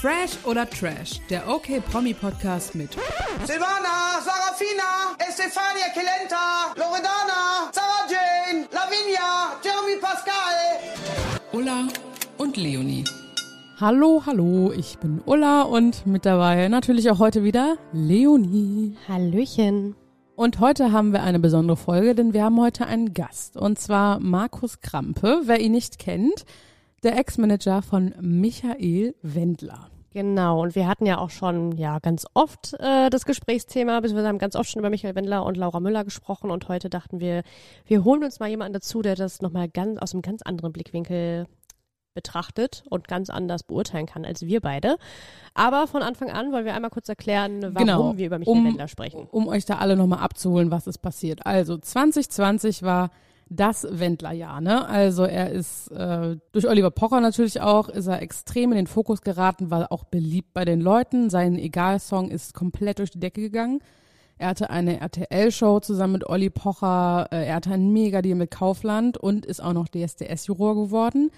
Fresh 0.00 0.42
oder 0.46 0.64
Trash, 0.64 1.20
der 1.28 1.46
OK 1.46 1.84
Promi 1.92 2.14
Podcast 2.14 2.74
mit 2.74 2.92
Silvana, 3.44 4.18
Sarafina, 4.24 5.14
Estefania 5.18 5.92
Kelenta, 5.92 6.72
Loredana, 6.74 7.70
Sarah 7.70 8.08
Jane, 8.08 8.66
Lavinia, 8.72 9.60
Jeremy 9.62 10.00
Pascal. 10.00 11.36
Ulla 11.52 11.88
und 12.38 12.56
Leonie. 12.56 13.04
Hallo, 13.78 14.22
hallo, 14.24 14.72
ich 14.72 14.96
bin 14.96 15.20
Ulla 15.26 15.64
und 15.64 16.06
mit 16.06 16.24
dabei 16.24 16.68
natürlich 16.68 17.10
auch 17.10 17.18
heute 17.18 17.44
wieder 17.44 17.76
Leonie. 17.92 18.96
Hallöchen. 19.06 19.96
Und 20.34 20.60
heute 20.60 20.92
haben 20.92 21.12
wir 21.12 21.22
eine 21.22 21.40
besondere 21.40 21.76
Folge, 21.76 22.14
denn 22.14 22.32
wir 22.32 22.44
haben 22.44 22.58
heute 22.58 22.86
einen 22.86 23.12
Gast 23.12 23.58
und 23.58 23.78
zwar 23.78 24.18
Markus 24.18 24.80
Krampe. 24.80 25.42
Wer 25.44 25.60
ihn 25.60 25.72
nicht 25.72 25.98
kennt, 25.98 26.46
der 27.02 27.18
Ex-Manager 27.18 27.82
von 27.82 28.14
Michael 28.20 29.14
Wendler. 29.22 29.90
Genau, 30.12 30.62
und 30.62 30.74
wir 30.74 30.88
hatten 30.88 31.06
ja 31.06 31.18
auch 31.18 31.30
schon 31.30 31.72
ja 31.76 32.00
ganz 32.00 32.26
oft 32.34 32.74
äh, 32.80 33.10
das 33.10 33.24
Gesprächsthema, 33.24 34.00
beziehungsweise 34.00 34.28
haben 34.28 34.38
ganz 34.38 34.56
oft 34.56 34.68
schon 34.68 34.80
über 34.80 34.90
Michael 34.90 35.14
Wendler 35.14 35.44
und 35.44 35.56
Laura 35.56 35.78
Müller 35.78 36.04
gesprochen 36.04 36.50
und 36.50 36.68
heute 36.68 36.90
dachten 36.90 37.20
wir, 37.20 37.44
wir 37.86 38.02
holen 38.02 38.24
uns 38.24 38.40
mal 38.40 38.48
jemanden 38.48 38.72
dazu, 38.72 39.02
der 39.02 39.14
das 39.14 39.40
nochmal 39.40 39.68
ganz 39.68 40.00
aus 40.00 40.12
einem 40.12 40.22
ganz 40.22 40.42
anderen 40.42 40.72
Blickwinkel 40.72 41.46
betrachtet 42.12 42.82
und 42.90 43.06
ganz 43.06 43.30
anders 43.30 43.62
beurteilen 43.62 44.06
kann 44.06 44.24
als 44.24 44.42
wir 44.42 44.60
beide. 44.60 44.96
Aber 45.54 45.86
von 45.86 46.02
Anfang 46.02 46.30
an 46.30 46.50
wollen 46.50 46.64
wir 46.64 46.74
einmal 46.74 46.90
kurz 46.90 47.08
erklären, 47.08 47.62
warum 47.62 47.74
genau, 47.74 48.16
wir 48.16 48.26
über 48.26 48.38
Michael 48.40 48.56
um, 48.56 48.64
Wendler 48.64 48.88
sprechen. 48.88 49.28
Um 49.30 49.46
euch 49.46 49.64
da 49.64 49.78
alle 49.78 49.96
nochmal 49.96 50.18
abzuholen, 50.18 50.72
was 50.72 50.88
ist 50.88 50.98
passiert. 50.98 51.46
Also 51.46 51.78
2020 51.78 52.82
war 52.82 53.10
das 53.50 53.86
Wendlerjahr, 53.90 54.60
ne? 54.60 54.88
Also 54.88 55.24
er 55.24 55.50
ist 55.50 55.88
äh, 55.90 56.36
durch 56.52 56.68
Oliver 56.68 56.92
Pocher 56.92 57.20
natürlich 57.20 57.60
auch, 57.60 57.88
ist 57.88 58.06
er 58.06 58.22
extrem 58.22 58.70
in 58.70 58.76
den 58.76 58.86
Fokus 58.86 59.22
geraten, 59.22 59.70
war 59.70 59.90
auch 59.90 60.04
beliebt 60.04 60.54
bei 60.54 60.64
den 60.64 60.80
Leuten. 60.80 61.30
Sein 61.30 61.56
Egal-Song 61.56 62.30
ist 62.30 62.54
komplett 62.54 63.00
durch 63.00 63.10
die 63.10 63.18
Decke 63.18 63.40
gegangen. 63.40 63.80
Er 64.38 64.48
hatte 64.48 64.70
eine 64.70 65.00
RTL-Show 65.00 65.80
zusammen 65.80 66.14
mit 66.14 66.26
Olli 66.26 66.48
Pocher, 66.48 67.26
äh, 67.32 67.48
er 67.48 67.56
hatte 67.56 67.72
einen 67.72 67.92
Mega-Deal 67.92 68.36
mit 68.36 68.52
Kaufland 68.52 69.18
und 69.18 69.44
ist 69.44 69.62
auch 69.62 69.72
noch 69.72 69.88
DSDS-Juror 69.88 70.76
geworden. 70.76 71.30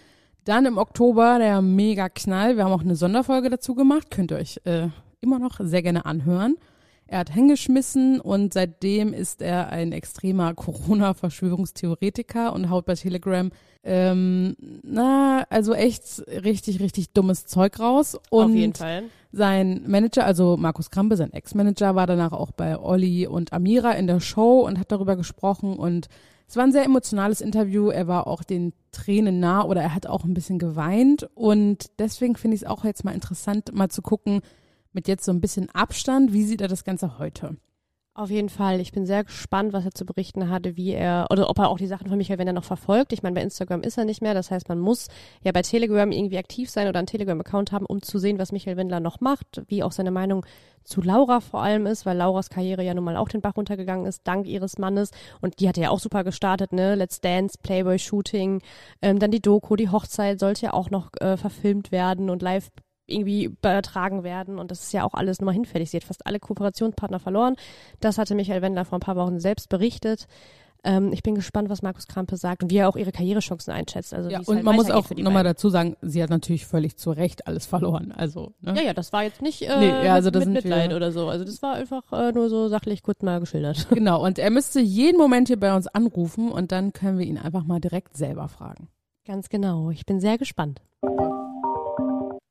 Dann 0.45 0.67
im 0.67 0.77
Oktober 0.77 1.39
der 1.39 1.63
Mega-Knall, 1.63 2.57
wir 2.57 2.65
haben 2.65 2.73
auch 2.73 2.83
eine 2.83 2.95
Sonderfolge 2.95 3.49
dazu 3.49 3.75
gemacht, 3.75 4.11
könnt 4.11 4.33
ihr 4.33 4.37
euch 4.37 4.61
äh, 4.65 4.89
immer 5.23 5.39
noch 5.39 5.61
sehr 5.61 5.83
gerne 5.83 6.05
anhören. 6.05 6.57
Er 7.13 7.19
hat 7.19 7.31
hingeschmissen 7.31 8.23
und 8.23 8.55
seitdem 8.55 9.13
ist 9.13 9.43
er 9.43 9.69
ein 9.69 9.93
extremer 9.93 10.55
Corona-Verschwörungstheoretiker 10.55 12.55
und 12.55 12.71
haut 12.71 12.87
bei 12.87 12.95
Telegram, 12.95 13.51
ähm, 13.85 14.57
na, 14.83 15.45
also 15.51 15.75
echt 15.75 16.23
richtig, 16.27 16.81
richtig 16.81 17.13
dummes 17.13 17.45
Zeug 17.45 17.79
raus. 17.79 18.19
Und 18.31 18.45
Auf 18.45 18.55
jeden 18.55 18.73
Fall. 18.73 19.03
Sein 19.31 19.83
Manager, 19.87 20.25
also 20.25 20.57
Markus 20.57 20.91
Krampe, 20.91 21.19
sein 21.19 21.35
Ex-Manager, 21.35 21.95
war 21.95 22.07
danach 22.07 22.33
auch 22.33 22.51
bei 22.51 22.79
Olli 22.79 23.27
und 23.27 23.53
Amira 23.53 23.93
in 23.93 24.07
der 24.07 24.21
Show 24.21 24.61
und 24.61 24.79
hat 24.79 24.91
darüber 24.91 25.15
gesprochen 25.15 25.77
und 25.77 26.09
es 26.49 26.57
war 26.57 26.65
ein 26.65 26.73
sehr 26.73 26.87
emotionales 26.87 27.43
Interview. 27.43 27.91
Er 27.91 28.09
war 28.09 28.27
auch 28.27 28.43
den 28.43 28.73
Tränen 28.91 29.39
nah 29.39 29.67
oder 29.67 29.83
er 29.83 29.95
hat 29.95 30.07
auch 30.07 30.25
ein 30.25 30.33
bisschen 30.33 30.59
geweint 30.59 31.29
und 31.35 31.91
deswegen 31.99 32.37
finde 32.37 32.55
ich 32.55 32.63
es 32.63 32.69
auch 32.69 32.87
jetzt 32.87 33.05
mal 33.05 33.13
interessant, 33.13 33.75
mal 33.75 33.91
zu 33.91 34.01
gucken, 34.01 34.41
mit 34.93 35.09
jetzt 35.09 35.25
so 35.25 35.33
ein 35.33 35.41
bisschen 35.41 35.71
Abstand, 35.71 36.33
wie 36.33 36.45
sieht 36.45 36.61
er 36.61 36.69
das 36.69 36.85
Ganze 36.85 37.19
heute? 37.19 37.57
Auf 38.15 38.29
jeden 38.29 38.51
Fall. 38.51 38.79
Ich 38.81 38.93
bin 38.93 39.07
sehr 39.07 39.25
gespannt, 39.25 39.73
was 39.73 39.87
er 39.87 39.93
zu 39.93 40.05
berichten 40.05 40.51
hatte, 40.51 40.77
wie 40.77 40.91
er, 40.91 41.29
oder 41.31 41.49
ob 41.49 41.59
er 41.59 41.71
auch 41.71 41.79
die 41.79 41.87
Sachen 41.87 42.09
von 42.09 42.19
Michael 42.19 42.39
Wender 42.39 42.53
noch 42.53 42.63
verfolgt. 42.63 43.15
Ich 43.15 43.23
meine, 43.23 43.35
bei 43.35 43.41
Instagram 43.41 43.81
ist 43.81 43.97
er 43.97 44.05
nicht 44.05 44.21
mehr. 44.21 44.35
Das 44.35 44.51
heißt, 44.51 44.69
man 44.69 44.79
muss 44.79 45.09
ja 45.43 45.51
bei 45.51 45.63
Telegram 45.63 46.13
irgendwie 46.13 46.37
aktiv 46.37 46.69
sein 46.69 46.89
oder 46.89 46.99
einen 46.99 47.07
Telegram-Account 47.07 47.73
haben, 47.73 47.87
um 47.87 48.03
zu 48.03 48.19
sehen, 48.19 48.39
was 48.39 48.53
Michael 48.53 48.77
Wendler 48.77 49.01
noch 49.01 49.21
macht, 49.21 49.63
wie 49.69 49.83
auch 49.83 49.93
seine 49.93 50.11
Meinung 50.11 50.45
zu 50.85 51.01
Laura 51.01 51.41
vor 51.41 51.63
allem 51.63 51.87
ist, 51.87 52.05
weil 52.05 52.19
Lauras 52.19 52.51
Karriere 52.51 52.85
ja 52.85 52.93
nun 52.93 53.05
mal 53.05 53.17
auch 53.17 53.29
den 53.29 53.41
Bach 53.41 53.57
runtergegangen 53.57 54.05
ist, 54.05 54.21
dank 54.25 54.47
ihres 54.47 54.77
Mannes. 54.77 55.11
Und 55.41 55.61
die 55.61 55.69
hatte 55.69 55.81
ja 55.81 55.89
auch 55.89 56.01
super 56.01 56.23
gestartet, 56.23 56.75
ne? 56.75 56.95
Let's 56.97 57.23
Dance, 57.23 57.57
Playboy-Shooting, 57.63 58.61
ähm, 59.01 59.21
dann 59.21 59.31
die 59.31 59.41
Doku, 59.41 59.75
die 59.75 59.89
Hochzeit 59.89 60.39
sollte 60.39 60.67
ja 60.67 60.75
auch 60.75 60.91
noch 60.91 61.09
äh, 61.21 61.39
verfilmt 61.39 61.93
werden 61.93 62.29
und 62.29 62.43
live 62.43 62.69
irgendwie 63.07 63.45
übertragen 63.45 64.23
werden 64.23 64.59
und 64.59 64.71
das 64.71 64.83
ist 64.85 64.93
ja 64.93 65.05
auch 65.05 65.15
alles 65.15 65.41
nur 65.41 65.47
mal 65.47 65.53
hinfällig. 65.53 65.91
Sie 65.91 65.97
hat 65.97 66.05
fast 66.05 66.27
alle 66.27 66.41
Kooperationspartner 66.41 67.19
verloren. 67.19 67.57
Das 68.01 68.19
hatte 68.19 68.35
Michael 68.35 68.63
Wendler 68.63 68.85
vor 68.85 68.99
ein 68.99 69.03
paar 69.03 69.17
Wochen 69.17 69.41
selbst 69.41 69.69
berichtet. 69.69 70.27
Ähm, 70.85 71.13
ich 71.13 71.23
bin 71.23 71.37
gespannt, 71.37 71.69
was 71.69 71.83
Markus 71.83 72.09
Krampe 72.09 72.37
sagt 72.37 72.65
und 72.65 72.71
wie 72.71 72.79
er 72.79 72.89
auch 72.89 72.97
ihre 72.97 73.13
Karrierechancen 73.13 73.73
einschätzt. 73.73 74.13
Also 74.13 74.31
ja, 74.31 74.41
und 74.41 74.57
halt 74.57 74.65
man 74.65 74.75
muss 74.75 74.91
auch 74.91 75.11
nochmal 75.11 75.45
dazu 75.45 75.69
sagen, 75.69 75.97
sie 76.03 76.23
hat 76.23 76.31
natürlich 76.31 76.67
völlig 76.67 76.97
zu 76.97 77.13
Recht 77.13 77.47
alles 77.47 77.67
verloren. 77.67 78.11
Also 78.11 78.55
ne? 78.61 78.75
ja, 78.77 78.83
ja, 78.83 78.95
das 78.95 79.13
war 79.13 79.23
jetzt 79.23 79.43
nicht 79.43 79.63
äh, 79.63 79.79
nee, 79.79 80.07
ja, 80.07 80.15
also 80.15 80.31
mit, 80.31 80.41
mit 80.41 80.65
Mitleid 80.65 80.91
wir, 80.91 80.97
oder 80.97 81.13
so. 81.13 81.29
Also 81.29 81.45
das 81.45 81.63
war 81.63 81.75
einfach 81.75 82.13
äh, 82.13 82.33
nur 82.33 82.49
so 82.49 82.69
sachlich 82.69 83.03
kurz 83.03 83.23
mal 83.23 83.41
geschildert. 83.41 83.87
Genau. 84.03 84.25
Und 84.25 84.39
er 84.39 84.51
müsste 84.51 84.81
jeden 84.81 85.17
Moment 85.19 85.47
hier 85.47 85.61
bei 85.61 85.77
uns 85.77 85.87
anrufen 85.87 86.51
und 86.51 86.73
dann 86.73 86.93
können 86.93 87.19
wir 87.19 87.27
ihn 87.27 87.39
einfach 87.39 87.65
mal 87.65 87.79
direkt 87.79 88.17
selber 88.17 88.49
fragen. 88.49 88.89
Ganz 89.25 89.49
genau. 89.49 89.91
Ich 89.91 90.07
bin 90.07 90.19
sehr 90.19 90.39
gespannt. 90.39 90.81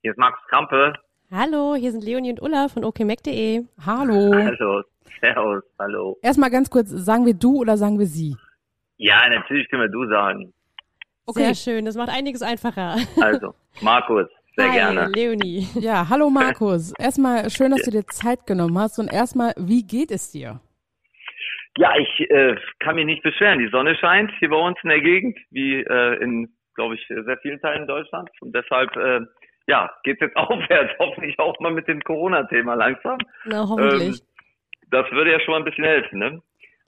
Hier 0.04 0.12
ist 0.12 0.18
Markus 0.18 0.44
Krampe. 0.48 0.94
Hallo, 1.32 1.76
hier 1.76 1.92
sind 1.92 2.04
Leonie 2.04 2.32
und 2.32 2.42
Ulla 2.42 2.70
von 2.70 2.84
okmac.de. 2.84 3.62
Hallo. 3.86 4.34
Hallo, 4.34 4.84
servus, 5.22 5.64
hallo. 5.78 6.18
Erstmal 6.24 6.50
ganz 6.50 6.72
kurz, 6.72 6.90
sagen 6.90 7.28
wir 7.28 7.36
du 7.36 7.58
oder 7.58 7.78
sagen 7.78 8.00
wir 8.00 8.08
sie? 8.08 8.36
Ja, 8.98 9.30
natürlich 9.30 9.70
können 9.70 9.84
wir 9.84 9.90
du 9.90 10.10
sagen. 10.10 10.54
Okay. 11.28 11.54
Sehr 11.54 11.56
schön, 11.56 11.86
das 11.86 11.96
macht 11.96 12.10
einiges 12.10 12.42
einfacher. 12.42 12.96
Also, 13.22 13.54
Markus, 13.82 14.26
sehr 14.56 14.70
Hi, 14.70 14.74
gerne. 14.74 15.12
Leonie. 15.14 15.68
Ja, 15.76 16.10
hallo 16.10 16.32
Markus. 16.32 16.94
Erstmal 16.98 17.52
schön, 17.52 17.70
dass 17.70 17.84
du 17.84 17.92
dir 17.92 18.08
Zeit 18.08 18.48
genommen 18.48 18.80
hast 18.80 18.98
und 18.98 19.14
erstmal, 19.14 19.54
wie 19.56 19.86
geht 19.86 20.10
es 20.10 20.32
dir? 20.32 20.62
Ja, 21.78 21.94
ich 21.96 22.28
äh, 22.32 22.56
kann 22.80 22.96
mich 22.96 23.06
nicht 23.06 23.22
beschweren. 23.22 23.60
Die 23.60 23.70
Sonne 23.70 23.96
scheint 23.98 24.32
hier 24.40 24.50
bei 24.50 24.58
uns 24.58 24.80
in 24.82 24.90
der 24.90 25.02
Gegend, 25.02 25.38
wie 25.52 25.76
äh, 25.76 26.24
in, 26.24 26.52
glaube 26.74 26.96
ich, 26.96 27.08
sehr 27.08 27.38
vielen 27.44 27.62
Teilen 27.62 27.88
Deutschlands. 27.88 28.32
Und 28.42 28.56
deshalb 28.56 28.96
äh, 28.98 29.22
ja, 29.68 29.90
geht's 30.04 30.22
jetzt 30.22 30.36
aufwärts, 30.38 30.94
hoffentlich 31.00 31.38
auch 31.40 31.60
mal 31.60 31.72
mit 31.72 31.88
dem 31.88 32.02
Corona-Thema 32.02 32.74
langsam. 32.76 33.18
Na, 33.46 33.68
hoffentlich. 33.68 34.20
Ähm, 34.20 34.28
das 34.92 35.10
würde 35.12 35.32
ja 35.32 35.40
schon 35.40 35.56
ein 35.56 35.64
bisschen 35.64 35.86
helfen, 35.86 36.20
ne? 36.20 36.42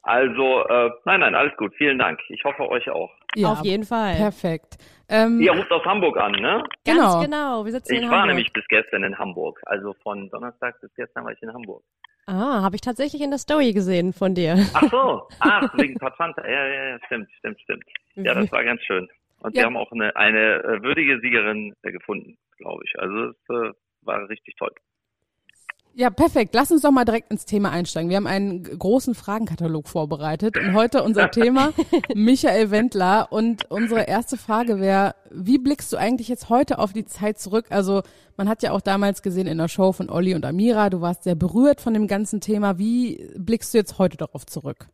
Also, 0.06 0.66
äh, 0.68 0.90
nein, 1.06 1.22
nein, 1.22 1.34
alles 1.34 1.56
gut. 1.56 1.74
Vielen 1.78 1.98
Dank. 1.98 2.20
Ich 2.28 2.44
hoffe 2.44 2.68
euch 2.70 2.90
auch. 2.90 3.10
Ja, 3.36 3.54
Auf 3.54 3.64
jeden 3.64 3.86
Fall. 3.86 4.16
Perfekt. 4.16 4.76
Ähm, 5.08 5.40
Ihr 5.40 5.54
ruft 5.54 5.72
aus 5.72 5.84
Hamburg 5.86 6.18
an, 6.18 6.34
ne? 6.34 6.62
Ganz 6.86 7.00
Genau. 7.00 7.22
genau. 7.22 7.66
Wir 7.66 7.72
sitzen 7.72 7.94
Ich 7.96 8.02
in 8.02 8.10
war 8.10 8.18
Hamburg. 8.18 8.28
nämlich 8.36 8.52
bis 8.52 8.66
gestern 8.68 9.04
in 9.06 9.18
Hamburg. 9.18 9.62
Also 9.66 9.94
von 10.04 10.30
Donnerstag 10.30 10.80
bis 10.82 10.94
gestern 10.96 11.24
war 11.24 11.32
ich 11.32 11.42
in 11.42 11.54
Hamburg. 11.54 11.84
Ah, 12.28 12.62
habe 12.62 12.76
ich 12.76 12.82
tatsächlich 12.82 13.22
in 13.22 13.30
der 13.32 13.40
Story 13.40 13.72
gesehen 13.72 14.12
von 14.12 14.36
dir. 14.36 14.56
Ach 14.74 14.90
so, 14.92 15.28
ach, 15.40 15.70
wegen 15.78 15.96
Patranta. 15.96 16.46
Ja, 16.46 16.66
ja, 16.68 16.84
ja, 16.90 16.98
stimmt, 17.06 17.30
stimmt, 17.40 17.60
stimmt. 17.62 17.84
Ja, 18.16 18.34
das 18.34 18.52
war 18.52 18.64
ganz 18.66 18.82
schön. 18.84 19.08
Und 19.44 19.56
Ja. 19.56 19.62
wir 19.62 19.66
haben 19.68 19.78
auch 19.78 19.92
eine, 19.92 20.16
eine 20.16 20.64
äh, 20.64 20.84
würdige 20.84 21.20
Siegerin 21.20 21.74
äh, 21.84 21.92
gefunden, 21.92 22.38
glaube 22.58 22.84
ich. 22.86 22.94
Also 23.00 23.16
es 23.32 23.36
äh, 23.50 23.74
war 24.02 24.28
richtig 24.30 24.56
toll. 24.56 24.72
Ja, 25.96 26.10
perfekt. 26.10 26.56
Lass 26.56 26.72
uns 26.72 26.82
doch 26.82 26.90
mal 26.90 27.06
direkt 27.06 27.30
ins 27.30 27.46
Thema 27.46 27.70
einsteigen. 27.70 28.10
Wir 28.10 28.18
haben 28.18 28.26
einen 28.26 28.64
großen 28.64 29.14
Fragenkatalog 29.14 29.88
vorbereitet 29.88 30.58
und 30.58 30.74
heute 30.74 31.04
unser 31.04 31.30
Thema 31.32 31.72
Michael 32.16 32.72
Wendler. 32.72 33.28
Und 33.32 33.70
unsere 33.70 34.08
erste 34.08 34.36
Frage 34.38 34.80
wäre, 34.80 35.14
wie 35.30 35.60
blickst 35.60 35.94
du 35.94 35.98
eigentlich 35.98 36.30
jetzt 36.30 36.50
heute 36.50 36.80
auf 36.80 36.94
die 36.94 37.06
Zeit 37.06 37.38
zurück? 37.38 37.66
Also 37.70 38.02
man 38.38 38.50
hat 38.50 38.64
ja 38.64 38.72
auch 38.72 38.82
damals 38.82 39.22
gesehen 39.22 39.46
in 39.46 39.60
der 39.60 39.68
Show 39.68 39.92
von 39.92 40.10
Olli 40.10 40.34
und 40.34 40.46
Amira, 40.46 40.90
du 40.90 41.02
warst 41.02 41.26
sehr 41.26 41.36
berührt 41.36 41.80
von 41.80 41.94
dem 41.94 42.08
ganzen 42.08 42.42
Thema. 42.42 42.80
Wie 42.80 43.30
blickst 43.38 43.72
du 43.76 43.78
jetzt 43.78 44.00
heute 44.00 44.18
darauf 44.18 44.48
zurück? 44.48 44.88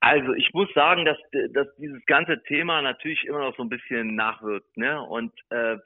Also 0.00 0.32
ich 0.32 0.52
muss 0.54 0.72
sagen, 0.74 1.04
dass, 1.04 1.18
dass 1.52 1.68
dieses 1.76 2.04
ganze 2.06 2.42
Thema 2.44 2.80
natürlich 2.80 3.24
immer 3.26 3.40
noch 3.40 3.56
so 3.56 3.62
ein 3.62 3.68
bisschen 3.68 4.14
nachwirkt. 4.16 4.76
Ne? 4.76 5.00
Und 5.02 5.32
äh, 5.50 5.76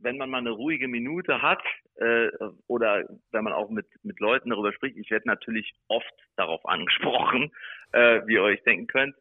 wenn 0.00 0.16
man 0.16 0.30
mal 0.30 0.38
eine 0.38 0.50
ruhige 0.50 0.86
Minute 0.86 1.42
hat 1.42 1.62
äh, 1.96 2.28
oder 2.68 3.04
wenn 3.32 3.44
man 3.44 3.52
auch 3.52 3.70
mit, 3.70 3.86
mit 4.04 4.20
Leuten 4.20 4.50
darüber 4.50 4.72
spricht, 4.72 4.96
ich 4.96 5.10
werde 5.10 5.26
natürlich 5.26 5.74
oft 5.88 6.14
darauf 6.36 6.64
angesprochen, 6.66 7.50
äh, 7.92 8.20
wie 8.26 8.34
ihr 8.34 8.42
euch 8.42 8.62
denken 8.62 8.86
könnt, 8.86 9.16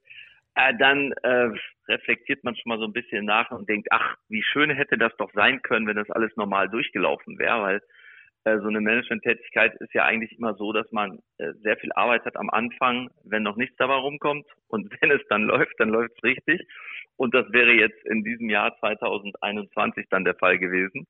äh, 0.55 0.73
dann 0.77 1.13
äh, 1.23 1.49
reflektiert 1.87 2.43
man 2.43 2.55
schon 2.55 2.69
mal 2.69 2.79
so 2.79 2.85
ein 2.85 2.93
bisschen 2.93 3.25
nach 3.25 3.49
und 3.49 3.67
denkt, 3.67 3.87
ach, 3.91 4.17
wie 4.29 4.43
schön 4.43 4.69
hätte 4.69 4.97
das 4.99 5.15
doch 5.17 5.31
sein 5.33 5.63
können, 5.63 5.87
wenn 5.87 5.95
das 5.95 6.11
alles 6.11 6.35
normal 6.35 6.69
durchgelaufen 6.69 7.39
wäre, 7.39 7.61
weil 7.61 7.81
so 8.43 8.67
eine 8.67 8.81
Management-Tätigkeit 8.81 9.73
ist 9.79 9.93
ja 9.93 10.05
eigentlich 10.05 10.37
immer 10.37 10.53
so, 10.55 10.73
dass 10.73 10.91
man 10.91 11.19
äh, 11.37 11.53
sehr 11.61 11.77
viel 11.77 11.91
Arbeit 11.93 12.25
hat 12.25 12.35
am 12.35 12.49
Anfang, 12.49 13.09
wenn 13.23 13.43
noch 13.43 13.55
nichts 13.55 13.75
dabei 13.77 13.95
rumkommt. 13.95 14.45
Und 14.67 14.91
wenn 15.01 15.11
es 15.11 15.21
dann 15.29 15.43
läuft, 15.43 15.73
dann 15.79 15.89
läuft 15.89 16.13
es 16.17 16.23
richtig. 16.23 16.61
Und 17.15 17.33
das 17.33 17.51
wäre 17.51 17.71
jetzt 17.71 18.05
in 18.05 18.23
diesem 18.23 18.49
Jahr 18.49 18.77
2021 18.79 20.07
dann 20.09 20.25
der 20.25 20.35
Fall 20.35 20.57
gewesen. 20.57 21.07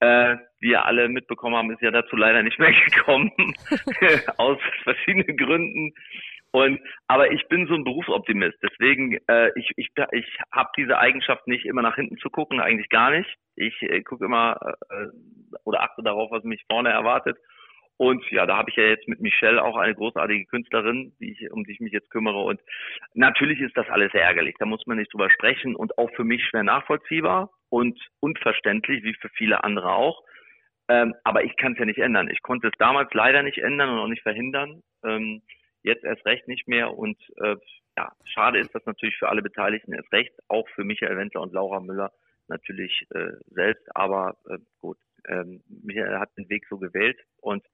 Äh, 0.00 0.36
wie 0.60 0.70
ihr 0.70 0.84
alle 0.84 1.08
mitbekommen 1.08 1.56
haben, 1.56 1.70
ist 1.70 1.82
ja 1.82 1.90
dazu 1.90 2.16
leider 2.16 2.42
nicht 2.42 2.58
mehr 2.58 2.72
gekommen. 2.86 3.30
Aus 4.36 4.58
verschiedenen 4.82 5.36
Gründen. 5.36 5.92
Und 6.52 6.80
aber 7.08 7.32
ich 7.32 7.48
bin 7.48 7.66
so 7.66 7.74
ein 7.74 7.84
Berufsoptimist, 7.84 8.58
deswegen 8.62 9.18
äh, 9.26 9.50
ich 9.56 9.70
ich 9.76 9.90
ich 10.12 10.38
habe 10.52 10.70
diese 10.76 10.98
Eigenschaft 10.98 11.46
nicht 11.46 11.64
immer 11.64 11.80
nach 11.82 11.96
hinten 11.96 12.18
zu 12.18 12.28
gucken, 12.28 12.60
eigentlich 12.60 12.90
gar 12.90 13.10
nicht. 13.10 13.28
Ich 13.56 13.80
äh, 13.82 14.02
gucke 14.02 14.26
immer 14.26 14.58
äh, 14.90 15.06
oder 15.64 15.82
achte 15.82 16.02
darauf, 16.02 16.30
was 16.30 16.44
mich 16.44 16.62
vorne 16.68 16.90
erwartet. 16.90 17.38
Und 17.96 18.28
ja, 18.30 18.46
da 18.46 18.56
habe 18.56 18.70
ich 18.70 18.76
ja 18.76 18.84
jetzt 18.84 19.06
mit 19.06 19.20
Michelle 19.20 19.62
auch 19.62 19.76
eine 19.76 19.94
großartige 19.94 20.46
Künstlerin, 20.46 21.12
die 21.20 21.32
ich, 21.32 21.50
um 21.52 21.64
die 21.64 21.72
ich 21.72 21.80
mich 21.80 21.92
jetzt 21.92 22.10
kümmere. 22.10 22.42
Und 22.42 22.60
natürlich 23.14 23.60
ist 23.60 23.76
das 23.76 23.88
alles 23.88 24.12
ärgerlich. 24.12 24.56
Da 24.58 24.66
muss 24.66 24.84
man 24.86 24.98
nicht 24.98 25.12
drüber 25.12 25.30
sprechen 25.30 25.76
und 25.76 25.96
auch 25.98 26.10
für 26.16 26.24
mich 26.24 26.44
schwer 26.44 26.64
nachvollziehbar 26.64 27.50
und 27.70 27.98
unverständlich, 28.20 29.04
wie 29.04 29.14
für 29.14 29.28
viele 29.30 29.62
andere 29.62 29.92
auch. 29.92 30.22
Ähm, 30.88 31.14
aber 31.24 31.44
ich 31.44 31.56
kann 31.56 31.72
es 31.72 31.78
ja 31.78 31.84
nicht 31.84 32.00
ändern. 32.00 32.28
Ich 32.28 32.42
konnte 32.42 32.68
es 32.68 32.74
damals 32.78 33.12
leider 33.14 33.42
nicht 33.42 33.58
ändern 33.58 33.90
und 33.90 33.98
auch 33.98 34.08
nicht 34.08 34.22
verhindern. 34.22 34.82
Ähm, 35.04 35.42
jetzt 35.82 36.04
erst 36.04 36.24
recht 36.26 36.48
nicht 36.48 36.68
mehr. 36.68 36.96
Und 36.96 37.18
äh, 37.36 37.56
ja, 37.96 38.12
schade 38.24 38.58
ist 38.58 38.74
das 38.74 38.84
natürlich 38.86 39.16
für 39.16 39.28
alle 39.28 39.42
Beteiligten 39.42 39.92
erst 39.92 40.12
recht, 40.12 40.32
auch 40.48 40.68
für 40.74 40.84
Michael 40.84 41.16
Wendler 41.16 41.42
und 41.42 41.52
Laura 41.52 41.80
Müller 41.80 42.12
natürlich 42.48 43.06
äh, 43.10 43.32
selbst. 43.50 43.84
Aber 43.94 44.36
äh, 44.48 44.58
gut, 44.80 44.98
ähm, 45.28 45.62
Michael 45.68 46.18
hat 46.18 46.30
den 46.36 46.48
Weg 46.48 46.66
so 46.68 46.78
gewählt 46.78 47.18
und 47.40 47.64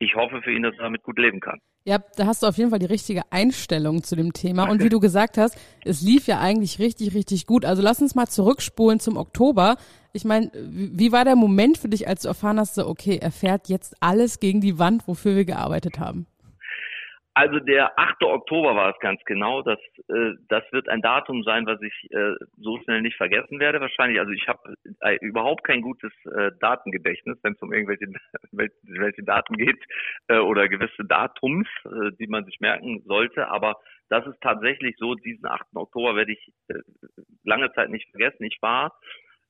ich 0.00 0.14
hoffe 0.14 0.40
für 0.42 0.52
ihn, 0.52 0.62
dass 0.62 0.74
er 0.76 0.84
damit 0.84 1.02
gut 1.02 1.18
leben 1.18 1.40
kann. 1.40 1.60
Ja, 1.84 1.98
da 2.16 2.26
hast 2.26 2.42
du 2.42 2.46
auf 2.46 2.56
jeden 2.56 2.70
Fall 2.70 2.78
die 2.78 2.86
richtige 2.86 3.22
Einstellung 3.30 4.02
zu 4.02 4.14
dem 4.14 4.32
Thema. 4.32 4.68
Und 4.68 4.82
wie 4.82 4.90
du 4.90 5.00
gesagt 5.00 5.38
hast, 5.38 5.58
es 5.84 6.02
lief 6.02 6.26
ja 6.26 6.38
eigentlich 6.38 6.78
richtig, 6.78 7.14
richtig 7.14 7.46
gut. 7.46 7.64
Also 7.64 7.82
lass 7.82 8.00
uns 8.00 8.14
mal 8.14 8.26
zurückspulen 8.26 9.00
zum 9.00 9.16
Oktober. 9.16 9.76
Ich 10.12 10.24
meine, 10.24 10.50
wie 10.54 11.12
war 11.12 11.24
der 11.24 11.34
Moment 11.34 11.78
für 11.78 11.88
dich, 11.88 12.06
als 12.06 12.22
du 12.22 12.28
erfahren 12.28 12.60
hast, 12.60 12.74
so, 12.74 12.86
okay, 12.86 13.18
er 13.20 13.32
fährt 13.32 13.68
jetzt 13.68 13.96
alles 14.00 14.38
gegen 14.38 14.60
die 14.60 14.78
Wand, 14.78 15.08
wofür 15.08 15.34
wir 15.34 15.44
gearbeitet 15.44 15.98
haben? 15.98 16.26
Also 17.38 17.60
der 17.60 17.96
8. 17.96 18.24
Oktober 18.24 18.74
war 18.74 18.90
es 18.90 18.98
ganz 18.98 19.22
genau. 19.24 19.62
Das, 19.62 19.78
äh, 20.08 20.32
das 20.48 20.64
wird 20.72 20.88
ein 20.88 21.02
Datum 21.02 21.44
sein, 21.44 21.66
was 21.66 21.80
ich 21.82 22.10
äh, 22.10 22.34
so 22.56 22.80
schnell 22.82 23.00
nicht 23.00 23.16
vergessen 23.16 23.60
werde 23.60 23.80
wahrscheinlich. 23.80 24.18
Also 24.18 24.32
ich 24.32 24.48
habe 24.48 24.74
äh, 25.02 25.18
überhaupt 25.20 25.62
kein 25.62 25.80
gutes 25.80 26.10
äh, 26.36 26.50
Datengedächtnis, 26.58 27.38
wenn 27.44 27.52
es 27.52 27.62
um 27.62 27.72
irgendwelche 27.72 28.06
welche 28.50 29.22
Daten 29.22 29.54
geht 29.54 29.78
äh, 30.26 30.38
oder 30.38 30.68
gewisse 30.68 31.04
Datums, 31.04 31.68
äh, 31.84 32.10
die 32.18 32.26
man 32.26 32.44
sich 32.44 32.58
merken 32.58 33.04
sollte. 33.06 33.46
Aber 33.46 33.76
das 34.08 34.26
ist 34.26 34.40
tatsächlich 34.40 34.96
so. 34.98 35.14
Diesen 35.14 35.46
8. 35.46 35.62
Oktober 35.76 36.16
werde 36.16 36.32
ich 36.32 36.52
äh, 36.66 36.80
lange 37.44 37.72
Zeit 37.72 37.90
nicht 37.90 38.10
vergessen. 38.10 38.42
Ich 38.46 38.58
war 38.62 38.98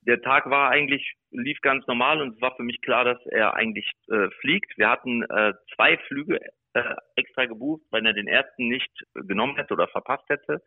der 0.03 0.21
Tag 0.23 0.49
war 0.49 0.71
eigentlich, 0.71 1.15
lief 1.31 1.61
ganz 1.61 1.87
normal 1.87 2.23
und 2.23 2.35
es 2.35 2.41
war 2.41 2.55
für 2.55 2.63
mich 2.63 2.81
klar, 2.83 3.05
dass 3.05 3.19
er 3.27 3.55
eigentlich 3.55 3.91
äh, 4.09 4.29
fliegt. 4.41 4.79
Wir 4.79 4.89
hatten 4.89 5.23
äh, 5.25 5.55
zwei 5.75 5.99
Flüge 6.07 6.39
äh, 6.85 6.97
extra 7.17 7.47
gebucht, 7.47 7.83
wenn 7.91 8.07
er 8.07 8.13
den 8.13 8.29
ersten 8.29 8.69
nicht 8.69 8.93
genommen 9.15 9.57
hätte 9.57 9.75
oder 9.75 9.89
verpasst 9.89 10.29
hätte. 10.29 10.63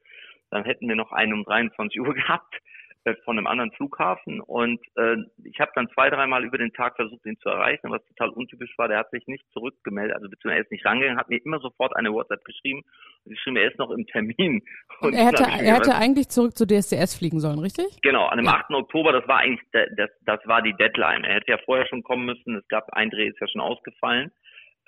Dann 0.50 0.66
hätten 0.66 0.88
wir 0.88 0.96
noch 0.96 1.12
einen 1.12 1.34
um 1.34 1.44
23 1.44 2.00
Uhr 2.02 2.14
gehabt 2.14 2.56
äh, 3.04 3.16
von 3.26 3.36
einem 3.36 3.48
anderen 3.48 3.72
Flughafen 3.72 4.42
und 4.42 4.80
äh, 4.96 5.16
ich 5.44 5.60
habe 5.60 5.72
dann 5.74 5.90
zwei, 5.96 6.12
dreimal 6.12 6.46
über 6.46 6.60
den 6.60 6.72
Tag 6.72 6.96
versucht, 6.98 7.26
ihn 7.26 7.40
zu 7.40 7.50
erreichen, 7.50 7.90
was 7.90 8.06
total 8.06 8.30
untypisch 8.30 8.78
war. 8.78 8.90
Der 8.90 9.00
hat 9.00 9.10
sich 9.10 9.26
nicht 9.26 9.44
zurückgemeldet, 9.54 10.16
also 10.16 10.30
beziehungsweise 10.30 10.60
er 10.60 10.64
ist 10.66 10.72
nicht 10.72 10.86
rangegangen, 10.86 11.18
hat 11.18 11.28
mir 11.28 11.44
immer 11.44 11.60
sofort 11.60 11.96
eine 11.96 12.14
WhatsApp 12.14 12.46
geschrieben 12.46 12.84
und 13.26 13.32
geschrieben, 13.32 13.58
er 13.58 13.72
ist 13.72 13.80
noch 13.80 13.90
im 13.90 14.06
Termin. 14.06 14.62
Und, 15.00 15.08
und 15.08 15.14
er 15.16 15.26
hätte, 15.26 15.42
er 15.42 15.78
hätte 15.78 15.96
eigentlich 15.96 16.30
zurück 16.30 16.56
zu 16.56 16.68
DSDS 16.68 17.18
fliegen 17.18 17.40
sollen, 17.40 17.58
richtig? 17.58 17.88
Genau, 18.04 18.28
an 18.28 18.38
dem 18.38 18.46
ja. 18.46 18.62
8. 18.70 18.70
Oktober, 18.70 19.14
das 19.14 19.28
war 19.28 19.40
eigentlich, 19.40 19.68
das, 19.72 20.12
das 20.24 20.40
war 20.46 20.62
die 20.62 20.74
Deadline. 20.74 21.24
Er 21.24 21.38
hätte 21.38 21.54
ja 21.54 21.58
vorher 21.66 21.88
schon 21.88 22.04
kommen 22.04 22.28
müssen, 22.28 22.56
es 22.56 22.68
gab 22.68 22.94
ein 22.94 23.10
Dreh, 23.10 23.30
ist 23.30 23.42
ja 23.42 23.48
schon 23.48 23.62
ausgefallen. 23.62 24.32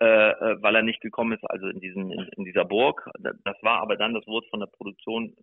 Äh, 0.04 0.32
äh, 0.32 0.62
weil 0.62 0.76
er 0.76 0.82
nicht 0.82 1.00
gekommen 1.00 1.32
ist, 1.32 1.50
also 1.50 1.68
in 1.68 1.80
diesem 1.80 2.12
in, 2.12 2.28
in, 2.36 2.44
dieser 2.44 2.66
Burg. 2.66 3.10
Das 3.22 3.56
war 3.62 3.80
aber 3.80 3.96
dann, 3.96 4.14
das 4.14 4.28
wurde 4.28 4.46
von 4.50 4.60
der 4.60 4.68
Produktion 4.68 5.34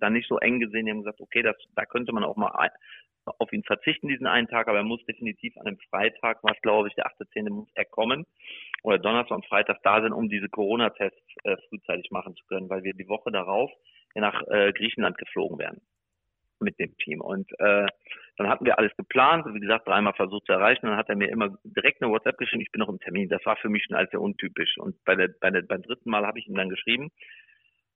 dann 0.00 0.14
nicht 0.14 0.26
so 0.26 0.38
eng 0.38 0.58
gesehen. 0.58 0.86
Die 0.86 0.90
haben 0.90 1.02
gesagt, 1.02 1.20
okay, 1.20 1.42
das, 1.42 1.54
da 1.74 1.84
könnte 1.84 2.14
man 2.14 2.24
auch 2.24 2.36
mal 2.36 2.50
ein, 2.52 2.70
auf 3.26 3.52
ihn 3.52 3.62
verzichten 3.62 4.08
diesen 4.08 4.26
einen 4.26 4.48
Tag, 4.48 4.68
aber 4.68 4.78
er 4.78 4.84
muss 4.84 5.04
definitiv 5.04 5.54
an 5.58 5.66
einem 5.66 5.78
Freitag, 5.90 6.38
was 6.42 6.58
glaube 6.62 6.88
ich, 6.88 6.94
der 6.94 7.08
8.10. 7.08 7.50
muss 7.50 7.68
er 7.74 7.84
kommen 7.84 8.24
oder 8.84 8.98
Donnerstag 8.98 9.36
und 9.36 9.46
Freitag 9.46 9.82
da 9.82 10.00
sein, 10.00 10.14
um 10.14 10.30
diese 10.30 10.48
Corona-Tests 10.48 11.20
äh, 11.44 11.56
frühzeitig 11.68 12.10
machen 12.10 12.34
zu 12.36 12.44
können, 12.46 12.70
weil 12.70 12.84
wir 12.84 12.94
die 12.94 13.08
Woche 13.08 13.30
darauf 13.30 13.70
nach 14.14 14.40
äh, 14.48 14.72
Griechenland 14.72 15.18
geflogen 15.18 15.58
werden 15.58 15.82
mit 16.60 16.78
dem 16.78 16.96
Team. 16.98 17.20
Und 17.20 17.50
äh, 17.58 17.86
dann 18.36 18.48
hatten 18.48 18.64
wir 18.64 18.78
alles 18.78 18.94
geplant, 18.96 19.46
wie 19.46 19.60
gesagt, 19.60 19.86
dreimal 19.86 20.14
versucht 20.14 20.46
zu 20.46 20.52
erreichen. 20.52 20.86
Dann 20.86 20.96
hat 20.96 21.08
er 21.08 21.16
mir 21.16 21.28
immer 21.28 21.56
direkt 21.64 22.02
eine 22.02 22.10
WhatsApp 22.10 22.38
geschrieben, 22.38 22.62
ich 22.62 22.72
bin 22.72 22.80
noch 22.80 22.88
im 22.88 23.00
Termin. 23.00 23.28
Das 23.28 23.44
war 23.46 23.56
für 23.56 23.68
mich 23.68 23.84
schon 23.84 23.96
als 23.96 24.10
sehr 24.10 24.20
untypisch. 24.20 24.76
Und 24.78 25.02
bei 25.04 25.14
der, 25.14 25.28
bei 25.40 25.50
der, 25.50 25.62
beim 25.62 25.82
dritten 25.82 26.10
Mal 26.10 26.26
habe 26.26 26.38
ich 26.38 26.46
ihm 26.46 26.54
dann 26.54 26.68
geschrieben, 26.68 27.10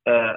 äh, 0.05 0.35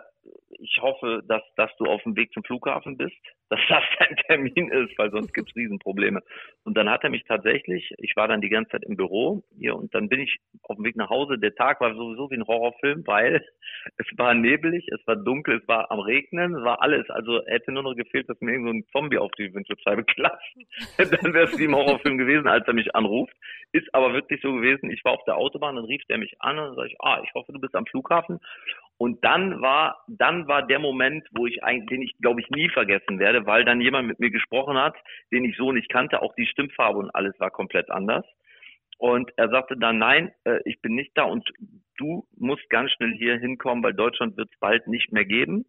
ich 0.60 0.81
hoffe, 0.81 1.22
dass, 1.28 1.42
dass 1.56 1.75
du 1.78 1.86
auf 1.86 2.02
dem 2.04 2.16
Weg 2.16 2.31
zum 2.34 2.44
Flughafen 2.44 2.98
bist, 2.98 3.16
dass 3.50 3.60
das 3.70 3.84
dein 4.00 4.16
Termin 4.28 4.70
ist, 4.70 4.98
weil 4.98 5.12
sonst 5.12 5.34
gibt's 5.34 5.56
Riesenprobleme. 5.56 6.22
Und 6.64 6.75
dann 6.75 6.90
hat 6.90 7.04
er 7.04 7.10
mich 7.10 7.24
tatsächlich, 7.25 7.94
ich 7.98 8.16
war 8.16 8.28
dann 8.28 8.42
die 8.42 8.50
ganze 8.50 8.72
Zeit 8.72 8.84
im 8.84 8.98
Büro 8.98 9.44
hier 9.58 9.75
und 9.75 9.94
dann 9.94 10.10
bin 10.10 10.22
ich 10.22 10.38
auf 10.64 10.78
dem 10.78 10.86
Weg 10.86 10.96
nach 10.96 11.10
Hause. 11.10 11.38
Der 11.38 11.54
Tag 11.54 11.81
war 11.81 11.94
sowieso 11.94 12.31
wie 12.31 12.36
ein 12.36 12.48
Horrorfilm, 12.48 13.06
weil 13.06 13.46
es 13.98 14.08
war 14.18 14.34
nebelig, 14.34 14.88
es 14.92 15.06
war 15.06 15.16
dunkel, 15.16 15.60
es 15.62 15.68
war 15.68 15.92
am 15.92 16.00
Regnen, 16.00 16.56
es 16.56 16.64
war 16.64 16.81
alles. 16.81 17.10
Also 17.10 17.46
hätte 17.46 17.72
nur 17.72 17.84
noch 17.84 17.96
gefehlt, 17.96 18.30
dass 18.30 18.40
mir 18.42 18.54
irgend 18.54 18.68
so 18.68 18.74
ein 18.74 18.86
Zombie 18.92 19.18
auf 19.18 19.31
die 19.34 19.54
Windschutzscheibe 19.54 20.04
klatscht. 20.06 20.58
dann 20.98 21.34
wäre 21.34 21.46
es 21.46 21.58
wie 21.58 21.66
im 21.66 21.76
Horrorfilm 21.76 22.18
gewesen, 22.18 22.48
als 22.48 22.68
er 22.68 22.74
mich 22.74 22.96
anruft. 22.96 23.36
Ist 23.72 23.94
aber 23.94 24.14
wirklich 24.14 24.42
so 24.42 24.54
gewesen. 24.54 24.90
Ich 24.90 25.04
war 25.04 25.14
auf 25.14 25.24
der 25.26 25.38
Autobahn, 25.38 25.76
dann 25.76 25.86
rief 25.86 26.04
der 26.06 26.18
mich 26.18 26.36
an 26.40 26.58
und 26.58 26.76
sage 26.76 26.90
ich, 26.90 26.96
ah, 27.00 27.22
ich 27.24 27.34
hoffe, 27.34 27.52
du 27.52 27.60
bist 27.60 27.76
am 27.76 27.86
Flughafen. 27.86 28.40
Und 29.04 29.22
dann 29.26 29.62
war, 29.62 29.98
dann 30.08 30.48
war 30.48 30.66
der 30.66 30.80
Moment, 30.80 31.28
wo 31.34 31.46
ich 31.46 31.62
eigentlich, 31.62 31.90
den 31.90 32.02
ich 32.04 32.18
glaube 32.20 32.40
ich 32.40 32.50
nie 32.52 32.70
vergessen 32.70 33.20
werde, 33.20 33.46
weil 33.46 33.66
dann 33.66 33.82
jemand 33.82 34.08
mit 34.08 34.22
mir 34.22 34.32
gesprochen 34.32 34.78
hat, 34.78 34.96
den 35.30 35.44
ich 35.44 35.58
so 35.58 35.74
nicht 35.74 35.90
kannte, 35.90 36.22
auch 36.22 36.34
die 36.36 36.46
Stimmfarbe 36.46 37.00
und 37.00 37.14
alles 37.14 37.38
war 37.38 37.52
komplett 37.52 37.92
anders. 37.92 38.24
Und 38.98 39.30
er 39.36 39.50
sagte 39.50 39.76
dann, 39.76 39.98
nein, 39.98 40.32
äh, 40.46 40.62
ich 40.64 40.82
bin 40.82 40.96
nicht 40.96 41.12
da 41.16 41.24
und 41.24 41.52
du 41.98 42.26
musst 42.38 42.70
ganz 42.70 42.92
schnell 42.94 43.12
hier 43.12 43.38
hinkommen, 43.38 43.84
weil 43.84 43.94
Deutschland 43.94 44.38
wird 44.38 44.48
es 44.54 44.60
bald 44.62 44.88
nicht 44.88 45.12
mehr 45.12 45.26
geben. 45.26 45.66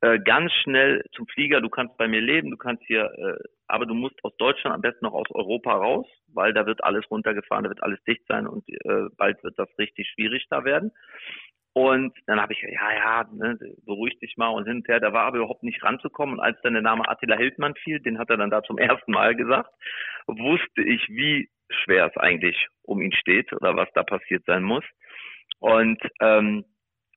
Äh, 0.00 0.20
ganz 0.20 0.52
schnell 0.62 1.02
zum 1.10 1.26
Flieger, 1.26 1.60
du 1.60 1.70
kannst 1.70 1.96
bei 1.96 2.06
mir 2.06 2.20
leben, 2.20 2.52
du 2.52 2.56
kannst 2.56 2.84
hier, 2.86 3.06
äh, 3.18 3.42
aber 3.66 3.86
du 3.86 3.94
musst 3.94 4.22
aus 4.22 4.36
Deutschland 4.36 4.76
am 4.76 4.82
besten 4.82 5.06
noch 5.06 5.14
aus 5.14 5.30
Europa 5.32 5.72
raus, 5.72 6.06
weil 6.34 6.52
da 6.52 6.66
wird 6.66 6.84
alles 6.84 7.10
runtergefahren, 7.10 7.64
da 7.64 7.70
wird 7.70 7.82
alles 7.82 7.98
dicht 8.04 8.22
sein 8.28 8.46
und 8.46 8.62
äh, 8.68 9.08
bald 9.16 9.42
wird 9.42 9.58
das 9.58 9.70
richtig 9.76 10.08
schwierig 10.10 10.46
da 10.50 10.64
werden. 10.64 10.92
Und 11.76 12.14
dann 12.24 12.40
habe 12.40 12.54
ich, 12.54 12.62
ja, 12.62 12.94
ja, 12.96 13.28
ne, 13.30 13.58
beruhig 13.84 14.18
dich 14.20 14.38
mal 14.38 14.48
und 14.48 14.66
hinterher, 14.66 14.98
da 14.98 15.12
war 15.12 15.24
aber 15.24 15.36
überhaupt 15.36 15.62
nicht 15.62 15.84
ranzukommen. 15.84 16.36
Und 16.36 16.40
als 16.40 16.58
dann 16.62 16.72
der 16.72 16.80
Name 16.80 17.06
Attila 17.06 17.36
Hildmann 17.36 17.74
fiel, 17.74 18.00
den 18.00 18.18
hat 18.18 18.30
er 18.30 18.38
dann 18.38 18.48
da 18.48 18.62
zum 18.62 18.78
ersten 18.78 19.12
Mal 19.12 19.36
gesagt, 19.36 19.68
wusste 20.26 20.82
ich, 20.82 21.06
wie 21.10 21.50
schwer 21.68 22.06
es 22.06 22.16
eigentlich 22.16 22.68
um 22.80 23.02
ihn 23.02 23.12
steht 23.12 23.52
oder 23.52 23.76
was 23.76 23.90
da 23.92 24.04
passiert 24.04 24.42
sein 24.46 24.62
muss. 24.62 24.84
Und 25.58 26.00
ähm, 26.22 26.64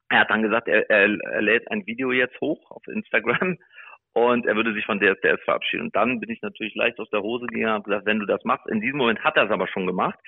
er 0.10 0.20
hat 0.20 0.30
dann 0.30 0.44
gesagt, 0.44 0.68
er, 0.68 0.90
er, 0.90 1.08
er 1.08 1.42
lädt 1.42 1.72
ein 1.72 1.86
Video 1.86 2.12
jetzt 2.12 2.38
hoch 2.42 2.70
auf 2.70 2.86
Instagram 2.88 3.58
und 4.14 4.46
er 4.46 4.56
würde 4.56 4.74
sich 4.74 4.86
von 4.86 5.00
DSDS 5.00 5.42
verabschieden. 5.44 5.84
Und 5.84 5.96
dann 5.96 6.20
bin 6.20 6.30
ich 6.30 6.42
natürlich 6.42 6.76
leicht 6.76 7.00
aus 7.00 7.10
der 7.10 7.22
Hose 7.22 7.46
gegangen 7.48 7.78
und 7.78 7.86
gesagt, 7.86 8.06
wenn 8.06 8.20
du 8.20 8.26
das 8.26 8.44
machst, 8.44 8.68
in 8.70 8.82
diesem 8.82 8.98
Moment 8.98 9.24
hat 9.24 9.38
er 9.38 9.46
es 9.46 9.52
aber 9.52 9.68
schon 9.68 9.86
gemacht. 9.86 10.20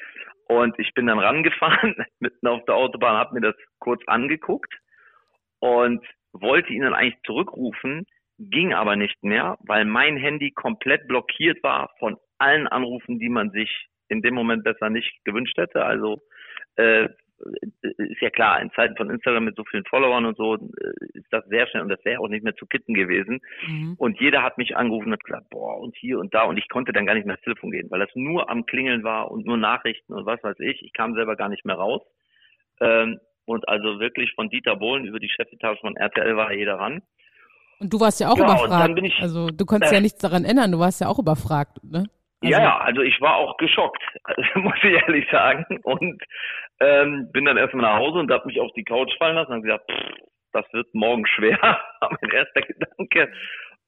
Und 0.47 0.77
ich 0.79 0.93
bin 0.93 1.07
dann 1.07 1.19
rangefahren, 1.19 1.95
mitten 2.19 2.47
auf 2.47 2.63
der 2.65 2.75
Autobahn, 2.75 3.17
habe 3.17 3.33
mir 3.33 3.41
das 3.41 3.55
kurz 3.79 4.01
angeguckt 4.07 4.73
und 5.59 6.05
wollte 6.33 6.71
ihn 6.73 6.81
dann 6.81 6.93
eigentlich 6.93 7.21
zurückrufen, 7.25 8.05
ging 8.38 8.73
aber 8.73 8.95
nicht 8.95 9.23
mehr, 9.23 9.57
weil 9.61 9.85
mein 9.85 10.17
Handy 10.17 10.51
komplett 10.51 11.07
blockiert 11.07 11.61
war 11.63 11.91
von 12.00 12.17
allen 12.38 12.67
Anrufen, 12.67 13.19
die 13.19 13.29
man 13.29 13.51
sich 13.51 13.88
in 14.09 14.21
dem 14.21 14.33
Moment 14.33 14.63
besser 14.63 14.89
nicht 14.89 15.13
gewünscht 15.25 15.57
hätte. 15.57 15.85
Also 15.85 16.19
äh, 16.75 17.09
ist 17.81 18.21
ja 18.21 18.29
klar, 18.29 18.62
in 18.62 18.71
Zeiten 18.71 18.95
von 18.95 19.10
Instagram 19.10 19.45
mit 19.45 19.55
so 19.55 19.63
vielen 19.65 19.86
Followern 19.86 20.25
und 20.25 20.38
so, 20.38 20.55
äh, 20.55 20.60
ist 21.13 21.27
das 21.31 21.45
sehr 21.48 21.67
schnell 21.67 21.83
und 21.83 21.89
das 21.89 22.03
wäre 22.05 22.19
auch 22.19 22.27
nicht 22.27 22.43
mehr 22.43 22.55
zu 22.55 22.65
kitten 22.65 22.93
gewesen. 22.93 23.41
Mhm. 23.67 23.95
Und 23.98 24.19
jeder 24.19 24.43
hat 24.43 24.57
mich 24.57 24.75
angerufen 24.75 25.07
und 25.07 25.13
hat 25.13 25.24
gesagt, 25.24 25.50
boah, 25.50 25.79
und 25.79 25.95
hier 25.95 26.19
und 26.19 26.33
da. 26.33 26.43
Und 26.43 26.57
ich 26.57 26.69
konnte 26.69 26.93
dann 26.93 27.05
gar 27.05 27.15
nicht 27.15 27.25
mehr 27.25 27.36
ins 27.36 27.43
Telefon 27.43 27.71
gehen, 27.71 27.89
weil 27.89 28.00
das 28.00 28.10
nur 28.15 28.50
am 28.50 28.65
Klingeln 28.65 29.03
war 29.03 29.31
und 29.31 29.45
nur 29.45 29.57
Nachrichten 29.57 30.13
und 30.13 30.25
was 30.25 30.43
weiß 30.43 30.60
ich. 30.60 30.81
Ich 30.81 30.93
kam 30.93 31.15
selber 31.15 31.36
gar 31.36 31.50
nicht 31.50 31.65
mehr 31.65 31.75
raus. 31.75 32.01
Ähm, 32.79 33.19
und 33.45 33.67
also 33.67 34.00
wirklich 34.00 34.33
von 34.36 34.50
Dieter 34.50 34.75
Bohlen 34.75 35.05
über 35.05 35.19
die 35.19 35.29
Chefetage 35.29 35.79
von 35.81 35.95
RTL 35.95 36.36
war 36.38 36.53
jeder 36.53 36.75
ran. 36.75 37.01
Und 37.79 37.91
du 37.91 38.00
warst 38.00 38.19
ja 38.19 38.29
auch 38.29 38.38
ja, 38.38 38.43
überfragt. 38.43 39.00
Ich, 39.03 39.19
also 39.19 39.50
du 39.50 39.65
konntest 39.65 39.91
äh, 39.91 39.95
ja 39.95 40.01
nichts 40.01 40.19
daran 40.19 40.45
ändern, 40.45 40.71
du 40.71 40.79
warst 40.79 41.01
ja 41.01 41.07
auch 41.07 41.17
überfragt, 41.17 41.83
ne? 41.83 42.05
Also, 42.43 42.60
ja, 42.60 42.77
also 42.79 43.01
ich 43.01 43.21
war 43.21 43.36
auch 43.36 43.57
geschockt, 43.57 44.01
also, 44.24 44.41
muss 44.55 44.77
ich 44.83 44.93
ehrlich 44.93 45.29
sagen. 45.31 45.79
Und 45.83 46.21
ähm, 46.79 47.29
bin 47.31 47.45
dann 47.45 47.57
erstmal 47.57 47.83
nach 47.83 48.00
Hause 48.00 48.19
und 48.19 48.31
habe 48.31 48.48
mich 48.48 48.60
auf 48.60 48.71
die 48.75 48.83
Couch 48.83 49.15
fallen 49.17 49.36
lassen 49.36 49.53
und 49.53 49.62
gesagt, 49.62 49.89
pff, 49.91 50.31
das 50.53 50.65
wird 50.74 50.93
morgen 50.93 51.25
schwer, 51.27 51.60
mein 52.01 52.31
erster 52.31 52.62
Gedanke. 52.62 53.31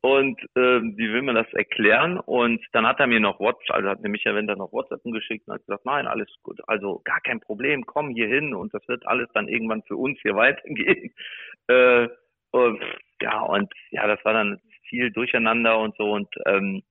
und 0.02 0.40
ähm, 0.56 0.96
die 0.98 1.12
will 1.12 1.22
mir 1.22 1.34
das 1.34 1.52
erklären 1.54 2.20
und 2.20 2.64
dann 2.74 2.86
hat 2.86 3.00
er 3.00 3.08
mir 3.08 3.20
noch 3.20 3.40
WhatsApp, 3.40 3.76
also 3.76 3.90
hat 3.90 4.02
mir 4.02 4.10
Michael 4.10 4.36
Wender 4.36 4.56
noch 4.56 4.72
WhatsApp 4.72 5.02
geschickt 5.04 5.48
und 5.48 5.56
hat 5.56 5.66
gesagt, 5.66 5.86
nein, 5.86 6.08
alles 6.08 6.28
gut, 6.44 6.60
also 6.68 7.02
gar 7.06 7.22
kein 7.22 7.40
Problem, 7.40 7.86
komm 7.86 8.10
hier 8.10 8.28
hin 8.28 8.54
und 8.54 8.74
das 8.74 8.88
wird 8.88 9.06
alles 9.08 9.30
dann 9.34 9.48
irgendwann 9.48 9.84
für 9.84 9.96
uns 9.96 10.20
hier 10.22 10.36
weitergehen. 10.36 11.14
Äh, 11.68 12.08
und, 12.52 12.84
ja, 13.22 13.42
und 13.42 13.74
ja, 13.92 14.06
das 14.06 14.24
war 14.26 14.34
dann 14.34 14.60
viel 14.88 15.12
Durcheinander 15.12 15.80
und 15.80 15.96
so 15.98 16.12
und 16.12 16.28
ähm, 16.46 16.84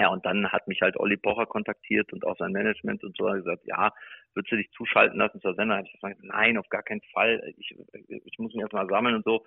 ja, 0.00 0.08
und 0.08 0.24
dann 0.24 0.50
hat 0.52 0.68
mich 0.68 0.80
halt 0.80 0.96
Olli 0.96 1.16
Pocher 1.16 1.46
kontaktiert 1.46 2.12
und 2.12 2.24
auch 2.24 2.36
sein 2.38 2.52
Management 2.52 3.02
und 3.02 3.16
so 3.16 3.28
hat 3.28 3.38
gesagt, 3.38 3.62
ja, 3.66 3.92
würdest 4.34 4.52
du 4.52 4.56
dich 4.56 4.70
zuschalten 4.70 5.18
lassen 5.18 5.40
zur? 5.40 5.56
Habe 5.56 5.82
ich 5.84 5.92
gesagt, 5.92 6.18
nein, 6.22 6.56
auf 6.56 6.68
gar 6.68 6.84
keinen 6.84 7.02
Fall. 7.12 7.52
Ich, 7.56 7.74
ich 8.08 8.38
muss 8.38 8.54
mich 8.54 8.62
erstmal 8.62 8.86
sammeln 8.86 9.16
und 9.16 9.24
so. 9.24 9.44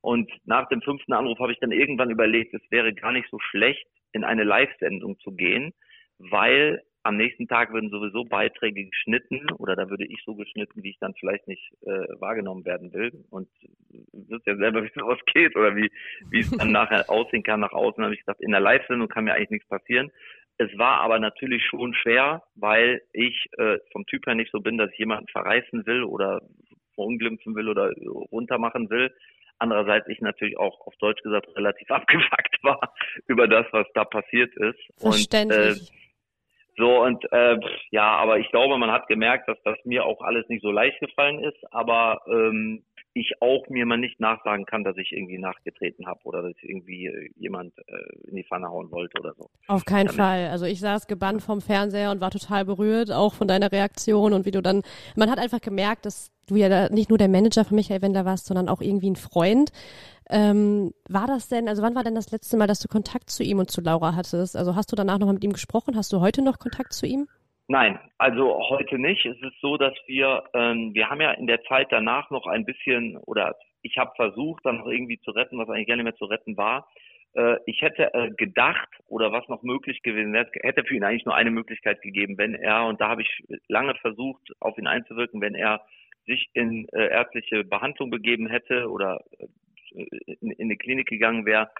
Und 0.00 0.30
nach 0.44 0.68
dem 0.68 0.82
fünften 0.82 1.12
Anruf 1.12 1.38
habe 1.38 1.52
ich 1.52 1.60
dann 1.60 1.70
irgendwann 1.70 2.10
überlegt, 2.10 2.52
es 2.52 2.70
wäre 2.70 2.92
gar 2.92 3.12
nicht 3.12 3.28
so 3.30 3.38
schlecht, 3.38 3.86
in 4.12 4.24
eine 4.24 4.42
Live-Sendung 4.42 5.18
zu 5.20 5.32
gehen, 5.32 5.72
weil 6.18 6.82
am 7.04 7.16
nächsten 7.16 7.48
Tag 7.48 7.72
würden 7.72 7.90
sowieso 7.90 8.24
Beiträge 8.24 8.84
geschnitten 8.84 9.50
oder 9.58 9.74
da 9.74 9.90
würde 9.90 10.06
ich 10.06 10.22
so 10.24 10.34
geschnitten, 10.34 10.82
wie 10.82 10.90
ich 10.90 10.98
dann 10.98 11.14
vielleicht 11.14 11.48
nicht 11.48 11.72
äh, 11.82 12.06
wahrgenommen 12.20 12.64
werden 12.64 12.92
will. 12.92 13.12
Und 13.30 13.48
wisst 14.12 14.46
ja 14.46 14.56
selber, 14.56 14.82
wie 14.84 14.92
sowas 14.94 15.18
geht 15.32 15.56
oder 15.56 15.74
wie, 15.74 15.90
wie 16.30 16.40
es 16.40 16.50
dann 16.50 16.70
nachher 16.70 17.04
aussehen 17.10 17.42
kann 17.42 17.60
nach 17.60 17.72
außen. 17.72 18.02
habe 18.02 18.14
ich 18.14 18.20
gesagt, 18.20 18.40
in 18.40 18.52
der 18.52 18.60
Live-Sendung 18.60 19.08
kann 19.08 19.24
mir 19.24 19.34
eigentlich 19.34 19.50
nichts 19.50 19.68
passieren. 19.68 20.10
Es 20.58 20.70
war 20.78 21.00
aber 21.00 21.18
natürlich 21.18 21.64
schon 21.64 21.94
schwer, 21.94 22.42
weil 22.54 23.02
ich 23.12 23.46
äh, 23.58 23.78
vom 23.90 24.06
Typ 24.06 24.26
her 24.26 24.34
nicht 24.34 24.52
so 24.52 24.60
bin, 24.60 24.78
dass 24.78 24.92
ich 24.92 24.98
jemanden 24.98 25.26
verreißen 25.28 25.86
will 25.86 26.04
oder 26.04 26.40
verunglimpfen 26.94 27.56
will 27.56 27.68
oder 27.68 27.90
runtermachen 28.30 28.90
will. 28.90 29.12
Andererseits 29.58 30.08
ich 30.08 30.20
natürlich 30.20 30.58
auch 30.58 30.86
auf 30.86 30.94
Deutsch 30.96 31.22
gesagt 31.22 31.48
relativ 31.56 31.90
abgefuckt 31.90 32.58
war 32.62 32.94
über 33.26 33.48
das, 33.48 33.66
was 33.72 33.86
da 33.94 34.04
passiert 34.04 34.54
ist. 34.56 34.78
Verständlich. 34.98 35.80
Und, 35.80 35.98
äh, 35.98 36.01
so 36.76 37.02
und 37.02 37.24
äh, 37.32 37.58
ja, 37.90 38.16
aber 38.16 38.38
ich 38.38 38.50
glaube, 38.50 38.78
man 38.78 38.90
hat 38.90 39.06
gemerkt, 39.08 39.48
dass 39.48 39.58
das 39.64 39.76
mir 39.84 40.04
auch 40.04 40.20
alles 40.22 40.48
nicht 40.48 40.62
so 40.62 40.70
leicht 40.70 40.98
gefallen 41.00 41.42
ist, 41.44 41.58
aber 41.72 42.20
ähm, 42.26 42.82
ich 43.14 43.32
auch 43.40 43.68
mir 43.68 43.84
mal 43.84 43.98
nicht 43.98 44.20
nachsagen 44.20 44.64
kann, 44.64 44.84
dass 44.84 44.96
ich 44.96 45.12
irgendwie 45.12 45.38
nachgetreten 45.38 46.06
habe 46.06 46.20
oder 46.24 46.42
dass 46.42 46.52
ich 46.56 46.68
irgendwie 46.68 47.06
äh, 47.06 47.30
jemand 47.36 47.76
äh, 47.86 48.28
in 48.28 48.36
die 48.36 48.44
Pfanne 48.44 48.68
hauen 48.68 48.90
wollte 48.90 49.20
oder 49.20 49.34
so. 49.34 49.50
Auf 49.68 49.84
keinen 49.84 50.06
Damit. 50.06 50.20
Fall. 50.20 50.48
Also 50.48 50.64
ich 50.64 50.80
saß 50.80 51.06
gebannt 51.06 51.42
vom 51.42 51.60
Fernseher 51.60 52.10
und 52.10 52.20
war 52.20 52.30
total 52.30 52.64
berührt, 52.64 53.12
auch 53.12 53.34
von 53.34 53.48
deiner 53.48 53.70
Reaktion 53.70 54.32
und 54.32 54.46
wie 54.46 54.50
du 54.50 54.62
dann, 54.62 54.82
man 55.16 55.30
hat 55.30 55.38
einfach 55.38 55.60
gemerkt, 55.60 56.06
dass 56.06 56.32
du 56.46 56.56
ja 56.56 56.88
nicht 56.88 57.10
nur 57.10 57.18
der 57.18 57.28
Manager 57.28 57.64
von 57.64 57.76
Michael 57.76 58.02
Wender 58.02 58.24
warst, 58.24 58.46
sondern 58.46 58.68
auch 58.68 58.80
irgendwie 58.80 59.10
ein 59.10 59.16
Freund. 59.16 59.70
Ähm, 60.30 60.92
war 61.08 61.26
das 61.26 61.48
denn, 61.48 61.68
also 61.68 61.82
wann 61.82 61.94
war 61.94 62.04
denn 62.04 62.14
das 62.14 62.30
letzte 62.30 62.56
Mal, 62.56 62.66
dass 62.66 62.80
du 62.80 62.88
Kontakt 62.88 63.30
zu 63.30 63.42
ihm 63.42 63.58
und 63.58 63.70
zu 63.70 63.80
Laura 63.80 64.14
hattest? 64.14 64.56
Also 64.56 64.76
hast 64.76 64.90
du 64.92 64.96
danach 64.96 65.18
nochmal 65.18 65.34
mit 65.34 65.44
ihm 65.44 65.52
gesprochen? 65.52 65.96
Hast 65.96 66.12
du 66.12 66.20
heute 66.20 66.42
noch 66.42 66.58
Kontakt 66.58 66.92
zu 66.92 67.06
ihm? 67.06 67.28
Nein, 67.68 67.98
also 68.18 68.58
heute 68.68 68.98
nicht. 68.98 69.24
Es 69.24 69.40
ist 69.40 69.60
so, 69.60 69.76
dass 69.76 69.94
wir, 70.06 70.44
ähm, 70.54 70.92
wir 70.94 71.08
haben 71.08 71.20
ja 71.20 71.32
in 71.32 71.46
der 71.46 71.62
Zeit 71.64 71.88
danach 71.90 72.30
noch 72.30 72.46
ein 72.46 72.64
bisschen, 72.64 73.16
oder 73.18 73.56
ich 73.82 73.96
habe 73.98 74.12
versucht, 74.16 74.64
dann 74.66 74.78
noch 74.78 74.86
irgendwie 74.86 75.20
zu 75.20 75.30
retten, 75.30 75.58
was 75.58 75.68
eigentlich 75.68 75.88
gar 75.88 75.96
nicht 75.96 76.04
mehr 76.04 76.16
zu 76.16 76.26
retten 76.26 76.56
war. 76.56 76.88
Äh, 77.34 77.56
ich 77.66 77.80
hätte 77.80 78.12
äh, 78.14 78.30
gedacht, 78.36 78.88
oder 79.06 79.32
was 79.32 79.48
noch 79.48 79.62
möglich 79.62 80.02
gewesen 80.02 80.32
wäre, 80.32 80.50
hätte 80.62 80.84
für 80.84 80.94
ihn 80.94 81.04
eigentlich 81.04 81.24
nur 81.24 81.34
eine 81.34 81.50
Möglichkeit 81.50 82.02
gegeben, 82.02 82.36
wenn 82.36 82.54
er, 82.54 82.86
und 82.86 83.00
da 83.00 83.08
habe 83.08 83.22
ich 83.22 83.44
lange 83.68 83.94
versucht, 83.96 84.52
auf 84.60 84.76
ihn 84.76 84.86
einzuwirken, 84.86 85.40
wenn 85.40 85.54
er 85.54 85.82
sich 86.26 86.50
in 86.52 86.88
äh, 86.92 87.08
ärztliche 87.08 87.64
Behandlung 87.64 88.10
begeben 88.10 88.48
hätte 88.48 88.90
oder 88.90 89.24
in, 89.94 90.50
in 90.50 90.66
eine 90.66 90.76
Klinik 90.76 91.08
gegangen 91.08 91.46
wäre. 91.46 91.70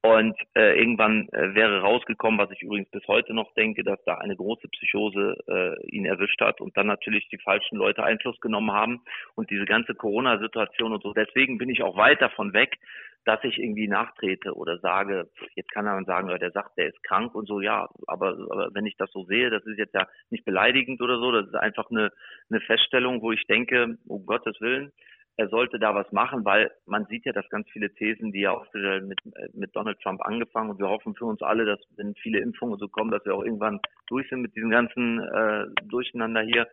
Und 0.00 0.36
äh, 0.54 0.78
irgendwann 0.78 1.28
äh, 1.30 1.54
wäre 1.54 1.80
rausgekommen, 1.80 2.38
was 2.38 2.52
ich 2.52 2.62
übrigens 2.62 2.88
bis 2.90 3.06
heute 3.08 3.34
noch 3.34 3.52
denke, 3.54 3.82
dass 3.82 3.98
da 4.04 4.14
eine 4.18 4.36
große 4.36 4.68
Psychose 4.68 5.36
äh, 5.48 5.86
ihn 5.88 6.06
erwischt 6.06 6.40
hat 6.40 6.60
und 6.60 6.76
dann 6.76 6.86
natürlich 6.86 7.28
die 7.30 7.38
falschen 7.38 7.76
Leute 7.76 8.04
Einfluss 8.04 8.38
genommen 8.40 8.70
haben 8.70 9.00
und 9.34 9.50
diese 9.50 9.64
ganze 9.64 9.96
Corona-Situation 9.96 10.92
und 10.92 11.02
so. 11.02 11.12
Deswegen 11.12 11.58
bin 11.58 11.68
ich 11.68 11.82
auch 11.82 11.96
weit 11.96 12.22
davon 12.22 12.52
weg, 12.52 12.76
dass 13.24 13.42
ich 13.42 13.58
irgendwie 13.58 13.88
nachtrete 13.88 14.54
oder 14.54 14.78
sage, 14.78 15.28
jetzt 15.56 15.72
kann 15.72 15.86
er 15.86 16.02
sagen, 16.04 16.28
der 16.28 16.52
sagt, 16.52 16.78
der 16.78 16.88
ist 16.88 17.02
krank 17.02 17.34
und 17.34 17.46
so, 17.46 17.60
ja, 17.60 17.88
aber, 18.06 18.38
aber 18.50 18.70
wenn 18.72 18.86
ich 18.86 18.96
das 18.96 19.10
so 19.10 19.24
sehe, 19.24 19.50
das 19.50 19.66
ist 19.66 19.78
jetzt 19.78 19.94
ja 19.94 20.06
nicht 20.30 20.44
beleidigend 20.44 21.02
oder 21.02 21.18
so, 21.18 21.32
das 21.32 21.46
ist 21.48 21.56
einfach 21.56 21.90
eine, 21.90 22.12
eine 22.50 22.60
Feststellung, 22.60 23.20
wo 23.20 23.32
ich 23.32 23.44
denke, 23.46 23.98
um 24.06 24.24
Gottes 24.24 24.60
Willen, 24.60 24.92
er 25.38 25.48
sollte 25.48 25.78
da 25.78 25.94
was 25.94 26.10
machen, 26.10 26.44
weil 26.44 26.70
man 26.84 27.06
sieht 27.06 27.24
ja, 27.24 27.32
dass 27.32 27.48
ganz 27.48 27.70
viele 27.70 27.94
Thesen, 27.94 28.32
die 28.32 28.40
ja 28.40 28.50
auch 28.50 28.66
mit, 28.74 29.20
mit 29.54 29.74
Donald 29.74 30.00
Trump 30.00 30.20
angefangen 30.26 30.68
und 30.68 30.80
wir 30.80 30.88
hoffen 30.88 31.14
für 31.14 31.26
uns 31.26 31.40
alle, 31.42 31.64
dass 31.64 31.78
wenn 31.96 32.14
viele 32.16 32.40
Impfungen 32.40 32.76
so 32.76 32.88
kommen, 32.88 33.12
dass 33.12 33.24
wir 33.24 33.36
auch 33.36 33.44
irgendwann 33.44 33.80
durch 34.08 34.28
sind 34.28 34.42
mit 34.42 34.56
diesem 34.56 34.70
ganzen 34.70 35.20
äh, 35.20 35.66
Durcheinander 35.84 36.42
hier, 36.42 36.66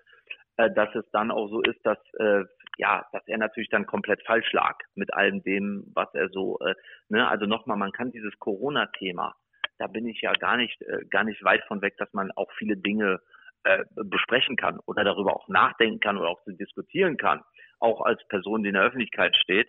äh, 0.58 0.72
dass 0.72 0.94
es 0.96 1.06
dann 1.12 1.30
auch 1.30 1.48
so 1.48 1.62
ist, 1.62 1.80
dass 1.86 2.00
äh, 2.16 2.44
ja, 2.78 3.06
dass 3.12 3.22
er 3.28 3.38
natürlich 3.38 3.70
dann 3.70 3.86
komplett 3.86 4.26
falsch 4.26 4.52
lag 4.52 4.80
mit 4.96 5.14
allem 5.14 5.44
dem, 5.44 5.86
was 5.94 6.12
er 6.16 6.30
so, 6.30 6.58
äh, 6.60 6.74
ne, 7.08 7.28
also 7.28 7.46
nochmal, 7.46 7.78
man 7.78 7.92
kann 7.92 8.12
dieses 8.12 8.38
Corona-Thema, 8.40 9.36
da 9.78 9.86
bin 9.88 10.08
ich 10.08 10.22
ja 10.22 10.34
gar 10.34 10.58
nicht, 10.58 10.82
äh, 10.82 11.06
gar 11.12 11.24
nicht 11.24 11.44
weit 11.44 11.64
von 11.66 11.84
weg, 11.84 11.98
dass 11.98 12.12
man 12.14 12.32
auch 12.32 12.52
viele 12.58 12.78
Dinge 12.78 13.22
äh, 13.64 13.86
besprechen 13.94 14.56
kann 14.56 14.80
oder 14.88 15.04
darüber 15.04 15.36
auch 15.36 15.48
nachdenken 15.50 16.00
kann 16.00 16.18
oder 16.18 16.30
auch 16.30 16.42
diskutieren 16.48 17.18
kann 17.18 17.44
auch 17.80 18.02
als 18.02 18.26
Person, 18.28 18.64
die 18.64 18.70
in 18.70 18.76
der 18.76 18.84
Öffentlichkeit 18.84 19.36
steht 19.36 19.68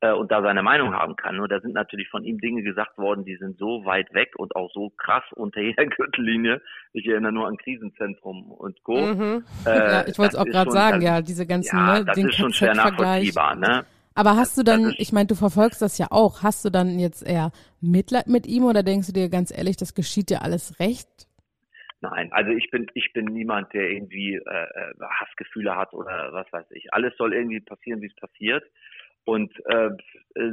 äh, 0.00 0.12
und 0.12 0.30
da 0.30 0.42
seine 0.42 0.62
Meinung 0.62 0.94
haben 0.94 1.16
kann. 1.16 1.36
Nur 1.36 1.48
da 1.48 1.60
sind 1.60 1.74
natürlich 1.74 2.08
von 2.08 2.24
ihm 2.24 2.38
Dinge 2.38 2.62
gesagt 2.62 2.98
worden, 2.98 3.24
die 3.24 3.36
sind 3.36 3.58
so 3.58 3.84
weit 3.84 4.12
weg 4.12 4.32
und 4.36 4.54
auch 4.56 4.70
so 4.72 4.90
krass 4.90 5.24
unter 5.34 5.60
jeder 5.60 5.86
Gürtellinie. 5.96 6.60
Ich 6.92 7.06
erinnere 7.06 7.32
nur 7.32 7.46
an 7.48 7.56
Krisenzentrum 7.56 8.50
und 8.52 8.82
Co. 8.82 8.96
Mhm. 8.96 9.44
Äh, 9.66 9.70
ja, 9.76 10.06
ich 10.06 10.18
wollte 10.18 10.36
es 10.36 10.40
auch 10.40 10.46
gerade 10.46 10.70
sagen, 10.70 11.00
das, 11.00 11.04
ja, 11.04 11.22
diese 11.22 11.46
ganzen, 11.46 11.76
ja, 11.76 11.98
ne, 11.98 12.04
das 12.04 12.16
den 12.16 12.28
ist 12.28 12.36
schon 12.36 12.52
schwer 12.52 12.74
nachvollziehbar, 12.74 13.56
ne? 13.56 13.84
Aber 14.16 14.36
hast 14.36 14.56
du 14.56 14.62
dann, 14.62 14.94
ich 14.96 15.12
meine, 15.12 15.26
du 15.26 15.34
verfolgst 15.34 15.82
das 15.82 15.98
ja 15.98 16.06
auch, 16.10 16.44
hast 16.44 16.64
du 16.64 16.70
dann 16.70 17.00
jetzt 17.00 17.26
eher 17.26 17.50
Mitleid 17.80 18.28
mit 18.28 18.46
ihm 18.46 18.64
oder 18.64 18.84
denkst 18.84 19.08
du 19.08 19.12
dir 19.12 19.28
ganz 19.28 19.50
ehrlich, 19.50 19.76
das 19.76 19.94
geschieht 19.94 20.30
dir 20.30 20.42
alles 20.42 20.78
recht? 20.78 21.26
Nein, 22.10 22.30
also 22.32 22.50
ich 22.50 22.70
bin 22.70 22.86
ich 22.92 23.14
bin 23.14 23.24
niemand, 23.24 23.72
der 23.72 23.90
irgendwie 23.90 24.34
äh, 24.34 24.40
äh, 24.40 24.94
Hassgefühle 25.00 25.74
hat 25.74 25.94
oder 25.94 26.34
was 26.34 26.52
weiß 26.52 26.70
ich. 26.72 26.92
Alles 26.92 27.16
soll 27.16 27.32
irgendwie 27.32 27.60
passieren, 27.60 28.02
wie 28.02 28.08
es 28.08 28.16
passiert. 28.16 28.62
Und 29.24 29.50
äh, 29.66 29.88
äh, 30.34 30.52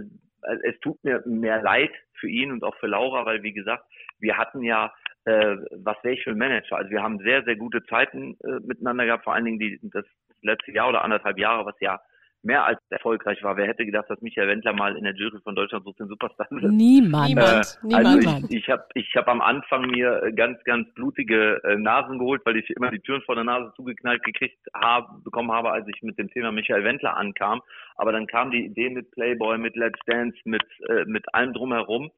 es 0.63 0.79
tut 0.79 1.03
mir 1.03 1.22
mehr 1.25 1.62
leid 1.62 1.91
für 2.13 2.29
ihn 2.29 2.53
und 2.53 2.63
auch 2.63 2.75
für 2.77 2.88
Laura, 2.88 3.25
weil 3.25 3.43
wie 3.43 3.51
gesagt, 3.51 3.84
wir 4.20 4.38
hatten 4.38 4.63
ja 4.63 4.93
äh, 5.25 5.58
was 5.72 6.01
wäre 6.03 6.15
ich 6.15 6.24
für 6.24 6.31
ein 6.31 6.38
Manager? 6.38 6.77
Also 6.77 6.89
wir 6.89 7.03
haben 7.03 7.20
sehr 7.20 7.43
sehr 7.43 7.58
gute 7.58 7.84
Zeiten 7.84 8.38
äh, 8.46 8.62
miteinander 8.65 9.05
gehabt, 9.05 9.25
vor 9.25 9.34
allen 9.34 9.46
Dingen 9.46 9.60
die 9.60 9.77
das 9.84 10.05
letzte 10.41 10.72
Jahr 10.72 10.88
oder 10.88 11.03
anderthalb 11.03 11.38
Jahre, 11.38 11.65
was 11.65 11.75
ja 11.81 12.01
mehr 12.43 12.65
als 12.65 12.79
erfolgreich 12.89 13.43
war. 13.43 13.57
Wer 13.57 13.67
hätte 13.67 13.86
gedacht, 13.86 14.10
dass 14.10 14.21
Michael 14.21 14.48
Wendler 14.48 14.74
mal 14.74 14.98
in 14.98 15.03
der 15.03 15.13
Jury 15.13 15.39
von 15.43 15.55
Deutschland 15.55 15.86
sucht 15.86 16.00
den 16.00 16.07
Superstar 16.07 16.48
wird? 16.50 16.71
Niemand. 16.71 17.29
Äh, 17.29 17.88
Niemand. 17.88 18.05
Also 18.05 18.45
ich, 18.50 18.57
ich 18.57 18.69
habe 18.69 18.86
ich 18.95 19.13
hab 19.15 19.27
am 19.27 19.41
Anfang 19.41 19.88
mir 19.88 20.31
ganz, 20.36 20.63
ganz 20.63 20.91
blutige 20.93 21.62
äh, 21.63 21.75
Nasen 21.75 22.19
geholt, 22.19 22.41
weil 22.45 22.57
ich 22.57 22.69
immer 22.71 22.89
die 22.89 23.00
Türen 23.00 23.21
vor 23.21 23.36
der 23.36 23.43
Nase 23.43 23.71
zugeknallt 23.75 24.24
gekriegt 24.24 24.60
habe, 24.74 25.21
bekommen 25.24 25.51
habe, 25.51 25.71
als 25.71 25.88
ich 25.88 26.01
mit 26.01 26.17
dem 26.17 26.29
Thema 26.29 26.51
Michael 26.51 26.83
Wendler 26.83 27.17
ankam. 27.17 27.62
Aber 27.95 28.12
dann 28.12 28.27
kam 28.27 28.51
die 28.51 28.65
Idee 28.65 28.89
mit 28.89 29.12
Playboy, 29.12 29.57
mit 29.57 29.75
Let's 29.75 30.00
Dance, 30.05 30.38
mit, 30.45 30.63
äh, 30.89 31.05
mit 31.05 31.33
allem 31.33 31.53
drumherum 31.53 32.12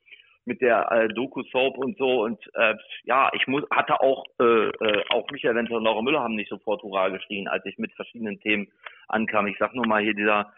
mit 0.45 0.62
der 0.62 0.91
äh, 0.91 1.07
Doku-Soap 1.09 1.77
und 1.77 1.97
so. 1.97 2.23
Und 2.23 2.39
äh, 2.55 2.75
ja, 3.03 3.29
ich 3.33 3.47
muss, 3.47 3.63
hatte 3.71 4.01
auch, 4.01 4.25
äh, 4.39 4.69
äh, 4.69 5.03
auch 5.09 5.29
Michael 5.31 5.55
Wendler 5.55 5.77
und 5.77 5.83
Laura 5.83 6.01
Müller 6.01 6.21
haben 6.21 6.35
nicht 6.35 6.50
sofort 6.50 6.83
Hurra 6.83 7.09
geschrien, 7.09 7.47
als 7.47 7.65
ich 7.65 7.77
mit 7.77 7.93
verschiedenen 7.93 8.39
Themen 8.39 8.67
ankam. 9.07 9.47
Ich 9.47 9.57
sag 9.57 9.73
nur 9.73 9.88
mal 9.88 10.01
hier 10.01 10.13
dieser 10.13 10.53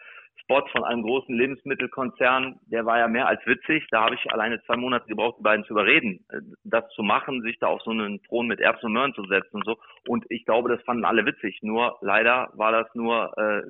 Spot 0.46 0.64
von 0.70 0.84
einem 0.84 1.02
großen 1.02 1.34
Lebensmittelkonzern, 1.34 2.60
der 2.66 2.86
war 2.86 2.98
ja 2.98 3.08
mehr 3.08 3.26
als 3.26 3.44
witzig. 3.46 3.84
Da 3.90 4.04
habe 4.04 4.14
ich 4.14 4.32
alleine 4.32 4.62
zwei 4.62 4.76
Monate 4.76 5.06
gebraucht, 5.06 5.38
die 5.40 5.42
beiden 5.42 5.64
zu 5.64 5.72
überreden, 5.72 6.24
äh, 6.30 6.40
das 6.64 6.88
zu 6.94 7.02
machen, 7.02 7.42
sich 7.42 7.58
da 7.58 7.66
auf 7.66 7.82
so 7.82 7.90
einen 7.90 8.22
Thron 8.22 8.46
mit 8.46 8.60
Erbsen 8.60 8.86
und 8.86 8.92
Möhren 8.92 9.14
zu 9.14 9.24
setzen 9.24 9.56
und 9.56 9.64
so. 9.66 9.76
Und 10.06 10.24
ich 10.28 10.44
glaube, 10.44 10.68
das 10.68 10.82
fanden 10.84 11.04
alle 11.04 11.26
witzig. 11.26 11.58
Nur 11.62 11.98
leider 12.00 12.50
war 12.54 12.70
das 12.70 12.86
nur 12.94 13.36
äh, 13.36 13.62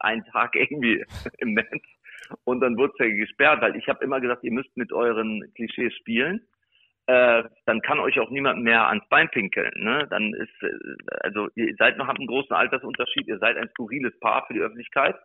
ein 0.00 0.24
Tag 0.26 0.54
irgendwie 0.54 1.04
im 1.38 1.54
Netz 1.54 1.82
und 2.44 2.60
dann 2.60 2.76
wurde 2.76 2.92
es 2.98 3.06
ja 3.06 3.14
gesperrt, 3.14 3.62
weil 3.62 3.76
ich 3.76 3.88
habe 3.88 4.04
immer 4.04 4.20
gesagt, 4.20 4.44
ihr 4.44 4.52
müsst 4.52 4.76
mit 4.76 4.92
euren 4.92 5.42
Klischees 5.54 5.94
spielen. 5.96 6.46
Äh, 7.06 7.44
dann 7.64 7.80
kann 7.80 8.00
euch 8.00 8.20
auch 8.20 8.28
niemand 8.28 8.62
mehr 8.62 8.86
ans 8.88 9.08
Bein 9.08 9.30
pinkeln. 9.30 9.72
Ne? 9.76 10.06
Dann 10.10 10.34
ist, 10.34 10.62
äh, 10.62 10.68
also 11.22 11.48
ihr 11.54 11.74
seid 11.78 11.96
noch 11.96 12.06
habt 12.06 12.18
einen 12.18 12.28
großen 12.28 12.54
Altersunterschied, 12.54 13.28
ihr 13.28 13.38
seid 13.38 13.56
ein 13.56 13.70
skurriles 13.70 14.18
Paar 14.20 14.46
für 14.46 14.52
die 14.52 14.60
Öffentlichkeit. 14.60 15.16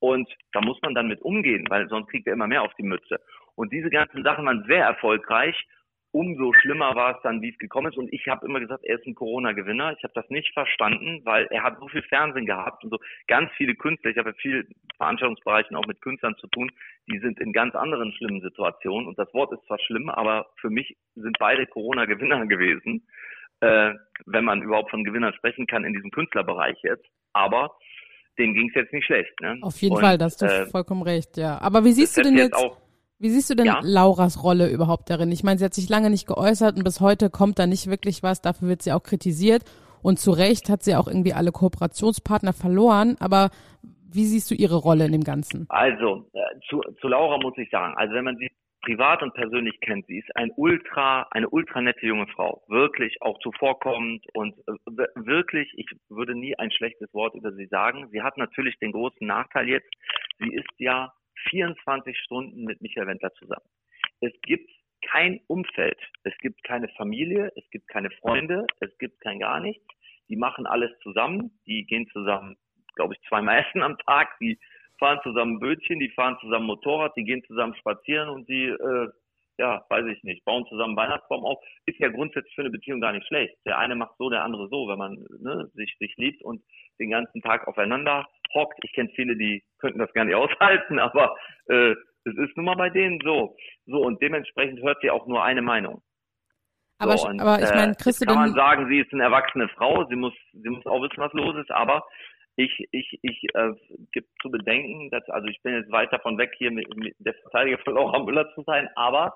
Und 0.00 0.28
da 0.52 0.60
muss 0.60 0.80
man 0.82 0.94
dann 0.94 1.08
mit 1.08 1.20
umgehen, 1.22 1.64
weil 1.68 1.88
sonst 1.88 2.08
kriegt 2.08 2.26
er 2.26 2.34
immer 2.34 2.46
mehr 2.46 2.62
auf 2.62 2.74
die 2.74 2.84
Mütze. 2.84 3.20
Und 3.56 3.72
diese 3.72 3.90
ganzen 3.90 4.22
Sachen 4.22 4.46
waren 4.46 4.64
sehr 4.68 4.84
erfolgreich 4.84 5.56
umso 6.10 6.52
schlimmer 6.54 6.94
war 6.94 7.16
es 7.16 7.22
dann, 7.22 7.42
wie 7.42 7.50
es 7.50 7.58
gekommen 7.58 7.92
ist. 7.92 7.98
Und 7.98 8.12
ich 8.12 8.26
habe 8.28 8.46
immer 8.46 8.60
gesagt, 8.60 8.84
er 8.84 8.98
ist 8.98 9.06
ein 9.06 9.14
Corona-Gewinner. 9.14 9.92
Ich 9.96 10.02
habe 10.02 10.14
das 10.14 10.28
nicht 10.30 10.52
verstanden, 10.54 11.20
weil 11.24 11.46
er 11.50 11.62
hat 11.62 11.78
so 11.78 11.88
viel 11.88 12.02
Fernsehen 12.02 12.46
gehabt 12.46 12.82
und 12.84 12.90
so 12.90 12.98
ganz 13.26 13.50
viele 13.56 13.74
Künstler. 13.74 14.10
Ich 14.10 14.18
habe 14.18 14.30
ja 14.30 14.34
viel 14.34 14.68
Veranstaltungsbereichen 14.96 15.76
auch 15.76 15.86
mit 15.86 16.00
Künstlern 16.00 16.36
zu 16.36 16.46
tun. 16.48 16.70
Die 17.10 17.18
sind 17.18 17.40
in 17.40 17.52
ganz 17.52 17.74
anderen 17.74 18.12
schlimmen 18.12 18.40
Situationen. 18.40 19.06
Und 19.06 19.18
das 19.18 19.32
Wort 19.34 19.52
ist 19.52 19.64
zwar 19.66 19.78
schlimm, 19.80 20.08
aber 20.08 20.46
für 20.60 20.70
mich 20.70 20.96
sind 21.14 21.38
beide 21.38 21.66
Corona-Gewinner 21.66 22.46
gewesen, 22.48 23.06
äh, 23.60 23.92
wenn 24.26 24.44
man 24.44 24.62
überhaupt 24.62 24.90
von 24.90 25.04
Gewinnern 25.04 25.34
sprechen 25.34 25.66
kann 25.66 25.84
in 25.84 25.92
diesem 25.92 26.10
Künstlerbereich 26.10 26.78
jetzt. 26.82 27.06
Aber 27.32 27.76
denen 28.38 28.54
ging 28.54 28.68
es 28.68 28.74
jetzt 28.74 28.92
nicht 28.92 29.06
schlecht. 29.06 29.32
Ne? 29.40 29.58
Auf 29.62 29.80
jeden 29.80 29.96
und, 29.96 30.00
Fall, 30.00 30.18
da 30.18 30.26
hast 30.26 30.40
du 30.42 30.46
äh, 30.46 30.66
vollkommen 30.66 31.02
recht, 31.02 31.36
ja. 31.36 31.60
Aber 31.60 31.84
wie 31.84 31.92
siehst 31.92 32.16
du 32.16 32.22
denn 32.22 32.36
jetzt, 32.36 32.58
jetzt 32.60 32.76
wie 33.18 33.30
siehst 33.30 33.50
du 33.50 33.56
denn 33.56 33.66
ja? 33.66 33.80
Lauras 33.82 34.44
Rolle 34.44 34.70
überhaupt 34.70 35.10
darin? 35.10 35.32
Ich 35.32 35.42
meine, 35.42 35.58
sie 35.58 35.64
hat 35.64 35.74
sich 35.74 35.88
lange 35.88 36.08
nicht 36.08 36.26
geäußert 36.26 36.76
und 36.76 36.84
bis 36.84 37.00
heute 37.00 37.30
kommt 37.30 37.58
da 37.58 37.66
nicht 37.66 37.90
wirklich 37.90 38.22
was. 38.22 38.42
Dafür 38.42 38.68
wird 38.68 38.82
sie 38.82 38.92
auch 38.92 39.02
kritisiert. 39.02 39.64
Und 40.02 40.20
zu 40.20 40.30
Recht 40.30 40.68
hat 40.68 40.84
sie 40.84 40.94
auch 40.94 41.08
irgendwie 41.08 41.32
alle 41.32 41.50
Kooperationspartner 41.50 42.52
verloren. 42.52 43.16
Aber 43.18 43.50
wie 43.82 44.24
siehst 44.24 44.50
du 44.50 44.54
ihre 44.54 44.76
Rolle 44.76 45.06
in 45.06 45.12
dem 45.12 45.24
Ganzen? 45.24 45.66
Also, 45.68 46.26
äh, 46.32 46.38
zu, 46.68 46.80
zu 47.00 47.08
Laura 47.08 47.38
muss 47.42 47.58
ich 47.58 47.68
sagen, 47.70 47.94
also 47.96 48.14
wenn 48.14 48.24
man 48.24 48.36
sie 48.36 48.48
privat 48.82 49.22
und 49.22 49.34
persönlich 49.34 49.80
kennt, 49.80 50.06
sie 50.06 50.18
ist 50.18 50.36
ein 50.36 50.50
ultra, 50.56 51.26
eine 51.30 51.48
ultra 51.48 51.80
nette 51.80 52.06
junge 52.06 52.26
Frau. 52.28 52.62
Wirklich 52.68 53.20
auch 53.22 53.38
zuvorkommend 53.40 54.24
und 54.34 54.54
äh, 54.66 55.06
wirklich, 55.14 55.72
ich 55.76 55.86
würde 56.08 56.34
nie 56.34 56.56
ein 56.58 56.70
schlechtes 56.70 57.12
Wort 57.12 57.34
über 57.34 57.52
sie 57.52 57.66
sagen. 57.66 58.08
Sie 58.10 58.22
hat 58.22 58.36
natürlich 58.36 58.78
den 58.78 58.92
großen 58.92 59.26
Nachteil 59.26 59.68
jetzt, 59.68 59.90
sie 60.38 60.52
ist 60.54 60.70
ja 60.78 61.12
24 61.50 62.16
Stunden 62.18 62.64
mit 62.64 62.80
Michael 62.80 63.06
Wendler 63.06 63.32
zusammen. 63.34 63.66
Es 64.20 64.32
gibt 64.42 64.70
kein 65.02 65.40
Umfeld, 65.46 65.98
es 66.24 66.36
gibt 66.38 66.62
keine 66.64 66.88
Familie, 66.88 67.52
es 67.56 67.68
gibt 67.70 67.88
keine 67.88 68.10
Freunde, 68.10 68.66
es 68.80 68.96
gibt 68.98 69.20
kein 69.20 69.38
gar 69.38 69.60
nichts. 69.60 69.84
Die 70.28 70.36
machen 70.36 70.66
alles 70.66 70.90
zusammen, 71.02 71.58
die 71.66 71.84
gehen 71.84 72.08
zusammen, 72.12 72.56
glaube 72.96 73.14
ich, 73.14 73.28
zweimal 73.28 73.58
essen 73.66 73.82
am 73.82 73.98
Tag, 73.98 74.36
die 74.40 74.58
fahren 74.98 75.20
zusammen 75.22 75.58
Bötchen, 75.60 75.98
die 75.98 76.10
fahren 76.10 76.36
zusammen 76.40 76.66
Motorrad, 76.66 77.12
die 77.16 77.24
gehen 77.24 77.42
zusammen 77.46 77.74
spazieren 77.76 78.28
und 78.28 78.48
die, 78.48 78.66
äh, 78.66 79.08
ja, 79.58 79.84
weiß 79.88 80.06
ich 80.06 80.22
nicht, 80.22 80.44
bauen 80.44 80.66
zusammen 80.68 80.96
Weihnachtsbaum 80.96 81.44
auf. 81.44 81.58
Ist 81.86 81.98
ja 81.98 82.08
grundsätzlich 82.08 82.54
für 82.54 82.62
eine 82.62 82.70
Beziehung 82.70 83.00
gar 83.00 83.12
nicht 83.12 83.26
schlecht. 83.26 83.56
Der 83.66 83.78
eine 83.78 83.96
macht 83.96 84.16
so, 84.18 84.30
der 84.30 84.44
andere 84.44 84.68
so, 84.68 84.88
wenn 84.88 84.98
man 84.98 85.26
ne, 85.40 85.68
sich, 85.74 85.96
sich 85.98 86.14
liebt 86.16 86.42
und 86.42 86.62
den 87.00 87.10
ganzen 87.10 87.42
Tag 87.42 87.66
aufeinander 87.66 88.26
hockt. 88.54 88.78
Ich 88.84 88.92
kenne 88.92 89.10
viele, 89.14 89.36
die 89.36 89.62
könnten 89.78 89.98
das 89.98 90.12
gar 90.12 90.24
nicht 90.24 90.34
aushalten, 90.36 90.98
aber 90.98 91.36
äh, 91.66 91.94
es 92.24 92.36
ist 92.36 92.56
nun 92.56 92.66
mal 92.66 92.76
bei 92.76 92.90
denen 92.90 93.20
so. 93.24 93.56
So, 93.86 93.98
und 93.98 94.20
dementsprechend 94.22 94.82
hört 94.82 94.98
sie 95.00 95.10
auch 95.10 95.26
nur 95.26 95.42
eine 95.42 95.62
Meinung. 95.62 96.02
Aber, 96.98 97.16
so, 97.16 97.28
und, 97.28 97.40
aber 97.40 97.62
ich 97.62 97.70
meine, 97.70 97.94
Christa, 97.94 98.26
kann 98.26 98.34
man 98.34 98.54
sagen, 98.54 98.88
sie 98.88 98.98
ist 98.98 99.12
eine 99.12 99.22
erwachsene 99.22 99.68
Frau, 99.68 100.04
sie 100.08 100.16
muss, 100.16 100.34
sie 100.52 100.68
muss 100.68 100.84
auch 100.84 101.00
wissen, 101.00 101.18
was 101.18 101.32
los 101.32 101.54
ist, 101.56 101.70
aber 101.70 102.04
ich, 102.58 102.88
ich, 102.90 103.18
ich 103.22 103.44
äh, 103.54 103.72
gibt 104.12 104.28
zu 104.42 104.50
bedenken, 104.50 105.10
dass, 105.10 105.26
also 105.30 105.46
ich 105.46 105.62
bin 105.62 105.74
jetzt 105.74 105.92
weit 105.92 106.12
davon 106.12 106.36
weg, 106.38 106.52
hier 106.58 106.72
mit, 106.72 106.94
mit 106.96 107.14
der 107.20 107.34
Verteidiger 107.34 107.78
von 107.78 107.94
Laura 107.94 108.18
Müller 108.18 108.52
zu 108.54 108.62
sein, 108.66 108.88
aber 108.96 109.34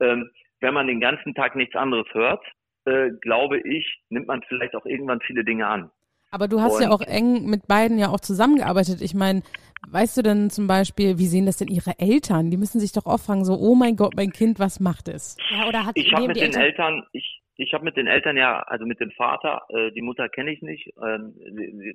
ähm, 0.00 0.30
wenn 0.60 0.72
man 0.72 0.86
den 0.86 0.98
ganzen 0.98 1.34
Tag 1.34 1.56
nichts 1.56 1.76
anderes 1.76 2.06
hört, 2.12 2.42
äh, 2.86 3.10
glaube 3.20 3.60
ich, 3.60 3.86
nimmt 4.08 4.28
man 4.28 4.42
vielleicht 4.48 4.74
auch 4.74 4.86
irgendwann 4.86 5.20
viele 5.20 5.44
Dinge 5.44 5.66
an. 5.66 5.90
Aber 6.30 6.48
du 6.48 6.60
hast 6.60 6.76
und 6.76 6.82
ja 6.82 6.90
auch 6.90 7.02
eng 7.02 7.44
mit 7.48 7.68
beiden 7.68 7.98
ja 7.98 8.08
auch 8.08 8.18
zusammengearbeitet. 8.18 9.02
Ich 9.02 9.14
meine, 9.14 9.42
weißt 9.90 10.16
du 10.16 10.22
denn 10.22 10.48
zum 10.48 10.66
Beispiel, 10.66 11.18
wie 11.18 11.26
sehen 11.26 11.44
das 11.44 11.58
denn 11.58 11.68
ihre 11.68 11.98
Eltern? 11.98 12.50
Die 12.50 12.56
müssen 12.56 12.80
sich 12.80 12.92
doch 12.92 13.04
oft 13.04 13.26
fragen, 13.26 13.44
so, 13.44 13.54
oh 13.54 13.74
mein 13.74 13.94
Gott, 13.94 14.14
mein 14.16 14.32
Kind, 14.32 14.58
was 14.58 14.80
macht 14.80 15.08
es? 15.08 15.36
Ja, 15.50 15.68
oder 15.68 15.84
hat 15.84 15.96
ich 15.96 16.12
habe 16.12 16.28
mit 16.28 16.36
den 16.36 16.44
Eltern, 16.44 16.62
Eltern 16.62 17.06
ich, 17.12 17.42
ich 17.56 17.72
habe 17.72 17.84
mit 17.84 17.96
den 17.96 18.06
Eltern 18.06 18.36
ja, 18.36 18.60
also 18.60 18.84
mit 18.84 19.00
dem 19.00 19.12
Vater, 19.12 19.62
äh, 19.68 19.92
die 19.92 20.02
Mutter 20.02 20.28
kenne 20.28 20.52
ich 20.52 20.62
nicht. 20.62 20.92
Ähm, 21.02 21.34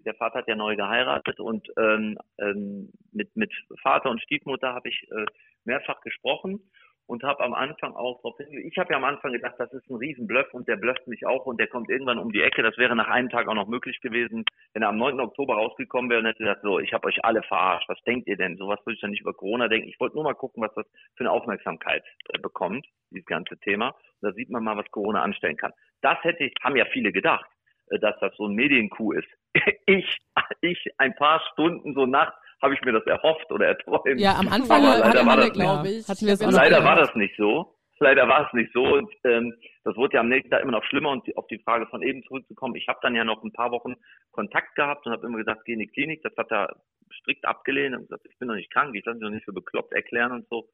der 0.06 0.14
Vater 0.16 0.40
hat 0.40 0.48
ja 0.48 0.56
neu 0.56 0.76
geheiratet 0.76 1.40
und 1.40 1.68
ähm, 1.78 2.18
ähm, 2.38 2.92
mit 3.12 3.36
mit 3.36 3.54
Vater 3.82 4.10
und 4.10 4.22
Stiefmutter 4.22 4.74
habe 4.74 4.90
ich 4.90 5.08
äh, 5.12 5.26
mehrfach 5.66 6.02
gesprochen 6.02 6.62
und 7.10 7.24
habe 7.24 7.44
am 7.44 7.56
Anfang 7.56 7.96
auch 7.96 8.18
darauf 8.18 8.38
hingewiesen. 8.38 8.70
Ich 8.72 8.78
habe 8.78 8.92
ja 8.92 8.98
am 8.98 9.04
Anfang 9.04 9.32
gedacht, 9.32 9.56
das 9.58 9.74
ist 9.74 9.90
ein 9.90 9.96
Riesenbluff 9.96 10.54
und 10.54 10.68
der 10.68 10.76
blufft 10.76 11.08
mich 11.08 11.26
auch 11.26 11.48
und 11.48 11.60
der 11.60 11.66
kommt 11.66 11.90
irgendwann 11.90 12.20
um 12.20 12.32
die 12.32 12.44
Ecke. 12.44 12.62
Das 12.62 12.78
wäre 12.78 12.96
nach 12.96 13.08
einem 13.08 13.30
Tag 13.30 13.48
auch 13.48 13.56
noch 13.56 13.68
möglich 13.68 14.00
gewesen, 14.02 14.46
wenn 14.74 14.84
er 14.84 14.90
am 14.90 14.98
9. 14.98 15.20
Oktober 15.20 15.56
rausgekommen 15.56 16.12
wäre 16.12 16.20
und 16.20 16.28
hätte 16.28 16.44
gesagt, 16.44 16.62
so, 16.62 16.78
ich 16.78 16.94
habe 16.94 17.08
euch 17.08 17.26
alle 17.26 17.42
verarscht. 17.42 17.90
Was 17.90 18.00
denkt 18.04 18.28
ihr 18.28 18.38
denn? 18.38 18.58
Sowas 18.58 18.80
würde 18.86 18.94
ich 18.94 19.02
dann 19.02 19.10
nicht 19.10 19.22
über 19.22 19.34
Corona 19.34 19.68
denken. 19.68 19.90
Ich 19.90 20.00
wollte 20.00 20.18
nur 20.18 20.24
mal 20.24 20.36
gucken, 20.36 20.62
was 20.62 20.72
das 20.76 20.86
für 21.16 21.22
eine 21.22 21.32
Aufmerksamkeit 21.32 22.04
äh, 22.28 22.38
bekommt, 22.38 22.86
dieses 23.10 23.26
ganze 23.26 23.58
Thema. 23.58 23.88
Und 23.88 24.30
da 24.30 24.32
sieht 24.34 24.52
man 24.52 24.64
mal, 24.64 24.78
was 24.78 24.92
Corona 24.92 25.24
anstellen 25.24 25.58
kann. 25.58 25.74
Das 26.02 26.24
hätte 26.24 26.44
ich, 26.44 26.54
haben 26.62 26.76
ja 26.76 26.86
viele 26.86 27.12
gedacht, 27.12 27.50
äh, 27.88 27.98
dass 27.98 28.20
das 28.20 28.36
so 28.38 28.46
ein 28.46 28.54
Medienkuh 28.54 29.14
ist. 29.14 29.30
ich, 29.88 30.20
ich 30.62 30.88
ein 31.00 31.16
paar 31.16 31.42
Stunden 31.54 31.96
so 31.96 32.06
nachts 32.06 32.38
habe 32.62 32.74
ich 32.74 32.82
mir 32.82 32.92
das 32.92 33.06
erhofft 33.06 33.52
oder 33.52 33.68
erträumt. 33.68 34.20
Ja, 34.20 34.36
am 34.38 34.48
Anfang 34.48 34.84
Aber 34.84 35.00
leider 35.00 35.26
war 35.26 35.38
das, 35.38 35.54
glaube 35.54 35.90
ich. 35.90 36.08
Hatten 36.08 36.26
wir 36.26 36.34
es 36.34 36.42
leider 36.42 36.84
war 36.84 36.96
das 36.96 37.14
nicht 37.16 37.36
so. 37.38 37.76
Leider 38.02 38.30
war 38.30 38.48
es 38.48 38.54
nicht 38.54 38.72
so 38.74 38.82
und 38.82 39.12
ähm, 39.26 39.54
das 39.84 39.94
wurde 39.98 40.14
ja 40.14 40.20
am 40.22 40.30
nächsten 40.30 40.50
Tag 40.50 40.62
immer 40.62 40.72
noch 40.72 40.86
schlimmer 40.86 41.10
und 41.10 41.36
auf 41.36 41.48
die 41.48 41.60
Frage 41.60 41.86
von 41.88 42.02
eben 42.02 42.24
zurückzukommen. 42.24 42.76
Ich 42.76 42.88
habe 42.88 43.00
dann 43.02 43.14
ja 43.14 43.26
noch 43.26 43.44
ein 43.44 43.52
paar 43.52 43.72
Wochen 43.72 43.96
Kontakt 44.32 44.76
gehabt 44.76 45.06
und 45.06 45.12
habe 45.12 45.28
immer 45.28 45.38
gesagt, 45.38 45.66
geh 45.66 45.74
in 45.74 45.80
die 45.80 45.88
Klinik. 45.88 46.24
Das 46.24 46.32
hat 46.38 46.50
er 46.50 46.78
strikt 47.20 47.46
abgelehnt 47.46 47.96
und 47.96 48.04
gesagt, 48.04 48.26
ich 48.30 48.38
bin 48.38 48.48
doch 48.48 48.56
nicht 48.56 48.72
krank, 48.72 48.96
ich 48.96 49.04
lasse 49.04 49.18
mich 49.18 49.28
doch 49.28 49.34
nicht 49.34 49.44
für 49.44 49.54
bekloppt 49.54 49.94
erklären 49.94 50.32
und 50.32 50.48
so. 50.50 50.70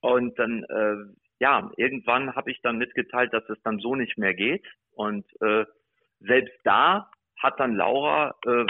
Und 0.00 0.38
dann, 0.38 0.64
äh, 0.64 0.96
ja, 1.38 1.70
irgendwann 1.76 2.34
habe 2.34 2.50
ich 2.50 2.60
dann 2.62 2.78
mitgeteilt, 2.78 3.32
dass 3.32 3.48
es 3.48 3.62
dann 3.62 3.78
so 3.78 3.94
nicht 3.94 4.18
mehr 4.18 4.34
geht 4.34 4.66
und 4.92 5.26
äh, 5.42 5.66
selbst 6.20 6.58
da 6.64 7.10
hat 7.42 7.58
dann 7.58 7.74
Laura 7.74 8.34
äh, 8.46 8.66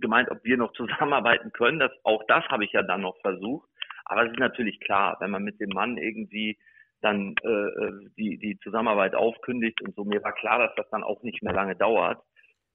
gemeint, 0.00 0.30
ob 0.30 0.44
wir 0.44 0.56
noch 0.56 0.72
zusammenarbeiten 0.72 1.52
können. 1.52 1.78
Das, 1.78 1.92
auch 2.04 2.22
das 2.28 2.44
habe 2.48 2.64
ich 2.64 2.72
ja 2.72 2.82
dann 2.82 3.02
noch 3.02 3.18
versucht. 3.20 3.68
Aber 4.04 4.24
es 4.24 4.32
ist 4.32 4.38
natürlich 4.38 4.80
klar, 4.80 5.16
wenn 5.20 5.30
man 5.30 5.42
mit 5.42 5.60
dem 5.60 5.70
Mann 5.70 5.96
irgendwie 5.96 6.58
dann 7.00 7.34
äh, 7.42 7.48
äh, 7.48 8.10
die, 8.16 8.38
die 8.38 8.58
Zusammenarbeit 8.60 9.14
aufkündigt 9.14 9.80
und 9.82 9.94
so, 9.94 10.04
mir 10.04 10.22
war 10.22 10.32
klar, 10.32 10.58
dass 10.58 10.74
das 10.76 10.88
dann 10.90 11.02
auch 11.02 11.22
nicht 11.22 11.42
mehr 11.42 11.52
lange 11.52 11.74
dauert 11.76 12.22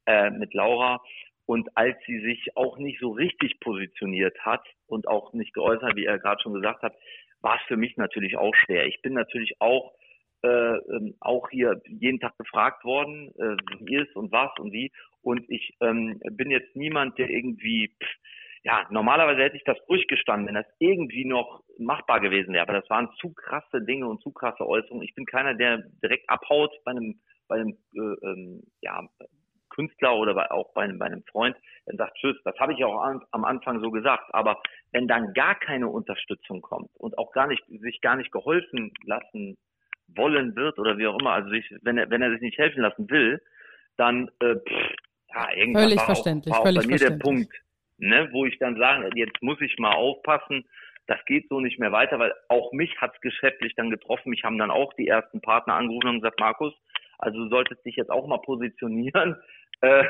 äh, 0.05 0.29
mit 0.29 0.53
Laura. 0.53 1.01
Und 1.45 1.69
als 1.75 1.97
sie 2.05 2.19
sich 2.19 2.57
auch 2.57 2.77
nicht 2.77 2.99
so 2.99 3.11
richtig 3.11 3.59
positioniert 3.61 4.37
hat 4.41 4.67
und 4.85 5.07
auch 5.07 5.31
nicht 5.31 5.53
geäußert, 5.53 5.95
wie 5.95 6.05
er 6.05 6.19
gerade 6.19 6.41
schon 6.41 6.53
gesagt 6.53 6.83
hat, 6.83 6.93
war 7.39 7.55
es 7.55 7.61
für 7.67 7.77
mich 7.77 7.95
natürlich 7.95 8.35
auch 8.37 8.53
schwer. 8.53 8.85
Ich 8.85 9.01
bin 9.01 9.13
natürlich 9.13 9.55
auch 9.59 9.93
äh, 10.43 10.47
ähm, 10.47 11.15
auch 11.19 11.49
hier 11.49 11.81
jeden 11.85 12.19
Tag 12.19 12.37
gefragt 12.37 12.83
worden, 12.83 13.33
äh, 13.37 13.55
wie 13.79 13.97
ist 13.97 14.15
und 14.15 14.31
was 14.31 14.51
und 14.59 14.71
wie. 14.71 14.91
Und 15.21 15.49
ich 15.49 15.75
ähm, 15.81 16.19
bin 16.31 16.51
jetzt 16.51 16.75
niemand, 16.75 17.17
der 17.17 17.29
irgendwie, 17.29 17.89
pff, 18.01 18.09
ja, 18.63 18.85
normalerweise 18.89 19.41
hätte 19.41 19.57
ich 19.57 19.63
das 19.63 19.77
durchgestanden, 19.87 20.47
wenn 20.47 20.55
das 20.55 20.65
irgendwie 20.79 21.25
noch 21.25 21.63
machbar 21.77 22.19
gewesen 22.19 22.53
wäre. 22.53 22.63
Aber 22.63 22.79
das 22.79 22.89
waren 22.89 23.09
zu 23.19 23.33
krasse 23.33 23.81
Dinge 23.81 24.07
und 24.07 24.21
zu 24.21 24.31
krasse 24.31 24.67
Äußerungen. 24.67 25.03
Ich 25.03 25.15
bin 25.15 25.25
keiner, 25.25 25.53
der 25.53 25.83
direkt 26.03 26.29
abhaut 26.29 26.71
bei 26.83 26.91
einem, 26.91 27.19
bei 27.47 27.55
einem 27.55 27.77
äh, 27.93 28.27
ähm, 28.27 28.63
ja, 28.81 29.07
Künstler 29.69 30.15
oder 30.17 30.33
bei, 30.33 30.49
auch 30.51 30.73
bei 30.73 30.83
einem, 30.83 30.99
bei 30.99 31.05
einem 31.05 31.23
Freund, 31.23 31.55
der 31.85 31.95
sagt, 31.95 32.17
tschüss, 32.17 32.35
das 32.43 32.57
habe 32.59 32.73
ich 32.73 32.83
auch 32.83 32.99
an, 33.01 33.21
am 33.31 33.45
Anfang 33.45 33.79
so 33.79 33.91
gesagt. 33.91 34.33
Aber 34.33 34.61
wenn 34.91 35.07
dann 35.07 35.33
gar 35.33 35.55
keine 35.55 35.87
Unterstützung 35.87 36.61
kommt 36.61 36.89
und 36.95 37.17
auch 37.17 37.31
gar 37.31 37.47
nicht, 37.47 37.63
sich 37.67 38.01
gar 38.01 38.15
nicht 38.15 38.31
geholfen 38.31 38.91
lassen 39.05 39.57
wollen 40.07 40.55
wird 40.55 40.79
oder 40.79 40.97
wie 40.97 41.07
auch 41.07 41.19
immer, 41.19 41.31
also 41.31 41.49
sich, 41.49 41.73
wenn 41.81 41.97
er, 41.97 42.09
wenn 42.09 42.21
er 42.21 42.31
sich 42.31 42.41
nicht 42.41 42.57
helfen 42.57 42.81
lassen 42.81 43.09
will, 43.09 43.41
dann 43.97 44.29
äh, 44.39 44.55
pff, 44.55 44.95
ja, 45.33 45.53
irgendwann 45.55 45.83
völlig 45.83 45.97
war 45.97 46.05
verständlich, 46.05 46.53
auch, 46.53 46.59
war 46.59 46.65
völlig 46.65 46.79
auch 46.79 46.83
bei 46.83 46.93
mir 46.93 46.99
der 46.99 47.17
Punkt, 47.17 47.53
ne, 47.97 48.29
wo 48.31 48.45
ich 48.45 48.57
dann 48.59 48.77
sage, 48.77 49.09
jetzt 49.15 49.41
muss 49.41 49.59
ich 49.61 49.77
mal 49.77 49.93
aufpassen, 49.93 50.65
das 51.07 51.23
geht 51.25 51.47
so 51.49 51.59
nicht 51.59 51.79
mehr 51.79 51.91
weiter, 51.91 52.19
weil 52.19 52.33
auch 52.49 52.71
mich 52.73 52.99
hat's 52.99 53.19
geschäftlich 53.21 53.73
dann 53.75 53.89
getroffen. 53.89 54.29
Mich 54.29 54.43
haben 54.43 54.57
dann 54.57 54.71
auch 54.71 54.93
die 54.93 55.07
ersten 55.07 55.41
Partner 55.41 55.75
angerufen 55.75 56.09
und 56.09 56.15
gesagt, 56.15 56.39
Markus, 56.39 56.73
also 57.17 57.45
du 57.45 57.49
solltest 57.49 57.83
dich 57.85 57.95
jetzt 57.95 58.11
auch 58.11 58.27
mal 58.27 58.39
positionieren. 58.39 59.35
Äh, 59.79 60.05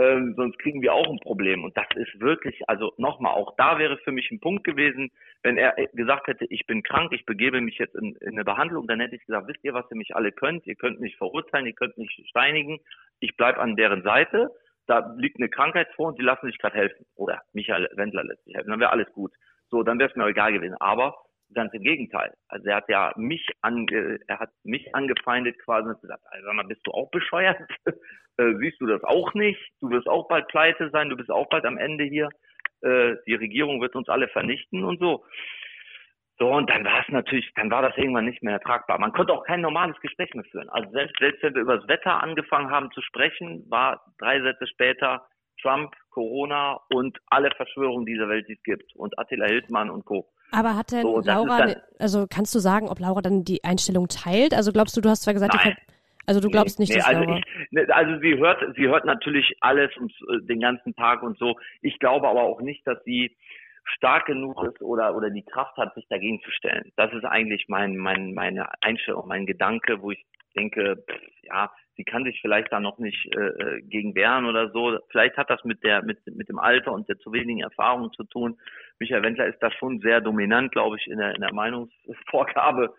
ähm, 0.00 0.34
sonst 0.36 0.58
kriegen 0.58 0.80
wir 0.80 0.94
auch 0.94 1.08
ein 1.10 1.18
Problem. 1.18 1.64
Und 1.64 1.76
das 1.76 1.86
ist 1.94 2.20
wirklich, 2.20 2.68
also 2.68 2.92
nochmal, 2.96 3.34
auch 3.34 3.54
da 3.56 3.78
wäre 3.78 3.98
für 3.98 4.12
mich 4.12 4.30
ein 4.30 4.40
Punkt 4.40 4.64
gewesen, 4.64 5.10
wenn 5.42 5.58
er 5.58 5.74
gesagt 5.92 6.26
hätte, 6.26 6.46
ich 6.48 6.66
bin 6.66 6.82
krank, 6.82 7.12
ich 7.12 7.26
begebe 7.26 7.60
mich 7.60 7.78
jetzt 7.78 7.94
in, 7.94 8.14
in 8.16 8.32
eine 8.32 8.44
Behandlung, 8.44 8.86
dann 8.86 9.00
hätte 9.00 9.16
ich 9.16 9.26
gesagt, 9.26 9.48
wisst 9.48 9.62
ihr, 9.62 9.74
was 9.74 9.90
ihr 9.90 9.96
mich 9.96 10.16
alle 10.16 10.32
könnt? 10.32 10.66
Ihr 10.66 10.76
könnt 10.76 11.00
mich 11.00 11.16
verurteilen, 11.16 11.66
ihr 11.66 11.74
könnt 11.74 11.98
mich 11.98 12.24
steinigen, 12.28 12.78
ich 13.20 13.36
bleib 13.36 13.58
an 13.58 13.76
deren 13.76 14.02
Seite, 14.02 14.50
da 14.86 15.14
liegt 15.16 15.38
eine 15.38 15.48
Krankheit 15.48 15.88
vor 15.94 16.08
und 16.08 16.18
die 16.18 16.24
lassen 16.24 16.46
sich 16.46 16.58
gerade 16.58 16.76
helfen. 16.76 17.04
Oder 17.16 17.42
Michael 17.52 17.88
Wendler 17.94 18.24
lässt 18.24 18.44
sich 18.44 18.54
helfen, 18.54 18.70
dann 18.70 18.80
wäre 18.80 18.92
alles 18.92 19.12
gut. 19.12 19.32
So, 19.70 19.82
dann 19.82 19.98
wäre 19.98 20.10
es 20.10 20.16
mir 20.16 20.26
egal 20.26 20.52
gewesen. 20.52 20.76
Aber 20.80 21.14
ganz 21.54 21.72
im 21.74 21.82
Gegenteil. 21.82 22.32
Also 22.48 22.68
er 22.68 22.76
hat 22.76 22.88
ja 22.88 23.12
mich 23.16 23.46
ange, 23.62 24.18
er 24.26 24.38
hat 24.38 24.50
mich 24.64 24.94
angefeindet 24.94 25.58
quasi 25.64 25.88
und 25.88 26.00
gesagt, 26.00 26.22
also 26.26 26.46
sag 26.46 26.54
mal, 26.54 26.66
bist 26.66 26.86
du 26.86 26.92
auch 26.92 27.10
bescheuert? 27.10 27.58
äh, 28.36 28.54
siehst 28.58 28.80
du 28.80 28.86
das 28.86 29.02
auch 29.04 29.34
nicht? 29.34 29.60
Du 29.80 29.90
wirst 29.90 30.08
auch 30.08 30.28
bald 30.28 30.48
pleite 30.48 30.90
sein, 30.90 31.08
du 31.08 31.16
bist 31.16 31.30
auch 31.30 31.48
bald 31.48 31.64
am 31.64 31.78
Ende 31.78 32.04
hier. 32.04 32.28
Äh, 32.82 33.16
die 33.26 33.34
Regierung 33.34 33.80
wird 33.80 33.94
uns 33.94 34.08
alle 34.08 34.28
vernichten 34.28 34.84
und 34.84 35.00
so. 35.00 35.24
So, 36.38 36.50
und 36.50 36.70
dann 36.70 36.86
war 36.86 37.02
es 37.02 37.08
natürlich, 37.08 37.52
dann 37.54 37.70
war 37.70 37.82
das 37.82 37.94
irgendwann 37.98 38.24
nicht 38.24 38.42
mehr 38.42 38.54
ertragbar. 38.54 38.98
Man 38.98 39.12
konnte 39.12 39.34
auch 39.34 39.44
kein 39.44 39.60
normales 39.60 40.00
Gespräch 40.00 40.32
mehr 40.32 40.44
führen. 40.44 40.70
Also 40.70 40.90
selbst, 40.90 41.14
selbst 41.18 41.42
wenn 41.42 41.54
wir 41.54 41.60
über 41.60 41.76
das 41.76 41.86
Wetter 41.86 42.22
angefangen 42.22 42.70
haben 42.70 42.90
zu 42.92 43.02
sprechen, 43.02 43.66
war 43.68 44.02
drei 44.18 44.40
Sätze 44.40 44.66
später 44.66 45.26
Trump, 45.60 45.94
Corona 46.08 46.80
und 46.88 47.18
alle 47.26 47.50
Verschwörungen 47.50 48.06
dieser 48.06 48.30
Welt, 48.30 48.48
die 48.48 48.54
es 48.54 48.62
gibt. 48.62 48.96
Und 48.96 49.18
Attila 49.18 49.46
Hildmann 49.46 49.90
und 49.90 50.06
Co. 50.06 50.30
Aber 50.52 50.76
hat 50.76 50.92
denn 50.92 51.02
so, 51.02 51.20
Laura, 51.20 51.58
dann, 51.58 51.76
also 51.98 52.26
kannst 52.28 52.54
du 52.54 52.58
sagen, 52.58 52.88
ob 52.88 52.98
Laura 52.98 53.20
dann 53.20 53.44
die 53.44 53.62
Einstellung 53.64 54.08
teilt? 54.08 54.54
Also 54.54 54.72
glaubst 54.72 54.96
du, 54.96 55.00
du 55.00 55.08
hast 55.08 55.22
zwar 55.22 55.34
gesagt, 55.34 55.54
nein. 55.54 55.76
also 56.26 56.40
du 56.40 56.48
glaubst 56.48 56.78
nicht, 56.78 56.90
nee, 56.90 56.96
dass 56.96 57.06
also 57.06 57.22
Laura... 57.22 57.38
Ich, 57.38 57.70
ne, 57.70 57.86
also 57.90 58.20
sie 58.20 58.36
hört, 58.36 58.62
sie 58.76 58.88
hört 58.88 59.04
natürlich 59.04 59.56
alles 59.60 59.90
und, 59.96 60.12
äh, 60.12 60.46
den 60.46 60.60
ganzen 60.60 60.94
Tag 60.94 61.22
und 61.22 61.38
so. 61.38 61.56
Ich 61.82 61.98
glaube 61.98 62.28
aber 62.28 62.42
auch 62.42 62.60
nicht, 62.60 62.86
dass 62.86 63.02
sie 63.04 63.36
stark 63.84 64.26
genug 64.26 64.62
ist 64.64 64.82
oder, 64.82 65.16
oder 65.16 65.30
die 65.30 65.44
Kraft 65.44 65.76
hat, 65.76 65.94
sich 65.94 66.06
dagegen 66.08 66.40
zu 66.42 66.50
stellen. 66.50 66.92
Das 66.96 67.12
ist 67.12 67.24
eigentlich 67.24 67.66
mein, 67.68 67.96
mein, 67.96 68.34
meine 68.34 68.68
Einstellung, 68.82 69.26
mein 69.26 69.46
Gedanke, 69.46 70.02
wo 70.02 70.10
ich 70.10 70.24
denke, 70.56 70.96
pff, 71.08 71.20
ja, 71.42 71.70
sie 72.00 72.04
kann 72.04 72.24
sich 72.24 72.40
vielleicht 72.40 72.72
da 72.72 72.80
noch 72.80 72.98
nicht 72.98 73.26
äh, 73.36 73.40
äh, 73.40 73.82
gegen 73.82 74.14
wehren 74.14 74.46
oder 74.46 74.70
so. 74.70 74.98
Vielleicht 75.10 75.36
hat 75.36 75.50
das 75.50 75.62
mit 75.64 75.84
der, 75.84 76.02
mit, 76.02 76.18
mit 76.34 76.48
dem 76.48 76.58
Alter 76.58 76.92
und 76.92 77.06
der 77.10 77.18
zu 77.18 77.30
wenigen 77.30 77.60
Erfahrungen 77.60 78.10
zu 78.12 78.24
tun. 78.24 78.56
Michael 78.98 79.22
Wendler 79.22 79.46
ist 79.46 79.58
da 79.60 79.70
schon 79.70 80.00
sehr 80.00 80.22
dominant, 80.22 80.72
glaube 80.72 80.96
ich, 80.96 81.06
in 81.06 81.18
der, 81.18 81.34
in 81.34 81.42
der 81.42 81.52
Meinungsvorgabe. 81.52 82.94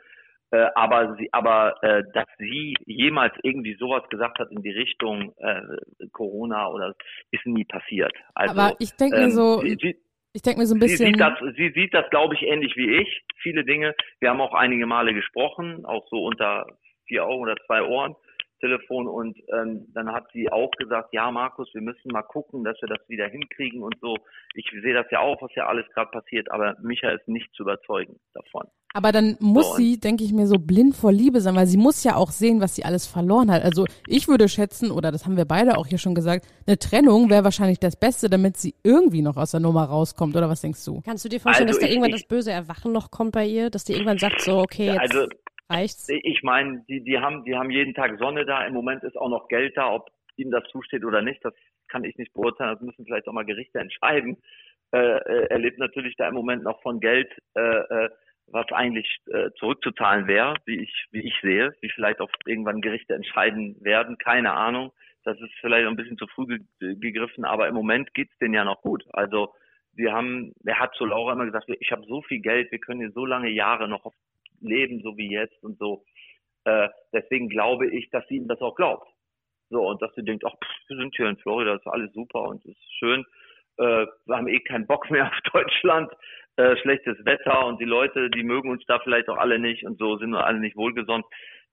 Äh, 0.52 0.68
aber 0.76 1.16
sie, 1.18 1.30
aber 1.32 1.82
äh, 1.82 2.04
dass 2.14 2.28
sie 2.38 2.76
jemals 2.86 3.34
irgendwie 3.42 3.76
sowas 3.80 4.08
gesagt 4.10 4.38
hat 4.38 4.52
in 4.52 4.62
die 4.62 4.70
Richtung 4.70 5.34
äh, 5.38 5.62
Corona 6.12 6.68
oder 6.70 6.94
ist 7.32 7.46
nie 7.48 7.66
passiert. 7.66 8.14
Also, 8.36 8.60
aber 8.60 8.76
ich 8.78 8.92
denke 8.98 9.18
mir 9.18 9.24
ähm, 9.24 9.32
so, 9.32 9.62
sie, 9.62 9.96
ich 10.34 10.42
denke 10.44 10.60
mir 10.60 10.68
so 10.68 10.76
ein 10.76 10.80
bisschen. 10.80 10.98
Sie 10.98 11.06
sieht 11.06 11.20
das, 11.20 11.40
sie 11.56 11.72
sieht 11.72 11.94
das, 11.94 12.08
glaube 12.12 12.36
ich, 12.36 12.44
ähnlich 12.44 12.76
wie 12.76 12.98
ich. 12.98 13.24
Viele 13.38 13.64
Dinge. 13.64 13.96
Wir 14.20 14.30
haben 14.30 14.42
auch 14.42 14.54
einige 14.54 14.86
Male 14.86 15.16
gesprochen, 15.16 15.86
auch 15.86 16.08
so 16.10 16.24
unter 16.24 16.68
vier 17.08 17.26
Augen 17.26 17.42
oder 17.42 17.56
zwei 17.66 17.82
Ohren. 17.84 18.16
Telefon 18.62 19.08
und 19.08 19.38
ähm, 19.54 19.88
dann 19.94 20.12
hat 20.14 20.26
sie 20.34 20.50
auch 20.52 20.72
gesagt, 20.78 21.14
ja 21.14 21.30
Markus, 21.32 21.68
wir 21.74 21.82
müssen 21.82 22.12
mal 22.12 22.22
gucken, 22.22 22.64
dass 22.64 22.78
wir 22.82 22.88
das 22.88 23.00
wieder 23.10 23.28
hinkriegen 23.28 23.84
und 23.84 23.96
so. 24.00 24.16
Ich 24.56 24.66
sehe 24.72 24.94
das 24.94 25.08
ja 25.12 25.20
auch, 25.20 25.42
was 25.42 25.52
ja 25.56 25.68
alles 25.68 25.86
gerade 25.94 26.12
passiert, 26.12 26.50
aber 26.52 26.76
Micha 26.82 27.10
ist 27.10 27.28
nicht 27.28 27.54
zu 27.56 27.64
überzeugen 27.64 28.18
davon. 28.34 28.68
Aber 28.94 29.12
dann 29.14 29.38
muss 29.40 29.70
so, 29.70 29.76
sie, 29.76 30.00
denke 30.00 30.24
ich 30.26 30.34
mir, 30.34 30.48
so 30.48 30.58
blind 30.60 30.96
vor 30.98 31.14
Liebe 31.14 31.40
sein, 31.40 31.56
weil 31.56 31.66
sie 31.66 31.78
muss 31.78 32.04
ja 32.04 32.16
auch 32.16 32.30
sehen, 32.32 32.60
was 32.62 32.76
sie 32.76 32.84
alles 32.84 33.08
verloren 33.08 33.50
hat. 33.50 33.64
Also 33.64 33.86
ich 34.06 34.28
würde 34.28 34.50
schätzen, 34.50 34.92
oder 34.92 35.12
das 35.12 35.26
haben 35.26 35.38
wir 35.38 35.46
beide 35.46 35.78
auch 35.78 35.88
hier 35.88 35.98
schon 35.98 36.14
gesagt, 36.14 36.46
eine 36.68 36.78
Trennung 36.78 37.30
wäre 37.30 37.44
wahrscheinlich 37.46 37.80
das 37.80 37.96
Beste, 37.96 38.30
damit 38.30 38.58
sie 38.58 38.76
irgendwie 38.84 39.22
noch 39.22 39.38
aus 39.38 39.52
der 39.52 39.62
Nummer 39.62 39.86
rauskommt. 39.86 40.36
Oder 40.36 40.50
was 40.50 40.60
denkst 40.62 40.84
du? 40.84 41.02
Kannst 41.06 41.24
du 41.24 41.30
dir 41.30 41.40
vorstellen, 41.40 41.70
Also 41.70 41.80
dass 41.80 41.88
da 41.88 41.92
irgendwann 41.94 42.10
ich- 42.14 42.22
das 42.22 42.28
böse 42.28 42.52
Erwachen 42.52 42.92
noch 42.92 43.12
kommt 43.12 43.32
bei 43.32 43.46
ihr? 43.48 43.70
Dass 43.70 43.86
die 43.86 43.94
irgendwann 43.94 44.18
sagt, 44.18 44.42
so, 44.42 44.58
okay, 44.60 44.88
jetzt 44.88 45.00
Also 45.00 45.28
reicht's? 45.72 46.08
ich 46.10 46.44
meine, 46.44 46.84
die, 46.88 47.04
die 47.04 47.20
haben, 47.20 47.44
die 47.46 47.56
haben 47.56 47.70
jeden 47.70 47.94
Tag 47.94 48.18
Sonne 48.20 48.46
da. 48.46 48.66
Im 48.66 48.74
Moment 48.74 49.04
ist 49.04 49.18
auch 49.18 49.30
noch 49.30 49.48
Geld 49.48 49.78
da, 49.78 49.92
ob 49.92 50.10
ihnen 50.36 50.52
das 50.52 50.64
zusteht 50.72 51.04
oder 51.04 51.22
nicht. 51.22 51.44
Das 51.44 51.54
kann 51.88 52.04
ich 52.04 52.18
nicht 52.18 52.34
beurteilen. 52.34 52.74
Das 52.74 52.82
müssen 52.82 53.06
vielleicht 53.06 53.28
auch 53.28 53.34
mal 53.34 53.46
Gerichte 53.46 53.80
entscheiden. 53.80 54.38
Äh, 54.92 54.98
äh, 54.98 55.48
er 55.50 55.60
lebt 55.60 55.80
natürlich 55.80 56.16
da 56.18 56.28
im 56.28 56.34
Moment 56.34 56.64
noch 56.64 56.82
von 56.82 57.00
Geld, 57.00 57.32
äh, 57.56 57.62
äh, 57.62 58.10
was 58.48 58.70
eigentlich 58.72 59.08
äh, 59.28 59.50
zurückzuzahlen 59.58 60.28
wäre, 60.28 60.56
wie 60.66 60.80
ich, 60.80 61.06
wie 61.12 61.22
ich 61.22 61.34
sehe, 61.42 61.74
wie 61.82 61.90
vielleicht 61.90 62.20
auch 62.20 62.30
irgendwann 62.46 62.82
Gerichte 62.82 63.14
entscheiden 63.14 63.78
werden. 63.82 64.18
Keine 64.18 64.54
Ahnung. 64.54 64.92
Das 65.24 65.40
ist 65.40 65.54
vielleicht 65.62 65.88
ein 65.88 65.96
bisschen 65.96 66.18
zu 66.18 66.28
früh 66.28 66.60
ge 66.80 66.96
gegriffen, 66.96 67.46
aber 67.46 67.68
im 67.68 67.76
Moment 67.76 68.14
geht's 68.14 68.38
denen 68.40 68.56
ja 68.56 68.66
noch 68.66 68.82
gut. 68.82 69.06
Also 69.14 69.54
wir 69.94 70.14
haben, 70.14 70.54
er 70.66 70.80
hat 70.80 70.96
zu 70.96 71.06
Laura 71.06 71.34
immer 71.34 71.46
gesagt, 71.46 71.70
ich 71.70 71.92
habe 71.92 72.06
so 72.08 72.22
viel 72.24 72.40
Geld, 72.40 72.72
wir 72.72 72.80
können 72.80 73.02
hier 73.02 73.12
so 73.12 73.26
lange 73.26 73.50
Jahre 73.50 73.88
noch 73.88 74.06
auf 74.06 74.16
leben, 74.62 75.02
so 75.02 75.18
wie 75.18 75.32
jetzt 75.32 75.62
und 75.64 75.78
so. 75.78 76.04
Äh, 76.66 76.90
deswegen 77.14 77.50
glaube 77.50 77.88
ich, 77.88 78.10
dass 78.12 78.28
sie 78.28 78.36
ihm 78.38 78.48
das 78.48 78.62
auch 78.62 78.76
glaubt. 78.76 79.08
So, 79.70 79.88
und 79.88 80.02
dass 80.02 80.14
sie 80.16 80.24
denkt, 80.24 80.44
ach, 80.46 80.54
pff, 80.54 80.90
wir 80.90 80.98
sind 80.98 81.16
hier 81.16 81.28
in 81.28 81.38
Florida, 81.38 81.76
ist 81.76 81.88
alles 81.88 82.12
super 82.14 82.44
und 82.44 82.64
ist 82.66 82.94
schön. 83.00 83.26
Äh, 83.78 84.06
wir 84.26 84.36
haben 84.36 84.48
eh 84.48 84.60
keinen 84.60 84.86
Bock 84.86 85.10
mehr 85.10 85.28
auf 85.28 85.42
Deutschland. 85.54 86.12
Äh, 86.58 86.76
schlechtes 86.78 87.24
Wetter 87.26 87.66
und 87.66 87.80
die 87.80 87.86
Leute, 87.86 88.30
die 88.30 88.44
mögen 88.44 88.70
uns 88.70 88.86
da 88.86 89.00
vielleicht 89.00 89.30
auch 89.30 89.38
alle 89.38 89.58
nicht 89.58 89.86
und 89.86 89.98
so 89.98 90.18
sind 90.18 90.32
wir 90.32 90.46
alle 90.46 90.60
nicht 90.60 90.76
wohlgesonnen. 90.76 91.26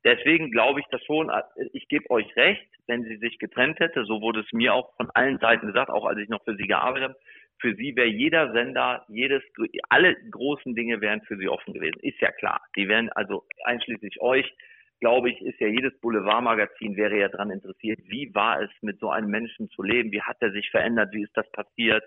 Deswegen 0.05 0.53
glaube 0.53 0.81
ich 0.81 0.87
das 0.91 1.03
schon, 1.05 1.29
äh, 1.31 1.43
ich 1.73 1.89
gebe 1.89 2.09
euch 2.11 2.35
recht, 2.37 2.69
wenn 2.87 3.03
sie 3.03 3.17
sich 3.17 3.39
getrennt 3.39 3.81
hätte, 3.81 4.05
so 4.05 4.21
wurde 4.21 4.41
es 4.41 4.53
mir 4.53 4.75
auch 4.75 4.95
von 4.97 5.11
allen 5.15 5.39
Seiten 5.39 5.67
gesagt, 5.67 5.91
auch 5.91 6.07
als 6.07 6.19
ich 6.21 6.29
noch 6.29 6.45
für 6.45 6.55
sie 6.55 6.69
gearbeitet 6.69 7.11
habe, 7.11 7.19
für 7.61 7.75
sie 7.75 7.95
wäre 7.97 8.09
jeder 8.09 8.53
Sender, 8.53 9.05
jedes, 9.09 9.43
alle 9.89 10.15
großen 10.31 10.75
Dinge 10.75 11.01
wären 11.01 11.23
für 11.23 11.37
sie 11.37 11.49
offen 11.49 11.75
gewesen. 11.75 11.99
Ist 12.03 12.21
ja 12.21 12.31
klar. 12.33 12.61
Die 12.77 12.89
wären, 12.89 13.11
also 13.11 13.45
einschließlich 13.65 14.21
euch, 14.21 14.53
glaube 15.01 15.31
ich, 15.31 15.41
ist 15.43 15.61
ja 15.61 15.69
jedes 15.69 15.99
Boulevardmagazin 16.01 16.97
wäre 16.97 17.19
ja 17.19 17.29
daran 17.29 17.51
interessiert, 17.51 18.01
wie 18.05 18.35
war 18.35 18.61
es 18.61 18.71
mit 18.81 18.99
so 18.99 19.11
einem 19.11 19.29
Menschen 19.31 19.69
zu 19.71 19.83
leben, 19.83 20.13
wie 20.13 20.23
hat 20.23 20.39
er 20.41 20.53
sich 20.53 20.71
verändert, 20.71 21.13
wie 21.13 21.23
ist 21.23 21.37
das 21.37 21.51
passiert 21.53 22.03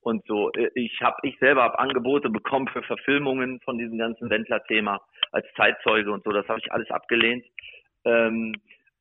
und 0.00 0.24
so. 0.26 0.50
Äh, 0.52 0.70
Ich 0.74 1.00
habe, 1.00 1.16
ich 1.22 1.38
selber 1.38 1.62
habe 1.62 1.78
Angebote 1.78 2.30
bekommen 2.30 2.68
für 2.68 2.82
Verfilmungen 2.82 3.60
von 3.60 3.78
diesem 3.78 3.98
ganzen 3.98 4.30
Wendler-Thema 4.30 5.00
als 5.32 5.46
Zeitzeuge 5.56 6.10
und 6.12 6.24
so. 6.24 6.30
Das 6.30 6.48
habe 6.48 6.60
ich 6.60 6.72
alles 6.72 6.90
abgelehnt. 6.90 7.44
Ähm, 8.04 8.54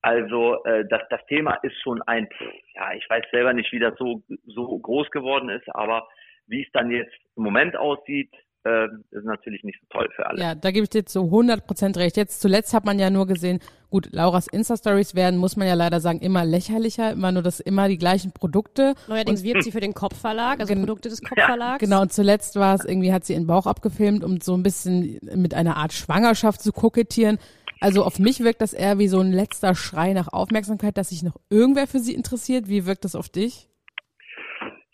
also 0.07 0.63
äh, 0.63 0.85
das, 0.89 1.01
das 1.09 1.19
Thema 1.27 1.55
ist 1.63 1.75
schon 1.83 2.01
ein, 2.03 2.29
ja, 2.75 2.93
ich 2.93 3.09
weiß 3.09 3.25
selber 3.29 3.51
nicht, 3.51 3.71
wie 3.73 3.79
das 3.79 3.93
so, 3.99 4.23
so 4.45 4.79
groß 4.79 5.11
geworden 5.11 5.49
ist, 5.49 5.67
aber 5.75 6.07
wie 6.47 6.63
es 6.63 6.71
dann 6.71 6.89
jetzt 6.91 7.13
im 7.35 7.43
Moment 7.43 7.75
aussieht, 7.75 8.31
äh, 8.63 8.85
ist 9.11 9.25
natürlich 9.25 9.63
nicht 9.63 9.77
so 9.81 9.87
toll 9.89 10.07
für 10.15 10.25
alle. 10.25 10.41
Ja, 10.41 10.55
da 10.55 10.71
gebe 10.71 10.83
ich 10.83 10.89
dir 10.89 11.05
zu 11.05 11.23
100% 11.23 11.97
recht. 11.97 12.15
Jetzt 12.15 12.41
zuletzt 12.41 12.73
hat 12.73 12.85
man 12.85 12.99
ja 12.99 13.09
nur 13.09 13.27
gesehen, 13.27 13.59
gut, 13.89 14.07
Lauras 14.13 14.47
Insta-Stories 14.47 15.13
werden, 15.13 15.37
muss 15.37 15.57
man 15.57 15.67
ja 15.67 15.73
leider 15.73 15.99
sagen, 15.99 16.19
immer 16.21 16.45
lächerlicher, 16.45 17.11
immer 17.11 17.33
nur 17.33 17.43
das, 17.43 17.59
immer 17.59 17.89
die 17.89 17.97
gleichen 17.97 18.31
Produkte. 18.31 18.93
Neuerdings 19.09 19.43
wirbt 19.43 19.63
sie 19.63 19.73
für 19.73 19.81
den 19.81 19.93
Kopfverlag, 19.93 20.61
also 20.61 20.73
Produkte 20.73 21.09
des 21.09 21.21
Kopfverlags. 21.21 21.79
Genau, 21.79 22.01
und 22.01 22.13
zuletzt 22.13 22.55
war 22.55 22.75
es 22.75 22.85
irgendwie, 22.85 23.11
hat 23.11 23.25
sie 23.25 23.33
ihren 23.33 23.47
Bauch 23.47 23.65
abgefilmt, 23.65 24.23
um 24.23 24.39
so 24.39 24.53
ein 24.53 24.63
bisschen 24.63 25.19
mit 25.35 25.53
einer 25.53 25.75
Art 25.75 25.91
Schwangerschaft 25.91 26.61
zu 26.61 26.71
kokettieren. 26.71 27.39
Also 27.81 28.03
auf 28.03 28.19
mich 28.19 28.43
wirkt 28.43 28.61
das 28.61 28.73
eher 28.73 28.97
wie 28.97 29.07
so 29.07 29.19
ein 29.19 29.31
letzter 29.31 29.75
Schrei 29.75 30.13
nach 30.13 30.31
Aufmerksamkeit, 30.31 30.97
dass 30.97 31.09
sich 31.09 31.23
noch 31.23 31.35
irgendwer 31.49 31.87
für 31.87 31.99
sie 31.99 32.15
interessiert. 32.15 32.67
Wie 32.67 32.85
wirkt 32.85 33.05
das 33.05 33.15
auf 33.15 33.29
dich? 33.29 33.67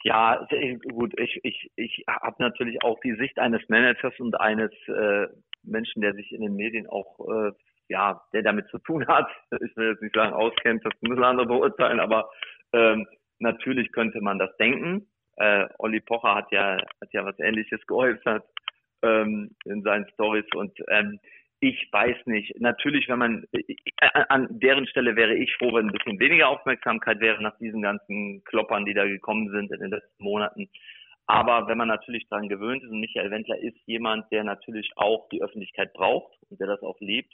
Ja, 0.03 0.45
sehr 0.49 0.77
gut. 0.79 1.17
Ich, 1.17 1.39
ich, 1.43 1.71
ich 1.77 2.03
habe 2.07 2.35
natürlich 2.39 2.83
auch 2.83 2.99
die 2.99 3.15
Sicht 3.15 3.39
eines 3.39 3.61
Managers 3.69 4.13
und 4.19 4.39
eines 4.39 4.71
äh, 4.87 5.27
Menschen, 5.63 6.01
der 6.01 6.13
sich 6.13 6.33
in 6.33 6.41
den 6.41 6.55
Medien 6.55 6.87
auch, 6.87 7.19
äh, 7.19 7.51
ja, 7.87 8.21
der 8.33 8.43
damit 8.43 8.67
zu 8.67 8.79
tun 8.79 9.07
hat. 9.07 9.29
Ich 9.61 9.75
will 9.77 9.91
jetzt 9.91 10.01
nicht 10.01 10.15
sagen, 10.15 10.33
auskennt, 10.33 10.85
das 10.85 10.93
müssen 11.01 11.23
andere 11.23 11.47
beurteilen, 11.47 12.01
aber 12.01 12.29
ähm, 12.73 13.07
natürlich 13.39 13.91
könnte 13.93 14.19
man 14.19 14.39
das 14.39 14.55
denken. 14.57 15.07
Äh, 15.37 15.67
Olli 15.79 16.01
Pocher 16.01 16.35
hat 16.35 16.51
ja, 16.51 16.77
hat 17.01 17.13
ja 17.13 17.23
was 17.25 17.39
Ähnliches 17.39 17.79
geäußert 17.87 18.43
ähm, 19.03 19.55
in 19.65 19.83
seinen 19.83 20.07
Stories 20.09 20.45
und 20.53 20.77
ähm, 20.89 21.19
ich 21.63 21.87
weiß 21.93 22.25
nicht. 22.25 22.59
Natürlich, 22.59 23.07
wenn 23.07 23.19
man 23.19 23.47
äh, 23.53 23.75
an 24.27 24.47
deren 24.59 24.85
Stelle 24.85 25.15
wäre 25.15 25.33
ich 25.33 25.55
froh, 25.55 25.73
wenn 25.73 25.87
ein 25.87 25.93
bisschen 25.93 26.19
weniger 26.19 26.49
Aufmerksamkeit 26.49 27.21
wäre 27.21 27.41
nach 27.41 27.57
diesen 27.57 27.81
ganzen 27.81 28.43
Kloppern, 28.43 28.83
die 28.83 28.93
da 28.93 29.05
gekommen 29.05 29.49
sind 29.49 29.71
in 29.71 29.79
den 29.79 29.91
letzten 29.91 30.23
Monaten. 30.23 30.69
Aber 31.25 31.69
wenn 31.69 31.77
man 31.77 31.87
natürlich 31.87 32.27
daran 32.27 32.49
gewöhnt 32.49 32.83
ist, 32.83 32.89
und 32.89 32.99
Michael 32.99 33.31
Wendler 33.31 33.57
ist 33.59 33.77
jemand, 33.85 34.29
der 34.29 34.43
natürlich 34.43 34.91
auch 34.97 35.29
die 35.29 35.41
Öffentlichkeit 35.41 35.93
braucht 35.93 36.33
und 36.49 36.59
der 36.59 36.67
das 36.67 36.81
auch 36.81 36.99
liebt. 36.99 37.33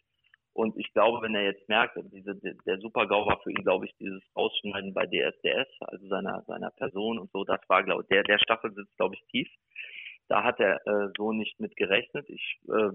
Und 0.54 0.78
ich 0.78 0.94
glaube, 0.94 1.24
wenn 1.24 1.34
er 1.34 1.46
jetzt 1.46 1.68
merkt, 1.68 1.98
also 1.98 2.08
diese, 2.10 2.36
der 2.36 2.78
Super-GAU 2.80 3.26
war 3.26 3.42
für 3.42 3.50
ihn, 3.50 3.64
glaube 3.64 3.86
ich, 3.86 3.96
dieses 4.00 4.22
Ausschneiden 4.36 4.94
bei 4.94 5.08
DSDS, 5.08 5.70
also 5.82 6.08
seiner, 6.08 6.44
seiner 6.46 6.70
Person 6.70 7.18
und 7.18 7.32
so, 7.32 7.46
das 7.46 7.62
war, 7.68 7.84
glaube 7.84 8.04
ich, 8.04 8.10
der, 8.10 8.22
der 8.24 8.38
Staffel 8.38 8.72
sitzt, 8.74 8.96
glaube 8.98 9.16
ich, 9.16 9.24
tief. 9.32 9.50
Da 10.28 10.44
hat 10.44 10.60
er 10.60 10.76
äh, 10.86 11.10
so 11.18 11.32
nicht 11.32 11.60
mit 11.60 11.76
gerechnet. 11.76 12.30
Ich, 12.30 12.60
äh, 12.68 12.92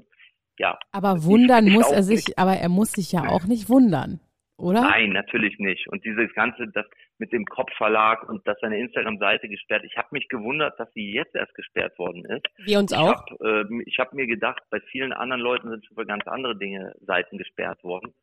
ja. 0.59 0.79
Aber 0.93 1.25
wundern 1.25 1.67
ich 1.67 1.75
muss 1.75 1.87
auch 1.87 1.93
er 1.93 2.03
sich, 2.03 2.27
nicht. 2.27 2.39
aber 2.39 2.55
er 2.55 2.69
muss 2.69 2.93
sich 2.93 3.13
ja 3.13 3.29
auch 3.29 3.45
nicht 3.45 3.69
wundern, 3.69 4.21
oder? 4.57 4.83
Nein, 4.83 5.11
natürlich 5.11 5.59
nicht. 5.59 5.89
Und 5.89 6.05
dieses 6.05 6.33
ganze, 6.35 6.69
das 6.69 6.87
mit 7.19 7.33
dem 7.33 7.45
Kopfverlag 7.45 8.29
und 8.29 8.47
dass 8.47 8.59
seine 8.61 8.79
Instagram-Seite 8.79 9.49
gesperrt, 9.49 9.85
ich 9.85 9.97
habe 9.97 10.09
mich 10.13 10.29
gewundert, 10.29 10.79
dass 10.79 10.93
sie 10.95 11.13
jetzt 11.13 11.35
erst 11.35 11.55
gesperrt 11.55 11.99
worden 11.99 12.25
ist. 12.25 12.47
Wir 12.59 12.79
uns 12.79 12.93
Ich 12.93 12.99
auch. 12.99 13.15
habe 13.15 13.67
äh, 13.71 13.83
ich 13.87 13.99
hab 13.99 14.13
mir 14.15 14.27
gedacht, 14.27 14.63
bei 14.71 14.81
vielen 14.91 15.13
anderen 15.13 15.43
Leuten 15.43 15.71
sind 15.71 15.87
schon 15.87 15.97
für 15.97 16.07
ganz 16.07 16.27
andere 16.27 16.57
Dinge 16.57 16.93
Seiten 17.01 17.39
gesperrt 17.39 17.83
worden. 17.85 18.15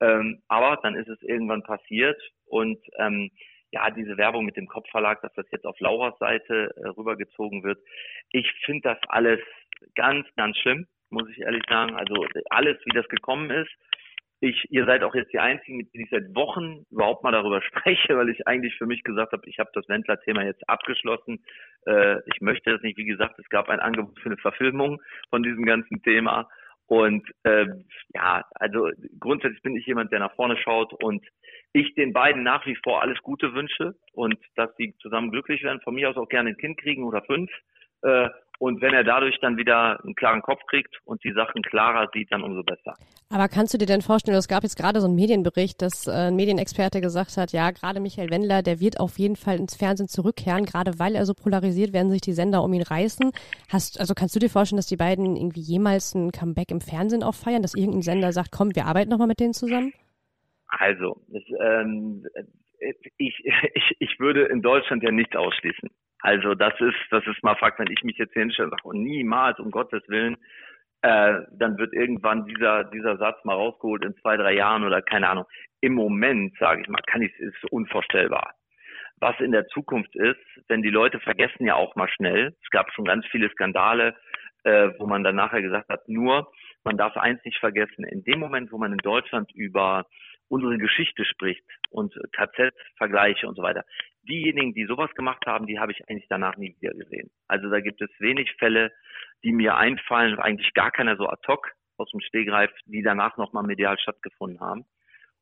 Ähm, 0.00 0.42
aber 0.48 0.80
dann 0.82 0.96
ist 0.96 1.08
es 1.08 1.22
irgendwann 1.22 1.62
passiert 1.62 2.20
und 2.46 2.78
ähm, 2.98 3.30
ja, 3.70 3.90
diese 3.90 4.16
Werbung 4.16 4.44
mit 4.44 4.56
dem 4.56 4.68
Kopfverlag, 4.68 5.20
dass 5.22 5.32
das 5.34 5.46
jetzt 5.50 5.66
auf 5.66 5.78
Lauras 5.80 6.16
Seite 6.18 6.72
äh, 6.76 6.88
rübergezogen 6.88 7.64
wird. 7.64 7.78
Ich 8.30 8.50
finde 8.64 8.90
das 8.90 8.98
alles 9.08 9.40
ganz, 9.94 10.26
ganz 10.36 10.56
schlimm, 10.58 10.86
muss 11.14 11.28
ich 11.30 11.40
ehrlich 11.40 11.62
sagen. 11.68 11.96
Also 11.96 12.26
alles, 12.50 12.76
wie 12.84 12.94
das 12.94 13.08
gekommen 13.08 13.50
ist, 13.50 13.70
ich, 14.40 14.66
ihr 14.70 14.84
seid 14.84 15.02
auch 15.02 15.14
jetzt 15.14 15.32
die 15.32 15.38
Einzigen, 15.38 15.78
mit 15.78 15.94
denen 15.94 16.04
ich 16.04 16.10
seit 16.10 16.34
Wochen 16.34 16.84
überhaupt 16.90 17.24
mal 17.24 17.32
darüber 17.32 17.62
spreche, 17.68 18.16
weil 18.16 18.28
ich 18.28 18.46
eigentlich 18.46 18.76
für 18.76 18.86
mich 18.86 19.02
gesagt 19.02 19.32
habe, 19.32 19.48
ich 19.48 19.58
habe 19.58 19.70
das 19.72 19.88
Wendler-Thema 19.88 20.44
jetzt 20.44 20.68
abgeschlossen. 20.68 21.42
Äh, 21.86 22.18
ich 22.26 22.40
möchte 22.40 22.72
das 22.72 22.82
nicht. 22.82 22.98
Wie 22.98 23.06
gesagt, 23.06 23.38
es 23.38 23.48
gab 23.48 23.68
ein 23.68 23.80
Angebot 23.80 24.18
für 24.20 24.26
eine 24.26 24.36
Verfilmung 24.36 25.00
von 25.30 25.42
diesem 25.42 25.64
ganzen 25.64 26.02
Thema. 26.02 26.48
Und 26.86 27.26
äh, 27.44 27.66
ja, 28.14 28.44
also 28.56 28.90
grundsätzlich 29.18 29.62
bin 29.62 29.76
ich 29.76 29.86
jemand, 29.86 30.12
der 30.12 30.18
nach 30.18 30.34
vorne 30.34 30.58
schaut 30.58 30.92
und 31.02 31.24
ich 31.72 31.94
den 31.94 32.12
beiden 32.12 32.42
nach 32.42 32.66
wie 32.66 32.76
vor 32.84 33.00
alles 33.00 33.18
Gute 33.22 33.54
wünsche 33.54 33.94
und 34.12 34.36
dass 34.56 34.76
sie 34.76 34.94
zusammen 34.98 35.30
glücklich 35.30 35.62
werden. 35.62 35.80
Von 35.80 35.94
mir 35.94 36.10
aus 36.10 36.16
auch 36.16 36.28
gerne 36.28 36.50
ein 36.50 36.58
Kind 36.58 36.78
kriegen 36.78 37.04
oder 37.04 37.22
fünf. 37.22 37.50
Äh, 38.02 38.28
und 38.58 38.80
wenn 38.80 38.94
er 38.94 39.04
dadurch 39.04 39.38
dann 39.40 39.56
wieder 39.56 40.00
einen 40.02 40.14
klaren 40.14 40.42
Kopf 40.42 40.60
kriegt 40.68 40.96
und 41.04 41.22
die 41.24 41.32
Sachen 41.32 41.62
klarer 41.62 42.08
sieht, 42.12 42.30
dann 42.30 42.42
umso 42.42 42.62
besser. 42.62 42.94
Aber 43.30 43.48
kannst 43.48 43.74
du 43.74 43.78
dir 43.78 43.86
denn 43.86 44.02
vorstellen, 44.02 44.36
es 44.36 44.48
gab 44.48 44.62
jetzt 44.62 44.76
gerade 44.76 45.00
so 45.00 45.06
einen 45.06 45.16
Medienbericht, 45.16 45.82
dass 45.82 46.06
äh, 46.06 46.28
ein 46.28 46.36
Medienexperte 46.36 47.00
gesagt 47.00 47.36
hat, 47.36 47.52
ja, 47.52 47.70
gerade 47.70 48.00
Michael 48.00 48.30
Wendler, 48.30 48.62
der 48.62 48.80
wird 48.80 49.00
auf 49.00 49.18
jeden 49.18 49.36
Fall 49.36 49.58
ins 49.58 49.76
Fernsehen 49.76 50.08
zurückkehren, 50.08 50.64
gerade 50.64 50.98
weil 50.98 51.14
er 51.14 51.26
so 51.26 51.34
polarisiert, 51.34 51.92
werden 51.92 52.10
sich 52.10 52.20
die 52.20 52.32
Sender 52.32 52.62
um 52.62 52.72
ihn 52.72 52.82
reißen. 52.82 53.32
Hast, 53.68 53.98
also 53.98 54.14
kannst 54.14 54.36
du 54.36 54.40
dir 54.40 54.50
vorstellen, 54.50 54.78
dass 54.78 54.86
die 54.86 54.96
beiden 54.96 55.36
irgendwie 55.36 55.60
jemals 55.60 56.14
ein 56.14 56.30
Comeback 56.30 56.70
im 56.70 56.80
Fernsehen 56.80 57.22
auch 57.22 57.34
feiern, 57.34 57.62
dass 57.62 57.74
irgendein 57.74 58.02
Sender 58.02 58.32
sagt, 58.32 58.52
komm, 58.52 58.74
wir 58.74 58.86
arbeiten 58.86 59.10
nochmal 59.10 59.28
mit 59.28 59.40
denen 59.40 59.54
zusammen? 59.54 59.92
Also, 60.68 61.20
das, 61.28 61.42
ähm, 61.60 62.24
ich, 63.18 63.44
ich, 63.74 63.96
ich 63.98 64.20
würde 64.20 64.44
in 64.44 64.62
Deutschland 64.62 65.02
ja 65.02 65.10
nichts 65.10 65.36
ausschließen. 65.36 65.90
Also 66.20 66.54
das 66.54 66.72
ist, 66.80 66.96
das 67.10 67.26
ist 67.26 67.42
mal 67.42 67.56
Fakt, 67.56 67.78
wenn 67.78 67.90
ich 67.90 68.02
mich 68.02 68.16
jetzt 68.16 68.32
hinstelle 68.32 68.68
und 68.68 68.70
sage, 68.70 68.88
oh, 68.88 68.92
niemals, 68.92 69.58
um 69.58 69.70
Gottes 69.70 70.02
Willen, 70.08 70.36
äh, 71.02 71.40
dann 71.52 71.76
wird 71.76 71.92
irgendwann 71.92 72.46
dieser, 72.46 72.84
dieser 72.84 73.18
Satz 73.18 73.44
mal 73.44 73.52
rausgeholt 73.52 74.04
in 74.04 74.16
zwei, 74.16 74.38
drei 74.38 74.54
Jahren 74.54 74.84
oder 74.84 75.02
keine 75.02 75.28
Ahnung. 75.28 75.44
Im 75.82 75.92
Moment, 75.92 76.56
sage 76.58 76.80
ich 76.80 76.88
mal, 76.88 77.02
kann 77.06 77.20
ich, 77.20 77.38
ist 77.38 77.62
unvorstellbar. 77.70 78.54
Was 79.20 79.38
in 79.40 79.52
der 79.52 79.66
Zukunft 79.66 80.16
ist, 80.16 80.40
denn 80.70 80.80
die 80.80 80.90
Leute 80.90 81.20
vergessen 81.20 81.66
ja 81.66 81.74
auch 81.74 81.94
mal 81.94 82.08
schnell. 82.08 82.54
Es 82.62 82.70
gab 82.70 82.90
schon 82.92 83.04
ganz 83.04 83.26
viele 83.26 83.50
Skandale, 83.50 84.16
äh, 84.64 84.92
wo 84.98 85.06
man 85.06 85.24
dann 85.24 85.36
nachher 85.36 85.60
gesagt 85.60 85.90
hat, 85.90 86.08
nur, 86.08 86.50
man 86.84 86.96
darf 86.96 87.18
eins 87.18 87.44
nicht 87.44 87.58
vergessen, 87.58 88.04
in 88.04 88.24
dem 88.24 88.40
Moment, 88.40 88.72
wo 88.72 88.78
man 88.78 88.92
in 88.92 88.98
Deutschland 88.98 89.52
über 89.54 90.06
unsere 90.48 90.78
Geschichte 90.78 91.24
spricht 91.24 91.64
und 91.90 92.14
KZ-Vergleiche 92.32 93.46
und 93.46 93.56
so 93.56 93.62
weiter. 93.62 93.84
Diejenigen, 94.22 94.74
die 94.74 94.86
sowas 94.86 95.10
gemacht 95.14 95.44
haben, 95.46 95.66
die 95.66 95.78
habe 95.78 95.92
ich 95.92 96.08
eigentlich 96.08 96.28
danach 96.28 96.56
nie 96.56 96.76
wieder 96.80 96.94
gesehen. 96.94 97.30
Also 97.48 97.68
da 97.70 97.80
gibt 97.80 98.00
es 98.00 98.10
wenig 98.18 98.52
Fälle, 98.58 98.92
die 99.42 99.52
mir 99.52 99.76
einfallen, 99.76 100.38
eigentlich 100.38 100.72
gar 100.74 100.90
keiner 100.90 101.16
so 101.16 101.28
ad 101.28 101.42
hoc 101.46 101.72
aus 101.96 102.10
dem 102.10 102.20
Stegreif, 102.20 102.70
die 102.86 103.02
danach 103.02 103.36
nochmal 103.36 103.64
medial 103.64 103.98
stattgefunden 103.98 104.60
haben 104.60 104.84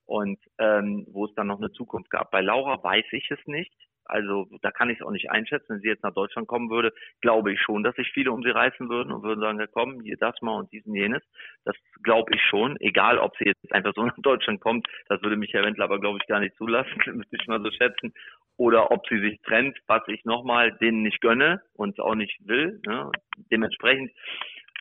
und 0.06 0.38
ähm, 0.58 1.06
wo 1.08 1.26
es 1.26 1.34
dann 1.34 1.46
noch 1.46 1.58
eine 1.58 1.70
Zukunft 1.72 2.10
gab. 2.10 2.30
Bei 2.30 2.40
Laura 2.40 2.82
weiß 2.82 3.06
ich 3.12 3.30
es 3.30 3.38
nicht. 3.46 3.72
Also 4.04 4.46
da 4.62 4.70
kann 4.70 4.90
ich 4.90 4.98
es 4.98 5.06
auch 5.06 5.10
nicht 5.10 5.30
einschätzen. 5.30 5.66
Wenn 5.68 5.80
sie 5.80 5.88
jetzt 5.88 6.02
nach 6.02 6.14
Deutschland 6.14 6.48
kommen 6.48 6.70
würde, 6.70 6.92
glaube 7.20 7.52
ich 7.52 7.60
schon, 7.60 7.82
dass 7.82 7.94
sich 7.96 8.10
viele 8.12 8.32
um 8.32 8.42
sie 8.42 8.50
reißen 8.50 8.88
würden 8.88 9.12
und 9.12 9.22
würden 9.22 9.40
sagen, 9.40 9.60
ja 9.60 9.66
komm, 9.66 10.00
hier 10.02 10.16
das 10.18 10.34
mal 10.42 10.58
und 10.58 10.72
diesen 10.72 10.94
jenes. 10.94 11.22
Das 11.64 11.76
glaube 12.02 12.34
ich 12.34 12.42
schon, 12.42 12.76
egal 12.80 13.18
ob 13.18 13.36
sie 13.36 13.44
jetzt 13.44 13.72
einfach 13.72 13.92
so 13.94 14.02
nach 14.06 14.16
Deutschland 14.18 14.60
kommt, 14.60 14.86
das 15.08 15.22
würde 15.22 15.36
mich 15.36 15.52
Herr 15.52 15.64
Wendler 15.64 15.84
aber 15.84 16.00
glaube 16.00 16.18
ich 16.20 16.28
gar 16.28 16.40
nicht 16.40 16.56
zulassen, 16.56 16.92
müsste 17.14 17.36
ich 17.36 17.46
mal 17.46 17.62
so 17.62 17.70
schätzen. 17.70 18.12
Oder 18.56 18.90
ob 18.90 19.06
sie 19.08 19.18
sich 19.18 19.40
trennt, 19.42 19.78
was 19.86 20.02
ich 20.08 20.24
nochmal 20.24 20.72
denen 20.78 21.02
nicht 21.02 21.20
gönne 21.20 21.62
und 21.74 21.98
auch 22.00 22.14
nicht 22.14 22.36
will. 22.46 22.80
Ne? 22.86 23.10
Dementsprechend 23.50 24.12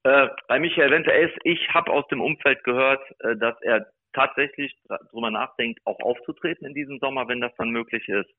äh, 0.03 0.29
bei 0.47 0.59
Michael 0.59 0.91
Wendler 0.91 1.15
ist, 1.15 1.37
ich 1.43 1.69
habe 1.69 1.91
aus 1.91 2.07
dem 2.07 2.21
Umfeld 2.21 2.63
gehört, 2.63 3.01
äh, 3.19 3.35
dass 3.37 3.59
er 3.61 3.87
tatsächlich 4.13 4.75
drüber 5.11 5.31
nachdenkt, 5.31 5.79
auch 5.85 5.99
aufzutreten 6.01 6.67
in 6.67 6.73
diesem 6.73 6.99
Sommer, 6.99 7.27
wenn 7.27 7.39
das 7.39 7.55
dann 7.57 7.69
möglich 7.69 8.07
ist. 8.09 8.29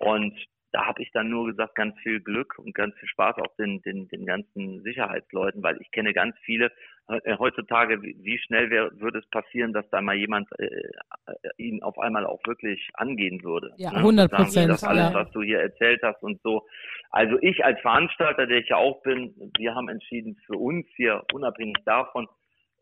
Und 0.00 0.34
da 0.76 0.84
habe 0.84 1.02
ich 1.02 1.10
dann 1.12 1.30
nur 1.30 1.46
gesagt, 1.46 1.74
ganz 1.74 1.98
viel 2.00 2.20
Glück 2.20 2.58
und 2.58 2.74
ganz 2.74 2.94
viel 2.96 3.08
Spaß 3.08 3.36
auch 3.38 3.56
den, 3.56 3.80
den, 3.80 4.08
den 4.08 4.26
ganzen 4.26 4.82
Sicherheitsleuten, 4.82 5.62
weil 5.62 5.80
ich 5.80 5.90
kenne 5.90 6.12
ganz 6.12 6.36
viele. 6.44 6.70
Äh, 7.08 7.38
heutzutage, 7.38 8.02
wie 8.02 8.38
schnell 8.40 8.68
wär, 8.68 8.90
würde 9.00 9.20
es 9.20 9.30
passieren, 9.30 9.72
dass 9.72 9.88
da 9.90 10.02
mal 10.02 10.16
jemand 10.16 10.48
äh, 10.58 10.66
äh, 10.66 11.32
ihn 11.56 11.82
auf 11.82 11.98
einmal 11.98 12.26
auch 12.26 12.40
wirklich 12.46 12.90
angehen 12.94 13.42
würde? 13.42 13.72
Ja, 13.78 13.92
100 13.92 14.30
ne? 14.30 14.36
Prozent. 14.36 14.70
Das 14.70 14.84
alles, 14.84 15.12
ja. 15.12 15.14
was 15.14 15.30
du 15.30 15.42
hier 15.42 15.60
erzählt 15.60 16.02
hast 16.02 16.22
und 16.22 16.42
so. 16.42 16.66
Also 17.10 17.38
ich 17.40 17.64
als 17.64 17.80
Veranstalter, 17.80 18.46
der 18.46 18.58
ich 18.58 18.68
ja 18.68 18.76
auch 18.76 19.00
bin, 19.02 19.34
wir 19.56 19.74
haben 19.74 19.88
entschieden 19.88 20.36
für 20.44 20.58
uns 20.58 20.86
hier, 20.96 21.22
unabhängig 21.32 21.76
davon, 21.86 22.26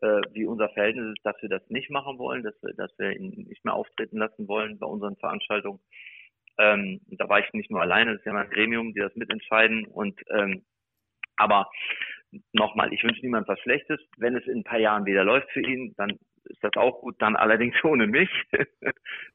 äh, 0.01 0.19
wie 0.33 0.45
unser 0.45 0.67
Verhältnis 0.69 1.15
ist, 1.15 1.25
dass 1.25 1.41
wir 1.41 1.49
das 1.49 1.61
nicht 1.69 1.89
machen 1.89 2.17
wollen, 2.17 2.43
dass 2.43 2.55
wir, 2.61 2.73
dass 2.73 2.91
wir 2.97 3.11
ihn 3.15 3.45
nicht 3.47 3.63
mehr 3.63 3.75
auftreten 3.75 4.17
lassen 4.17 4.49
wollen 4.49 4.79
bei 4.79 4.87
unseren 4.87 5.15
Veranstaltungen. 5.15 5.79
Ähm, 6.57 7.01
da 7.07 7.27
war 7.29 7.39
ich 7.39 7.51
nicht 7.53 7.71
nur 7.71 7.81
alleine, 7.81 8.11
das 8.11 8.19
ist 8.19 8.25
ja 8.25 8.33
mein 8.33 8.49
Gremium, 8.49 8.93
die 8.93 8.99
das 8.99 9.15
mitentscheiden. 9.15 9.85
Und 9.85 10.19
ähm, 10.29 10.63
aber 11.37 11.69
nochmal, 12.53 12.93
ich 12.93 13.03
wünsche 13.03 13.21
niemand 13.21 13.47
was 13.47 13.59
Schlechtes. 13.59 13.99
Wenn 14.17 14.35
es 14.35 14.45
in 14.47 14.59
ein 14.59 14.63
paar 14.63 14.79
Jahren 14.79 15.05
wieder 15.05 15.23
läuft 15.23 15.51
für 15.51 15.61
ihn, 15.61 15.93
dann 15.97 16.11
ist 16.45 16.63
das 16.63 16.71
auch 16.75 17.01
gut, 17.01 17.15
dann 17.19 17.35
allerdings 17.35 17.75
ohne 17.83 18.07
mich. 18.07 18.29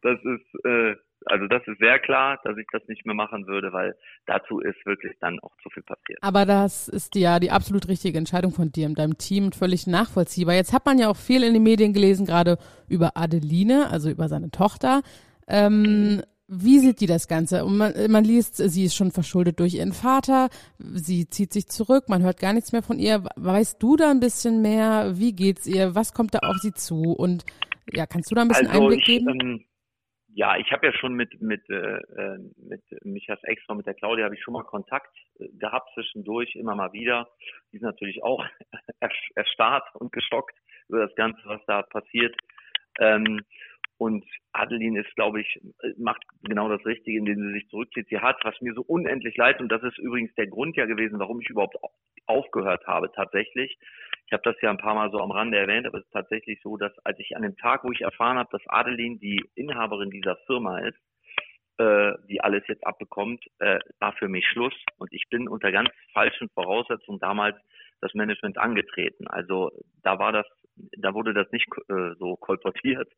das 0.02 0.18
ist 0.22 0.64
äh, 0.64 0.96
also 1.26 1.46
das 1.46 1.62
ist 1.66 1.78
sehr 1.78 1.98
klar, 1.98 2.38
dass 2.44 2.56
ich 2.56 2.66
das 2.72 2.82
nicht 2.88 3.04
mehr 3.04 3.14
machen 3.14 3.46
würde, 3.46 3.72
weil 3.72 3.94
dazu 4.26 4.60
ist 4.60 4.84
wirklich 4.86 5.12
dann 5.20 5.38
auch 5.40 5.54
zu 5.62 5.68
viel 5.70 5.82
passiert. 5.82 6.18
Aber 6.22 6.46
das 6.46 6.88
ist 6.88 7.14
ja 7.14 7.38
die 7.38 7.50
absolut 7.50 7.88
richtige 7.88 8.18
Entscheidung 8.18 8.52
von 8.52 8.72
dir 8.72 8.86
und 8.86 8.98
deinem 8.98 9.18
Team 9.18 9.52
völlig 9.52 9.86
nachvollziehbar. 9.86 10.54
Jetzt 10.54 10.72
hat 10.72 10.86
man 10.86 10.98
ja 10.98 11.08
auch 11.08 11.16
viel 11.16 11.42
in 11.42 11.52
den 11.52 11.62
Medien 11.62 11.92
gelesen, 11.92 12.26
gerade 12.26 12.56
über 12.88 13.16
Adeline, 13.16 13.88
also 13.90 14.10
über 14.10 14.28
seine 14.28 14.50
Tochter. 14.50 15.02
Ähm, 15.46 16.22
wie 16.52 16.80
sieht 16.80 17.00
die 17.00 17.06
das 17.06 17.28
Ganze? 17.28 17.64
Und 17.64 17.78
man, 17.78 17.92
man 18.10 18.24
liest, 18.24 18.56
sie 18.56 18.84
ist 18.84 18.96
schon 18.96 19.12
verschuldet 19.12 19.60
durch 19.60 19.74
ihren 19.74 19.92
Vater, 19.92 20.48
sie 20.78 21.28
zieht 21.28 21.52
sich 21.52 21.68
zurück, 21.68 22.08
man 22.08 22.22
hört 22.22 22.40
gar 22.40 22.52
nichts 22.52 22.72
mehr 22.72 22.82
von 22.82 22.98
ihr. 22.98 23.22
Weißt 23.36 23.80
du 23.80 23.96
da 23.96 24.10
ein 24.10 24.18
bisschen 24.18 24.60
mehr? 24.60 25.12
Wie 25.14 25.32
geht's 25.32 25.66
ihr? 25.66 25.94
Was 25.94 26.12
kommt 26.12 26.34
da 26.34 26.40
auf 26.40 26.56
sie 26.56 26.72
zu? 26.72 27.12
Und 27.12 27.44
ja, 27.92 28.06
kannst 28.06 28.30
du 28.30 28.34
da 28.34 28.42
ein 28.42 28.48
bisschen 28.48 28.66
also 28.66 28.82
Einblick 28.82 28.98
ich, 29.00 29.04
geben? 29.06 29.40
Ähm, 29.40 29.64
ja, 30.34 30.56
ich 30.56 30.70
habe 30.72 30.86
ja 30.86 30.92
schon 30.92 31.14
mit 31.14 31.40
mit 31.40 31.68
äh, 31.70 31.98
mit 32.56 32.82
Michas 33.04 33.42
Extra, 33.44 33.74
mit 33.74 33.86
der 33.86 33.94
Claudia 33.94 34.24
habe 34.24 34.34
ich 34.34 34.42
schon 34.42 34.54
mal 34.54 34.64
Kontakt 34.64 35.14
äh, 35.38 35.48
gehabt 35.58 35.90
zwischendurch, 35.94 36.56
immer 36.56 36.74
mal 36.74 36.92
wieder. 36.92 37.28
Die 37.70 37.76
ist 37.76 37.82
natürlich 37.82 38.22
auch 38.24 38.44
erstarrt 39.34 39.84
und 39.94 40.12
geschockt 40.12 40.56
über 40.88 41.06
das 41.06 41.14
Ganze, 41.14 41.40
was 41.44 41.60
da 41.66 41.82
passiert. 41.82 42.34
Ähm, 42.98 43.40
und 44.00 44.24
Adeline 44.52 44.98
ist, 45.02 45.14
glaube 45.14 45.42
ich, 45.42 45.60
macht 45.98 46.22
genau 46.42 46.70
das 46.70 46.84
Richtige, 46.86 47.18
indem 47.18 47.36
sie 47.36 47.52
sich 47.52 47.68
zurückzieht. 47.68 48.08
Sie 48.08 48.18
hat, 48.18 48.42
was 48.44 48.58
mir 48.62 48.72
so 48.72 48.80
unendlich 48.80 49.36
leid, 49.36 49.60
und 49.60 49.70
das 49.70 49.82
ist 49.82 49.98
übrigens 49.98 50.34
der 50.36 50.46
Grund 50.46 50.74
ja 50.76 50.86
gewesen, 50.86 51.18
warum 51.18 51.42
ich 51.42 51.50
überhaupt 51.50 51.76
aufgehört 52.24 52.86
habe, 52.86 53.12
tatsächlich. 53.12 53.76
Ich 54.26 54.32
habe 54.32 54.42
das 54.42 54.56
ja 54.62 54.70
ein 54.70 54.78
paar 54.78 54.94
Mal 54.94 55.10
so 55.10 55.20
am 55.20 55.30
Rande 55.30 55.58
erwähnt, 55.58 55.86
aber 55.86 55.98
es 55.98 56.04
ist 56.04 56.12
tatsächlich 56.12 56.62
so, 56.62 56.78
dass 56.78 56.98
als 57.04 57.18
ich 57.18 57.36
an 57.36 57.42
dem 57.42 57.58
Tag, 57.58 57.84
wo 57.84 57.92
ich 57.92 58.00
erfahren 58.00 58.38
habe, 58.38 58.48
dass 58.50 58.66
Adeline 58.68 59.18
die 59.18 59.44
Inhaberin 59.54 60.10
dieser 60.10 60.36
Firma 60.46 60.78
ist, 60.78 60.98
äh, 61.76 62.14
die 62.26 62.40
alles 62.40 62.62
jetzt 62.68 62.86
abbekommt, 62.86 63.44
äh, 63.58 63.80
war 63.98 64.14
für 64.14 64.28
mich 64.28 64.46
Schluss. 64.46 64.74
Und 64.96 65.12
ich 65.12 65.24
bin 65.28 65.46
unter 65.46 65.72
ganz 65.72 65.90
falschen 66.14 66.48
Voraussetzungen 66.54 67.20
damals 67.20 67.56
das 68.00 68.14
Management 68.14 68.56
angetreten. 68.56 69.26
Also 69.28 69.70
da 70.02 70.18
war 70.18 70.32
das, 70.32 70.46
da 70.96 71.12
wurde 71.12 71.34
das 71.34 71.52
nicht 71.52 71.68
äh, 71.90 72.14
so 72.18 72.36
kolportiert. 72.36 73.12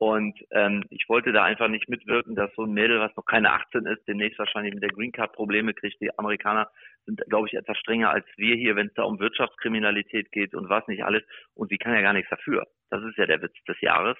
Und 0.00 0.38
ähm, 0.52 0.82
ich 0.88 1.04
wollte 1.10 1.30
da 1.30 1.44
einfach 1.44 1.68
nicht 1.68 1.90
mitwirken, 1.90 2.34
dass 2.34 2.50
so 2.56 2.62
ein 2.62 2.72
Mädel, 2.72 3.00
was 3.00 3.14
noch 3.16 3.26
keine 3.26 3.52
18 3.52 3.84
ist, 3.84 4.08
demnächst 4.08 4.38
wahrscheinlich 4.38 4.72
mit 4.72 4.82
der 4.82 4.88
Green 4.88 5.12
Card 5.12 5.34
Probleme 5.34 5.74
kriegt. 5.74 6.00
Die 6.00 6.18
Amerikaner 6.18 6.70
sind, 7.04 7.20
glaube 7.28 7.48
ich, 7.48 7.52
etwas 7.52 7.76
strenger 7.76 8.08
als 8.08 8.24
wir 8.38 8.56
hier, 8.56 8.76
wenn 8.76 8.86
es 8.86 8.94
da 8.94 9.02
um 9.02 9.20
Wirtschaftskriminalität 9.20 10.32
geht 10.32 10.54
und 10.54 10.70
was 10.70 10.88
nicht 10.88 11.04
alles. 11.04 11.22
Und 11.52 11.68
sie 11.68 11.76
kann 11.76 11.92
ja 11.92 12.00
gar 12.00 12.14
nichts 12.14 12.30
dafür. 12.30 12.66
Das 12.88 13.04
ist 13.04 13.18
ja 13.18 13.26
der 13.26 13.42
Witz 13.42 13.52
des 13.68 13.78
Jahres. 13.82 14.16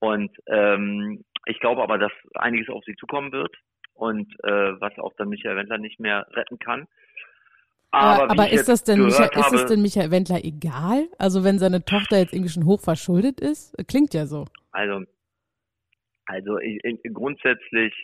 Und 0.00 0.36
ähm, 0.48 1.22
ich 1.44 1.60
glaube 1.60 1.84
aber, 1.84 1.98
dass 1.98 2.12
einiges 2.34 2.68
auf 2.68 2.82
sie 2.84 2.96
zukommen 2.96 3.30
wird 3.30 3.54
und 3.94 4.28
äh, 4.42 4.80
was 4.80 4.98
auch 4.98 5.14
dann 5.16 5.28
Michael 5.28 5.54
Wendler 5.54 5.78
nicht 5.78 6.00
mehr 6.00 6.26
retten 6.32 6.58
kann. 6.58 6.88
Aber, 7.96 8.30
aber 8.30 8.52
ist, 8.52 8.68
das 8.68 8.84
denn 8.84 9.02
Michael, 9.02 9.30
habe, 9.30 9.40
ist 9.40 9.52
es 9.52 9.66
denn 9.66 9.82
Michael 9.82 10.10
Wendler 10.10 10.44
egal? 10.44 11.08
Also 11.18 11.44
wenn 11.44 11.58
seine 11.58 11.84
Tochter 11.84 12.18
jetzt 12.18 12.34
irgendwie 12.34 12.52
schon 12.52 12.66
hochverschuldet 12.66 13.40
ist? 13.40 13.74
Klingt 13.88 14.12
ja 14.14 14.26
so. 14.26 14.46
Also, 14.72 15.02
also 16.26 16.58
ich, 16.58 16.78
ich, 16.84 17.00
grundsätzlich 17.12 17.94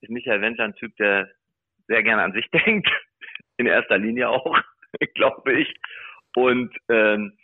ist 0.00 0.10
Michael 0.10 0.40
Wendler 0.40 0.64
ein 0.64 0.74
Typ, 0.74 0.96
der 0.96 1.28
sehr 1.86 2.02
gerne 2.02 2.22
an 2.22 2.32
sich 2.32 2.46
denkt. 2.66 2.88
In 3.56 3.66
erster 3.66 3.98
Linie 3.98 4.28
auch, 4.28 4.58
glaube 5.14 5.52
ich. 5.52 5.72
Und 6.34 6.74
ähm, 6.88 7.37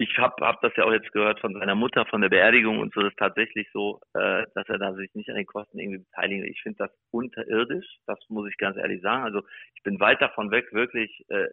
ich 0.00 0.16
habe 0.16 0.46
hab 0.46 0.60
das 0.62 0.72
ja 0.76 0.84
auch 0.84 0.92
jetzt 0.92 1.10
gehört 1.12 1.40
von 1.40 1.54
seiner 1.54 1.74
Mutter, 1.74 2.06
von 2.06 2.20
der 2.20 2.28
Beerdigung 2.28 2.78
und 2.78 2.94
so, 2.94 3.00
das 3.00 3.10
ist 3.10 3.18
tatsächlich 3.18 3.68
so, 3.72 4.00
äh, 4.14 4.44
dass 4.54 4.68
er 4.68 4.78
da 4.78 4.94
sich 4.94 5.12
nicht 5.14 5.28
an 5.28 5.34
den 5.34 5.44
Kosten 5.46 5.78
irgendwie 5.78 5.98
beteiligen 5.98 6.44
will. 6.44 6.50
Ich 6.50 6.62
finde 6.62 6.78
das 6.78 6.90
unterirdisch, 7.10 7.86
das 8.06 8.18
muss 8.28 8.48
ich 8.48 8.56
ganz 8.58 8.76
ehrlich 8.76 9.02
sagen. 9.02 9.24
Also 9.24 9.42
ich 9.74 9.82
bin 9.82 9.98
weit 9.98 10.22
davon 10.22 10.52
weg, 10.52 10.72
wirklich 10.72 11.24
äh, 11.28 11.48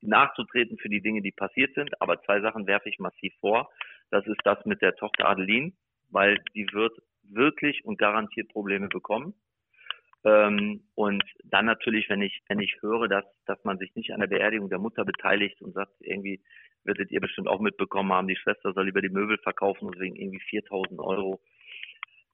nachzutreten 0.00 0.78
für 0.78 0.88
die 0.88 1.00
Dinge, 1.00 1.22
die 1.22 1.30
passiert 1.30 1.72
sind. 1.74 1.90
Aber 2.02 2.20
zwei 2.22 2.40
Sachen 2.40 2.66
werfe 2.66 2.88
ich 2.88 2.98
massiv 2.98 3.32
vor. 3.38 3.70
Das 4.10 4.26
ist 4.26 4.40
das 4.42 4.64
mit 4.64 4.82
der 4.82 4.96
Tochter 4.96 5.28
Adeline, 5.28 5.72
weil 6.10 6.42
die 6.56 6.66
wird 6.72 6.98
wirklich 7.22 7.84
und 7.84 7.98
garantiert 7.98 8.48
Probleme 8.48 8.88
bekommen. 8.88 9.34
Ähm, 10.24 10.82
und 10.96 11.22
dann 11.44 11.66
natürlich, 11.66 12.08
wenn 12.10 12.20
ich, 12.20 12.42
wenn 12.48 12.58
ich 12.58 12.76
höre, 12.80 13.06
dass, 13.08 13.24
dass 13.46 13.62
man 13.64 13.78
sich 13.78 13.94
nicht 13.94 14.12
an 14.12 14.20
der 14.20 14.26
Beerdigung 14.26 14.68
der 14.68 14.80
Mutter 14.80 15.04
beteiligt 15.04 15.62
und 15.62 15.72
sagt, 15.72 15.92
irgendwie 16.00 16.42
werdet 16.84 17.10
ihr 17.10 17.20
bestimmt 17.20 17.48
auch 17.48 17.60
mitbekommen 17.60 18.12
haben, 18.12 18.28
die 18.28 18.36
Schwester 18.36 18.72
soll 18.72 18.86
lieber 18.86 19.02
die 19.02 19.08
Möbel 19.08 19.38
verkaufen 19.38 19.86
und 19.86 19.98
wegen 20.00 20.16
irgendwie 20.16 20.40
4000 20.40 21.00
Euro. 21.00 21.40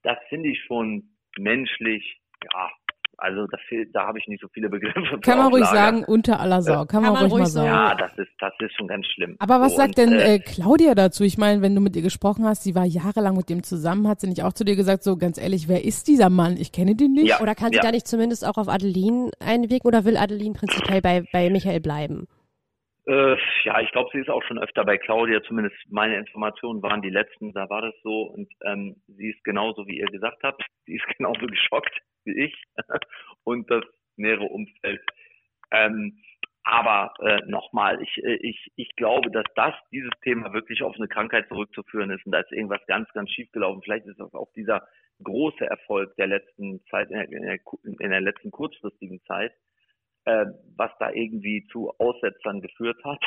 Das 0.02 0.18
finde 0.28 0.50
ich 0.50 0.62
schon 0.64 1.16
menschlich, 1.37 2.20
ja, 2.52 2.70
also 3.18 3.46
da, 3.46 3.56
da 3.92 4.06
habe 4.06 4.18
ich 4.18 4.28
nicht 4.28 4.42
so 4.42 4.48
viele 4.48 4.68
Begriffe. 4.68 5.18
Kann 5.20 5.38
man 5.38 5.50
ruhig 5.50 5.64
sagen, 5.64 6.04
unter 6.04 6.38
aller 6.38 6.61
Sau. 6.61 6.85
Kann, 6.85 7.02
man, 7.02 7.16
ruhig, 7.16 7.32
mal 7.32 7.46
sagen. 7.46 7.66
Ja, 7.66 7.94
das 7.94 8.12
ist, 8.18 8.30
das 8.38 8.52
ist 8.59 8.76
schon 8.76 8.88
ganz 8.88 9.06
schlimm. 9.06 9.37
Aber 9.38 9.61
was 9.61 9.72
so, 9.72 9.78
sagt 9.78 9.98
und, 9.98 10.11
denn 10.11 10.12
äh, 10.12 10.35
äh, 10.35 10.38
Claudia 10.38 10.94
dazu? 10.94 11.24
Ich 11.24 11.38
meine, 11.38 11.62
wenn 11.62 11.74
du 11.74 11.80
mit 11.80 11.96
ihr 11.96 12.02
gesprochen 12.02 12.44
hast, 12.44 12.62
sie 12.62 12.74
war 12.74 12.85
jahrelang 12.85 13.37
mit 13.37 13.48
dem 13.48 13.62
zusammen, 13.62 14.06
hat 14.06 14.20
sie 14.20 14.28
nicht 14.28 14.42
auch 14.42 14.52
zu 14.52 14.64
dir 14.64 14.76
gesagt, 14.76 15.02
so 15.02 15.16
ganz 15.16 15.38
ehrlich, 15.38 15.66
wer 15.66 15.85
ist 15.85 16.09
dieser 16.09 16.28
Mann? 16.28 16.56
Ich 16.59 16.72
kenne 16.72 16.94
den 16.94 17.12
nicht. 17.12 17.28
Ja, 17.28 17.40
oder 17.40 17.54
kann 17.54 17.70
sie 17.70 17.76
ja. 17.76 17.82
da 17.82 17.90
nicht 17.90 18.06
zumindest 18.06 18.46
auch 18.46 18.59
auf 18.59 18.68
Adeline 18.68 19.30
einwirken 19.40 19.88
oder 19.88 20.04
will 20.04 20.18
Adeline 20.18 20.54
prinzipiell 20.54 21.00
bei, 21.00 21.24
bei 21.32 21.48
Michael 21.48 21.80
bleiben? 21.80 22.26
Äh, 23.06 23.36
ja, 23.62 23.80
ich 23.80 23.92
glaube, 23.92 24.10
sie 24.12 24.18
ist 24.18 24.30
auch 24.30 24.42
schon 24.42 24.58
öfter 24.58 24.84
bei 24.84 24.98
Claudia, 24.98 25.40
zumindest 25.44 25.76
meine 25.88 26.16
Informationen 26.16 26.82
waren 26.82 27.02
die 27.02 27.10
letzten, 27.10 27.52
da 27.52 27.70
war 27.70 27.82
das 27.82 27.94
so. 28.02 28.22
Und 28.22 28.52
ähm, 28.64 28.96
sie 29.06 29.30
ist 29.30 29.44
genauso, 29.44 29.86
wie 29.86 29.98
ihr 29.98 30.06
gesagt 30.06 30.42
habt, 30.42 30.64
sie 30.86 30.96
ist 30.96 31.06
genauso 31.16 31.46
geschockt 31.46 32.00
wie 32.24 32.46
ich 32.46 32.64
und 33.44 33.70
das 33.70 33.84
nähere 34.16 34.44
Umfeld. 34.44 35.00
Ähm, 35.70 36.18
aber 36.64 37.14
äh, 37.20 37.38
nochmal, 37.46 38.02
ich, 38.02 38.24
äh, 38.24 38.38
ich, 38.42 38.72
ich 38.74 38.90
glaube, 38.96 39.30
dass 39.30 39.44
das, 39.54 39.74
dieses 39.92 40.10
Thema 40.22 40.52
wirklich 40.52 40.82
auf 40.82 40.96
eine 40.96 41.06
Krankheit 41.06 41.46
zurückzuführen 41.46 42.10
ist 42.10 42.26
und 42.26 42.32
da 42.32 42.40
ist 42.40 42.50
irgendwas 42.50 42.84
ganz, 42.88 43.08
ganz 43.12 43.30
schief 43.30 43.52
gelaufen. 43.52 43.82
Vielleicht 43.84 44.06
ist 44.06 44.18
das 44.18 44.34
auch 44.34 44.52
dieser 44.56 44.84
große 45.22 45.64
Erfolg 45.64 46.16
der 46.16 46.26
letzten 46.26 46.84
Zeit, 46.90 47.08
in 47.12 47.42
der, 47.42 47.58
in 47.84 48.10
der 48.10 48.20
letzten 48.20 48.50
kurzfristigen 48.50 49.22
Zeit, 49.26 49.52
äh, 50.26 50.46
was 50.76 50.90
da 50.98 51.10
irgendwie 51.10 51.66
zu 51.72 51.90
Aussetzern 51.98 52.60
geführt 52.60 53.02
hat. 53.04 53.24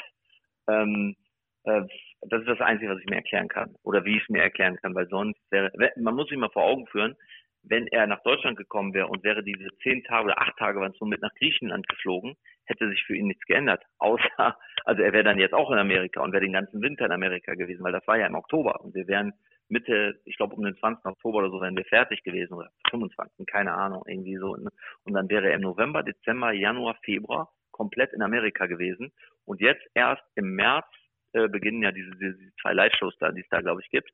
Ähm, 0.70 1.16
äh, 1.64 1.82
das 2.22 2.42
ist 2.42 2.50
das 2.50 2.62
Einzige, 2.62 2.92
was 2.92 3.00
ich 3.00 3.10
mir 3.10 3.18
erklären 3.18 3.48
kann 3.48 3.76
oder 3.84 4.06
wie 4.06 4.18
ich 4.18 4.24
es 4.24 4.30
mir 4.30 4.42
erklären 4.42 4.78
kann, 4.78 4.94
weil 4.94 5.08
sonst 5.08 5.40
wäre, 5.50 5.72
man 5.98 6.16
muss 6.16 6.28
sich 6.28 6.38
mal 6.38 6.52
vor 6.52 6.64
Augen 6.64 6.86
führen, 6.88 7.16
wenn 7.64 7.88
er 7.88 8.08
nach 8.08 8.22
Deutschland 8.24 8.58
gekommen 8.58 8.94
wäre 8.94 9.08
und 9.08 9.24
wäre 9.24 9.44
diese 9.44 9.68
zehn 9.84 10.04
Tage 10.04 10.26
oder 10.26 10.42
acht 10.42 10.58
Tage 10.58 10.80
waren 10.80 10.92
es 10.92 11.00
nur 11.00 11.10
mit 11.10 11.22
nach 11.22 11.34
Griechenland 11.36 11.88
geflogen, 11.88 12.36
hätte 12.66 12.90
sich 12.90 13.04
für 13.04 13.16
ihn 13.16 13.28
nichts 13.28 13.46
geändert. 13.46 13.84
Außer, 13.98 14.58
also 14.86 15.02
er 15.02 15.14
wäre 15.14 15.24
dann 15.24 15.40
jetzt 15.40 15.54
auch 15.54 15.72
in 15.72 15.78
Amerika 15.78 16.22
und 16.22 16.32
wäre 16.32 16.44
den 16.44 16.54
ganzen 16.54 16.82
Winter 16.82 17.06
in 17.06 17.12
Amerika 17.12 17.54
gewesen, 17.54 17.84
weil 17.84 17.94
das 17.94 18.08
war 18.08 18.18
ja 18.18 18.28
im 18.28 18.36
Oktober 18.36 18.82
und 18.82 18.94
wir 18.96 19.08
wären 19.08 19.34
Mitte, 19.70 20.20
ich 20.26 20.38
glaube 20.38 20.56
um 20.56 20.64
den 20.64 20.76
20. 20.76 21.06
Oktober 21.06 21.40
oder 21.40 21.50
so 21.50 21.62
wären 21.62 21.78
wir 21.78 21.86
fertig 21.86 22.24
gewesen 22.24 22.54
oder 22.54 22.70
25. 22.90 23.46
keine 23.48 23.74
Ahnung, 23.74 24.04
irgendwie 24.08 24.38
so. 24.38 24.56
Ne? 24.56 24.70
Und 25.04 25.14
dann 25.14 25.30
wäre 25.30 25.48
er 25.48 25.56
im 25.56 25.62
November, 25.62 26.04
Dezember, 26.04 26.52
Januar, 26.52 26.98
Februar 27.04 27.52
komplett 27.72 28.12
in 28.14 28.22
Amerika 28.22 28.66
gewesen. 28.66 29.12
Und 29.46 29.62
jetzt 29.62 29.86
erst 29.94 30.24
im 30.36 30.56
März 30.56 30.88
äh, 31.34 31.48
beginnen 31.48 31.84
ja 31.84 31.92
diese, 31.92 32.12
diese 32.12 32.38
zwei 32.62 32.74
Live-Shows 32.74 33.16
da, 33.20 33.32
die 33.32 33.42
es 33.42 33.50
da, 33.50 33.62
glaube 33.62 33.82
ich, 33.82 33.90
gibt. 33.90 34.10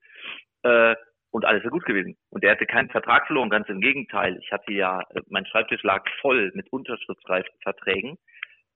Äh, 0.63 0.95
und 1.31 1.45
alles 1.45 1.63
wäre 1.63 1.71
gut 1.71 1.85
gewesen. 1.85 2.15
Und 2.29 2.43
er 2.43 2.51
hätte 2.51 2.65
keinen 2.65 2.89
Vertrag 2.89 3.27
verloren, 3.27 3.49
ganz 3.49 3.67
im 3.67 3.81
Gegenteil. 3.81 4.37
Ich 4.41 4.51
hatte 4.51 4.71
ja, 4.71 5.01
äh, 5.01 5.21
mein 5.27 5.45
Schreibtisch 5.45 5.83
lag 5.83 6.05
voll 6.21 6.51
mit 6.53 6.71
Unterschriftsverträgen 6.71 8.17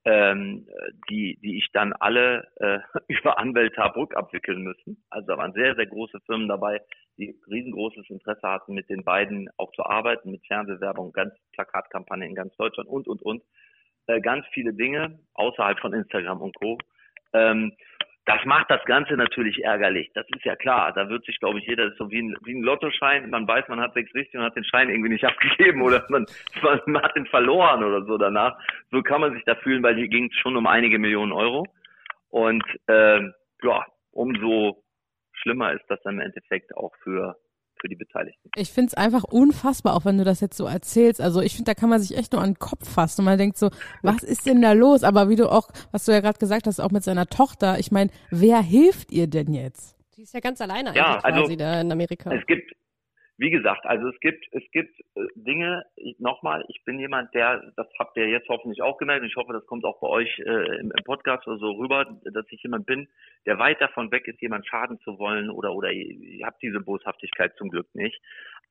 ähm, 0.06 0.68
die, 1.10 1.38
die 1.42 1.58
ich 1.58 1.72
dann 1.74 1.94
alle 1.94 2.48
äh, 2.58 2.80
über 3.08 3.38
Anwälte 3.38 3.82
habe 3.82 4.00
rückabwickeln 4.00 4.62
müssen. 4.62 5.04
Also 5.10 5.28
da 5.28 5.38
waren 5.38 5.54
sehr, 5.54 5.76
sehr 5.76 5.88
große 5.88 6.20
Firmen 6.26 6.48
dabei, 6.48 6.82
die 7.18 7.36
riesengroßes 7.50 8.10
Interesse 8.10 8.48
hatten, 8.48 8.74
mit 8.74 8.90
den 8.90 9.04
beiden 9.04 9.50
auch 9.58 9.72
zu 9.74 9.84
arbeiten, 9.84 10.32
mit 10.32 10.46
Fernsehwerbung, 10.48 11.12
ganz 11.12 11.34
Plakatkampagne 11.54 12.26
in 12.28 12.36
ganz 12.36 12.56
Deutschland 12.56 12.90
und, 12.90 13.08
und, 13.08 13.22
und. 13.22 13.44
Äh, 14.08 14.22
ganz 14.22 14.46
viele 14.54 14.74
Dinge 14.74 15.20
außerhalb 15.34 15.80
von 15.80 15.94
Instagram 15.94 16.42
und 16.42 16.56
Co. 16.56 16.78
Ähm, 17.34 17.74
das 18.30 18.46
macht 18.46 18.70
das 18.70 18.86
Ganze 18.86 19.16
natürlich 19.16 19.64
ärgerlich. 19.64 20.12
Das 20.14 20.28
ist 20.36 20.46
ja 20.46 20.56
klar. 20.56 20.94
Da 20.94 21.10
wird 21.10 21.26
sich, 21.26 21.40
glaube 21.40 21.58
ich, 21.58 21.66
jeder, 21.66 21.86
das 21.86 21.94
ist 21.94 21.98
so 21.98 22.12
wie 22.12 22.22
ein, 22.22 22.38
wie 22.44 22.54
ein 22.54 22.62
Lottoschein. 22.62 23.28
Man 23.32 23.48
weiß, 23.48 23.68
man 23.70 23.80
hat 23.80 23.96
sechs 23.96 24.14
richtig 24.14 24.36
und 24.36 24.46
hat 24.46 24.56
den 24.56 24.64
Schein 24.64 24.88
irgendwie 24.88 25.10
nicht 25.10 25.24
abgegeben 25.26 25.82
oder 25.82 26.06
man, 26.10 26.28
man 26.86 27.02
hat 27.02 27.16
den 27.16 27.26
verloren 27.26 27.84
oder 27.84 28.06
so 28.06 28.20
danach. 28.20 28.56
So 28.92 29.02
kann 29.02 29.22
man 29.22 29.34
sich 29.34 29.44
da 29.46 29.56
fühlen, 29.56 29.82
weil 29.82 29.96
hier 29.96 30.10
ging 30.10 30.26
es 30.26 30.36
schon 30.38 30.56
um 30.56 30.68
einige 30.68 31.00
Millionen 31.00 31.32
Euro. 31.32 31.66
Und 32.30 32.64
äh, 32.86 33.20
ja, 33.64 33.86
umso 34.12 34.84
schlimmer 35.34 35.74
ist 35.74 35.86
das 35.88 36.00
dann 36.04 36.16
im 36.16 36.22
Endeffekt 36.22 36.78
auch 36.78 36.94
für 37.02 37.36
für 37.80 37.88
die 37.88 37.96
Beteiligten. 37.96 38.50
Ich 38.56 38.72
finde 38.72 38.88
es 38.90 38.94
einfach 38.94 39.24
unfassbar, 39.24 39.96
auch 39.96 40.06
wenn 40.06 40.18
du 40.18 40.24
das 40.24 40.40
jetzt 40.40 40.58
so 40.58 40.66
erzählst. 40.66 41.22
Also 41.22 41.42
ich 41.42 41.56
finde, 41.56 41.72
da 41.72 41.76
kann 41.76 41.90
man 41.90 42.02
sich 42.02 42.18
echt 42.18 42.34
nur 42.34 42.42
an 42.42 42.52
den 42.52 42.60
Kopf 42.60 42.90
fassen 42.90 43.22
und 43.22 43.26
man 43.26 43.38
denkt 43.38 43.58
so, 43.58 43.70
was 44.02 44.24
ist 44.24 44.46
denn 44.46 44.62
da 44.62 44.74
los? 44.74 45.04
Aber 45.04 45.30
wie 45.30 45.36
du 45.36 45.52
auch, 45.52 45.70
was 45.92 46.06
du 46.06 46.12
ja 46.12 46.20
gerade 46.20 46.40
gesagt 46.40 46.68
hast, 46.68 46.80
auch 46.80 46.92
mit 46.92 47.04
seiner 47.04 47.28
Tochter, 47.28 47.80
ich 47.80 47.92
meine, 47.92 48.12
wer 48.30 48.62
hilft 48.62 49.12
ihr 49.12 49.28
denn 49.28 49.54
jetzt? 49.54 49.96
Sie 50.12 50.24
ist 50.24 50.34
ja 50.34 50.42
ganz 50.42 50.60
alleine 50.60 50.94
ja, 50.96 51.18
also, 51.20 51.42
quasi 51.42 51.56
da 51.56 51.80
in 51.82 51.92
Amerika. 51.92 52.32
Es 52.34 52.46
gibt, 52.46 52.74
wie 53.40 53.50
gesagt, 53.52 53.86
also 53.86 54.10
es 54.10 54.20
gibt, 54.20 54.46
es 54.52 54.70
gibt 54.72 55.00
äh, 55.16 55.26
Dinge, 55.36 55.86
nochmal, 56.18 56.66
ich 56.68 56.84
bin 56.84 57.00
jemand, 57.00 57.34
der, 57.34 57.72
das 57.78 57.88
habt 57.98 58.18
ihr 58.18 58.28
jetzt 58.28 58.50
hoffentlich 58.50 58.82
auch 58.82 58.98
gemerkt, 58.98 59.22
und 59.22 59.30
ich 59.30 59.36
hoffe, 59.38 59.54
das 59.54 59.66
kommt 59.66 59.86
auch 59.86 59.98
bei 60.02 60.08
euch 60.08 60.40
äh, 60.40 60.80
im, 60.80 60.92
im, 60.92 61.04
Podcast 61.06 61.48
oder 61.48 61.58
so 61.58 61.72
rüber, 61.72 62.06
dass 62.26 62.46
ich 62.50 62.62
jemand 62.62 62.86
bin, 62.86 63.08
der 63.46 63.58
weit 63.58 63.80
davon 63.80 64.12
weg 64.12 64.28
ist, 64.28 64.42
jemand 64.42 64.68
schaden 64.68 65.00
zu 65.00 65.18
wollen 65.20 65.50
oder, 65.50 65.74
oder 65.74 65.90
ihr 65.90 66.46
habt 66.46 66.62
diese 66.62 66.82
Boshaftigkeit 66.82 67.56
zum 67.56 67.70
Glück 67.70 67.88
nicht. 67.96 68.22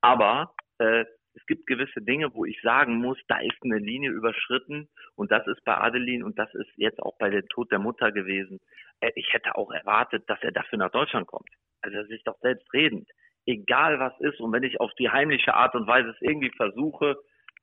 Aber 0.03 0.53
äh, 0.77 1.07
es 1.33 1.47
gibt 1.47 1.67
gewisse 1.67 2.03
Dinge, 2.03 2.35
wo 2.35 2.45
ich 2.45 2.61
sagen 2.61 2.97
muss, 2.97 3.19
da 3.27 3.39
ist 3.39 3.57
eine 3.65 3.79
Linie 3.79 4.11
überschritten 4.11 4.89
und 5.15 5.31
das 5.31 5.47
ist 5.47 5.65
bei 5.65 5.79
Adeline 5.79 6.27
und 6.27 6.39
das 6.39 6.53
ist 6.55 6.71
jetzt 6.77 7.01
auch 7.01 7.17
bei 7.17 7.31
dem 7.31 7.49
Tod 7.49 7.73
der 7.73 7.79
Mutter 7.79 8.13
gewesen. 8.13 8.61
Äh, 9.01 9.13
ich 9.15 9.33
hätte 9.33 9.57
auch 9.57 9.71
erwartet, 9.71 10.29
dass 10.29 10.43
er 10.43 10.53
dafür 10.53 10.79
nach 10.79 10.91
Deutschland 10.91 11.27
kommt. 11.27 11.49
Also 11.81 11.97
das 11.97 12.11
ist 12.11 12.27
doch 12.27 12.39
selbstredend 12.41 13.09
egal 13.49 13.99
was 13.99 14.13
ist 14.21 14.41
und 14.41 14.53
wenn 14.53 14.63
ich 14.63 14.81
auf 14.81 14.93
die 14.99 15.09
heimliche 15.09 15.55
Art 15.55 15.75
und 15.75 15.87
Weise 15.87 16.11
es 16.11 16.21
irgendwie 16.21 16.51
versuche, 16.51 17.17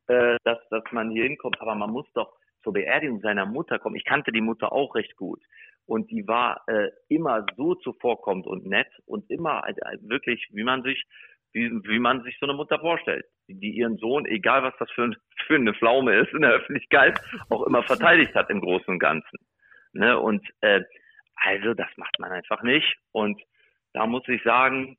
äh, 0.07 0.37
dass, 0.43 0.57
dass 0.69 0.83
man 0.91 1.11
hier 1.11 1.23
hinkommt, 1.23 1.61
aber 1.61 1.75
man 1.75 1.91
muss 1.91 2.11
doch 2.13 2.33
zur 2.63 2.73
Beerdigung 2.73 3.21
seiner 3.21 3.45
Mutter 3.45 3.77
kommen. 3.77 3.95
Ich 3.95 4.05
kannte 4.05 4.31
die 4.31 4.41
Mutter 4.41 4.71
auch 4.71 4.95
recht 4.95 5.15
gut 5.15 5.41
und 5.85 6.09
die 6.09 6.27
war 6.27 6.63
äh, 6.67 6.89
immer 7.07 7.45
so 7.55 7.75
zuvorkommend 7.75 8.47
und 8.47 8.65
nett 8.65 8.87
und 9.05 9.29
immer 9.29 9.63
äh, 9.67 9.97
wirklich, 10.01 10.47
wie 10.51 10.63
man 10.63 10.81
sich 10.83 11.03
wie, 11.53 11.71
wie 11.87 11.99
man 11.99 12.21
sich 12.23 12.37
so 12.37 12.45
eine 12.45 12.53
Mutter 12.53 12.79
vorstellt, 12.79 13.25
die 13.47 13.71
ihren 13.71 13.97
Sohn, 13.97 14.25
egal 14.25 14.63
was 14.63 14.73
das 14.77 14.91
für, 14.91 15.09
für 15.47 15.55
eine 15.55 15.73
Pflaume 15.73 16.13
ist 16.19 16.33
in 16.33 16.41
der 16.41 16.51
Öffentlichkeit, 16.51 17.19
auch 17.49 17.63
immer 17.63 17.81
verteidigt 17.83 18.35
hat 18.35 18.49
im 18.49 18.59
Großen 18.59 18.89
und 18.89 18.99
Ganzen. 18.99 19.39
Ne? 19.93 20.19
Und 20.19 20.45
äh, 20.61 20.81
also 21.35 21.73
das 21.73 21.87
macht 21.95 22.19
man 22.19 22.31
einfach 22.31 22.61
nicht. 22.63 22.97
Und 23.11 23.41
da 23.93 24.05
muss 24.05 24.27
ich 24.27 24.43
sagen, 24.43 24.97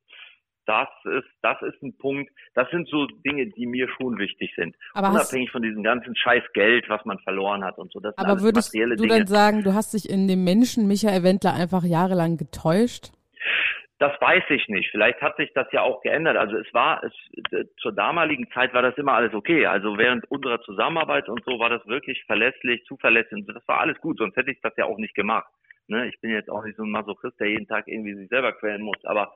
das 0.67 0.89
ist, 1.05 1.29
das 1.43 1.61
ist 1.63 1.83
ein 1.83 1.97
Punkt, 1.97 2.31
das 2.55 2.69
sind 2.71 2.89
so 2.89 3.07
Dinge, 3.07 3.47
die 3.47 3.67
mir 3.67 3.89
schon 3.97 4.19
wichtig 4.19 4.53
sind. 4.57 4.77
Aber 4.95 5.11
Unabhängig 5.11 5.51
von 5.51 5.63
diesem 5.63 5.83
ganzen 5.83 6.15
scheiß 6.15 6.43
Geld, 6.53 6.89
was 6.89 7.05
man 7.05 7.19
verloren 7.21 7.65
hat 7.65 7.79
und 7.79 7.93
so. 7.93 8.01
Das 8.01 8.17
aber 8.19 8.41
würdest 8.41 8.75
du 8.75 8.97
Dinge. 8.97 9.09
denn 9.09 9.27
sagen, 9.27 9.63
du 9.63 9.75
hast 9.75 9.95
dich 9.95 10.11
in 10.11 10.29
dem 10.29 10.45
Menschen 10.45 10.87
Michael 10.89 11.23
Wendler 11.23 11.55
einfach 11.55 11.85
jahrelang 11.85 12.37
getäuscht? 12.37 13.13
Das 13.99 14.13
weiß 14.21 14.45
ich 14.51 14.69
nicht. 14.69 14.91
Vielleicht 14.91 15.23
hat 15.23 15.37
sich 15.39 15.51
das 15.55 15.69
ja 15.73 15.81
auch 15.81 16.03
geändert. 16.03 16.37
Also 16.37 16.57
es 16.59 16.73
war, 16.75 17.03
es, 17.03 17.13
zur 17.81 17.93
damaligen 17.93 18.51
Zeit 18.51 18.75
war 18.75 18.83
das 18.83 18.97
immer 18.99 19.15
alles 19.15 19.33
okay. 19.33 19.65
Also 19.65 19.97
während 19.97 20.31
unserer 20.31 20.61
Zusammenarbeit 20.63 21.31
und 21.31 21.43
so 21.47 21.59
war 21.59 21.71
das 21.71 21.87
wirklich 21.87 22.23
verlässlich, 22.27 22.85
zuverlässig. 22.85 23.45
Das 23.47 23.67
war 23.67 23.81
alles 23.81 23.99
gut, 24.01 24.19
sonst 24.19 24.37
hätte 24.37 24.51
ich 24.51 24.61
das 24.61 24.75
ja 24.77 24.85
auch 24.85 24.99
nicht 24.99 25.15
gemacht. 25.15 25.49
Ne? 25.89 26.09
Ich 26.09 26.21
bin 26.21 26.31
jetzt 26.31 26.51
auch 26.51 26.65
nicht 26.65 26.77
so 26.77 26.83
ein 26.83 26.91
Masochist, 26.91 27.41
der 27.41 27.49
jeden 27.49 27.69
Tag 27.69 27.89
irgendwie 27.89 28.15
sich 28.15 28.29
selber 28.29 28.53
quälen 28.53 28.83
muss. 28.83 29.03
Aber 29.05 29.35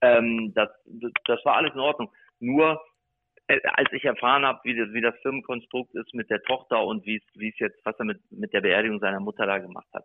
ähm, 0.00 0.52
das, 0.54 0.68
das 1.26 1.44
war 1.44 1.56
alles 1.56 1.74
in 1.74 1.80
Ordnung. 1.80 2.10
Nur 2.38 2.80
äh, 3.48 3.60
als 3.64 3.92
ich 3.92 4.04
erfahren 4.04 4.44
habe, 4.46 4.60
wie 4.64 4.76
das, 4.76 4.92
wie 4.92 5.00
das 5.00 5.14
Firmenkonstrukt 5.22 5.94
ist 5.94 6.14
mit 6.14 6.30
der 6.30 6.42
Tochter 6.42 6.84
und 6.84 7.04
wie 7.04 7.16
es, 7.16 7.22
wie 7.34 7.48
es 7.48 7.58
jetzt, 7.58 7.84
was 7.84 7.98
er 7.98 8.04
mit, 8.04 8.20
mit 8.30 8.52
der 8.52 8.60
Beerdigung 8.60 9.00
seiner 9.00 9.20
Mutter 9.20 9.46
da 9.46 9.58
gemacht 9.58 9.88
hat, 9.92 10.04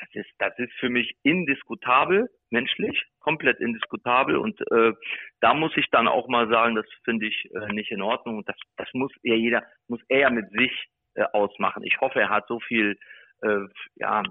das 0.00 0.08
ist, 0.14 0.30
das 0.38 0.58
ist 0.58 0.72
für 0.80 0.88
mich 0.88 1.14
indiskutabel, 1.22 2.28
menschlich, 2.50 3.04
komplett 3.20 3.60
indiskutabel. 3.60 4.36
Und 4.36 4.60
äh, 4.72 4.92
da 5.40 5.54
muss 5.54 5.76
ich 5.76 5.86
dann 5.90 6.08
auch 6.08 6.28
mal 6.28 6.48
sagen, 6.48 6.74
das 6.74 6.86
finde 7.04 7.26
ich 7.26 7.48
äh, 7.54 7.72
nicht 7.72 7.90
in 7.92 8.02
Ordnung. 8.02 8.44
Das, 8.44 8.56
das 8.76 8.88
muss 8.94 9.12
ja 9.22 9.34
jeder, 9.34 9.62
muss 9.86 10.00
er 10.08 10.30
mit 10.30 10.50
sich 10.50 10.72
äh, 11.14 11.22
ausmachen. 11.32 11.84
Ich 11.84 12.00
hoffe, 12.00 12.20
er 12.20 12.30
hat 12.30 12.48
so 12.48 12.58
viel 12.58 12.98
äh, 13.42 13.66
ja, 13.96 14.22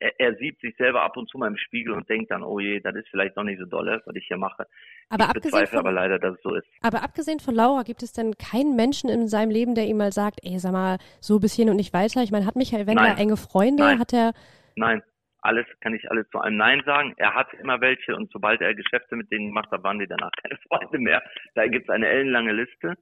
er, 0.00 0.20
er 0.20 0.34
sieht 0.36 0.58
sich 0.60 0.74
selber 0.76 1.02
ab 1.02 1.16
und 1.16 1.28
zu 1.28 1.38
mal 1.38 1.48
im 1.48 1.56
Spiegel 1.56 1.92
und 1.94 2.08
denkt 2.08 2.30
dann, 2.30 2.42
oh 2.42 2.58
je, 2.58 2.80
das 2.80 2.94
ist 2.94 3.08
vielleicht 3.10 3.36
noch 3.36 3.44
nicht 3.44 3.58
so 3.58 3.66
dolle, 3.66 4.00
was 4.04 4.14
ich 4.16 4.26
hier 4.26 4.36
mache. 4.36 4.66
Aber 5.10 5.24
ich 5.24 5.30
abgesehen 5.30 5.50
bezweifle 5.50 5.78
von- 5.78 5.86
aber 5.86 5.92
leider, 5.92 6.18
dass 6.18 6.36
es 6.36 6.42
so 6.42 6.54
ist. 6.54 6.66
Aber 6.82 7.02
abgesehen 7.02 7.40
von 7.40 7.54
Laura, 7.54 7.82
gibt 7.82 8.02
es 8.02 8.12
denn 8.12 8.34
keinen 8.38 8.76
Menschen 8.76 9.10
in 9.10 9.28
seinem 9.28 9.50
Leben, 9.50 9.74
der 9.74 9.86
ihm 9.86 9.96
mal 9.98 10.12
sagt, 10.12 10.40
ey, 10.42 10.58
sag 10.58 10.72
mal, 10.72 10.98
so 11.20 11.38
bis 11.40 11.54
hierhin 11.54 11.70
und 11.70 11.76
nicht 11.76 11.92
weiter? 11.92 12.22
Ich 12.22 12.30
meine, 12.30 12.46
hat 12.46 12.56
Michael 12.56 12.86
Wendler 12.86 13.08
Nein. 13.08 13.18
enge 13.18 13.36
Freunde? 13.36 13.82
Nein. 13.82 13.98
Hat 13.98 14.12
er, 14.12 14.32
Nein, 14.76 15.02
alles 15.40 15.66
kann 15.80 15.94
ich 15.94 16.10
alles 16.10 16.28
zu 16.30 16.38
einem 16.40 16.56
Nein 16.56 16.82
sagen. 16.84 17.14
Er 17.16 17.34
hat 17.34 17.52
immer 17.54 17.80
welche 17.80 18.14
und 18.14 18.30
sobald 18.32 18.60
er 18.60 18.74
Geschäfte 18.74 19.16
mit 19.16 19.30
denen 19.32 19.46
gemacht 19.46 19.70
hat, 19.70 19.82
waren 19.82 19.98
die 19.98 20.06
danach 20.06 20.30
keine 20.42 20.58
Freunde 20.68 20.98
mehr. 20.98 21.22
Da 21.54 21.66
gibt 21.66 21.88
es 21.88 21.94
eine 21.94 22.06
ellenlange 22.08 22.52
Liste. 22.52 22.94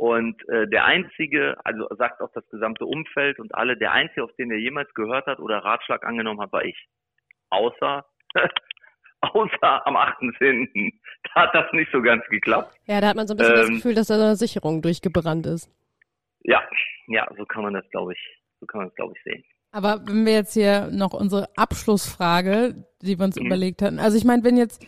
Und 0.00 0.48
äh, 0.48 0.66
der 0.66 0.86
einzige, 0.86 1.58
also 1.62 1.86
sagt 1.98 2.22
auch 2.22 2.30
das 2.32 2.48
gesamte 2.48 2.86
Umfeld 2.86 3.38
und 3.38 3.54
alle, 3.54 3.76
der 3.76 3.92
einzige, 3.92 4.24
auf 4.24 4.32
den 4.36 4.50
er 4.50 4.56
jemals 4.56 4.88
gehört 4.94 5.26
hat 5.26 5.40
oder 5.40 5.58
Ratschlag 5.58 6.06
angenommen 6.06 6.40
hat, 6.40 6.50
war 6.52 6.64
ich. 6.64 6.88
Außer, 7.50 8.06
außer 9.20 9.86
am 9.86 9.96
8.10. 9.96 10.92
Da 11.34 11.42
hat 11.42 11.54
das 11.54 11.70
nicht 11.74 11.92
so 11.92 12.00
ganz 12.00 12.24
geklappt. 12.30 12.74
ja, 12.86 12.98
da 13.02 13.08
hat 13.08 13.16
man 13.16 13.28
so 13.28 13.34
ein 13.34 13.36
bisschen 13.36 13.54
das 13.54 13.68
Ähm. 13.68 13.74
Gefühl, 13.74 13.94
dass 13.94 14.06
da 14.06 14.14
eine 14.14 14.36
Sicherung 14.36 14.80
durchgebrannt 14.80 15.44
ist. 15.46 15.70
Ja, 16.44 16.62
ja, 17.08 17.28
so 17.36 17.44
kann 17.44 17.62
man 17.62 17.74
das, 17.74 17.84
glaube 17.90 18.14
ich, 18.14 18.18
so 18.58 18.64
kann 18.66 18.78
man 18.80 18.88
das, 18.88 18.96
glaube 18.96 19.12
ich, 19.14 19.22
sehen. 19.22 19.44
Aber 19.70 20.00
wenn 20.06 20.24
wir 20.24 20.32
jetzt 20.32 20.54
hier 20.54 20.88
noch 20.90 21.12
unsere 21.12 21.46
Abschlussfrage, 21.56 22.86
die 23.02 23.18
wir 23.18 23.26
uns 23.26 23.36
Mhm. 23.38 23.46
überlegt 23.46 23.82
hatten, 23.82 23.98
also 23.98 24.16
ich 24.16 24.24
meine, 24.24 24.44
wenn 24.44 24.56
jetzt, 24.56 24.82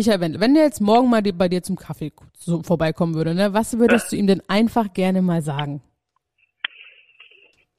Michael 0.00 0.22
Wendler, 0.22 0.40
wenn 0.40 0.54
der 0.54 0.62
jetzt 0.64 0.80
morgen 0.80 1.10
mal 1.10 1.20
bei 1.20 1.48
dir 1.48 1.60
zum 1.60 1.76
Kaffee 1.76 2.10
so 2.32 2.62
vorbeikommen 2.62 3.14
würde, 3.14 3.34
ne, 3.34 3.52
was 3.52 3.78
würdest 3.78 4.10
du 4.10 4.16
ihm 4.16 4.26
denn 4.26 4.40
einfach 4.48 4.94
gerne 4.94 5.20
mal 5.20 5.42
sagen? 5.42 5.82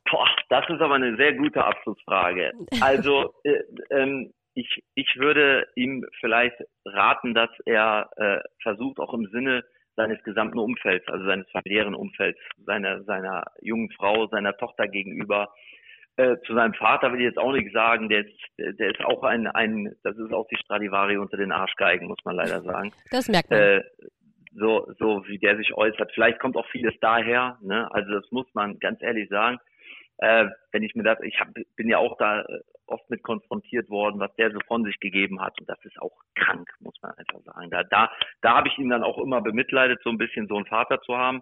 Boah, 0.08 0.28
das 0.50 0.64
ist 0.70 0.82
aber 0.82 0.96
eine 0.96 1.16
sehr 1.16 1.34
gute 1.34 1.64
Abschlussfrage. 1.64 2.52
Also 2.80 3.34
äh, 3.44 3.64
ähm, 3.90 4.32
ich, 4.54 4.84
ich 4.94 5.16
würde 5.18 5.66
ihm 5.76 6.06
vielleicht 6.20 6.58
raten, 6.86 7.34
dass 7.34 7.50
er 7.66 8.12
äh, 8.18 8.38
versucht, 8.62 9.00
auch 9.00 9.16
im 9.16 9.26
Sinne 9.32 9.64
seines 9.96 10.22
gesamten 10.24 10.60
Umfelds, 10.60 11.08
also 11.08 11.26
seines 11.26 11.50
familiären 11.50 11.96
Umfelds, 11.96 12.40
seiner, 12.68 13.04
seiner 13.04 13.46
jungen 13.62 13.90
Frau, 13.98 14.28
seiner 14.28 14.56
Tochter 14.58 14.88
gegenüber, 14.88 15.52
äh, 16.22 16.42
zu 16.46 16.54
seinem 16.54 16.74
Vater 16.74 17.12
will 17.12 17.20
ich 17.20 17.26
jetzt 17.26 17.38
auch 17.38 17.52
nichts 17.52 17.74
sagen, 17.74 18.10
der 18.10 18.26
ist, 18.26 18.40
der 18.58 18.92
ist 18.92 19.04
auch 19.06 19.24
ein, 19.24 19.48
ein, 19.48 19.96
das 20.04 20.18
ist 20.18 20.32
auch 20.34 20.48
die 20.48 20.58
Stradivari 20.58 21.18
unter 21.18 21.38
den 21.38 21.52
Arschgeigen, 21.52 22.08
muss 22.08 22.24
man 22.24 22.36
leider 22.36 22.62
sagen 22.62 22.92
Das 23.10 23.28
merkt 23.28 23.50
man. 23.50 23.60
äh, 23.60 23.84
so, 24.54 24.92
so 25.00 25.26
wie 25.28 25.38
der 25.38 25.58
sich 25.58 25.74
äußert. 25.74 26.12
Vielleicht 26.14 26.40
kommt 26.40 26.58
auch 26.58 26.68
vieles 26.68 26.94
daher, 27.00 27.58
ne? 27.62 27.90
Also 27.94 28.12
das 28.12 28.30
muss 28.32 28.48
man 28.54 28.80
ganz 28.80 29.02
ehrlich 29.02 29.30
sagen. 29.30 29.58
Äh, 30.18 30.48
wenn 30.72 30.84
ich 30.84 30.94
mir 30.94 31.04
das, 31.04 31.20
ich 31.22 31.40
hab, 31.40 31.48
bin 31.76 31.90
ja 31.90 31.98
auch 31.98 32.18
da 32.18 32.42
äh, 32.42 32.60
oft 32.86 33.10
mit 33.10 33.24
konfrontiert 33.24 33.90
worden, 33.90 34.20
was 34.20 34.36
der 34.36 34.52
so 34.52 34.60
von 34.68 34.84
sich 34.84 35.00
gegeben 35.00 35.42
hat. 35.42 35.60
Und 35.60 35.70
das 35.70 35.84
ist 35.86 36.00
auch 36.00 36.12
krank, 36.36 36.70
muss 36.80 36.96
man 37.02 37.14
einfach 37.14 37.40
sagen. 37.44 37.70
Da, 37.72 37.84
da, 37.84 38.12
da 38.42 38.58
habe 38.58 38.68
ich 38.68 38.78
ihn 38.78 38.90
dann 38.90 39.04
auch 39.04 39.18
immer 39.18 39.42
bemitleidet, 39.42 40.02
so 40.04 40.10
ein 40.10 40.18
bisschen 40.18 40.48
so 40.48 40.58
einen 40.58 40.66
Vater 40.66 41.02
zu 41.02 41.18
haben. 41.18 41.42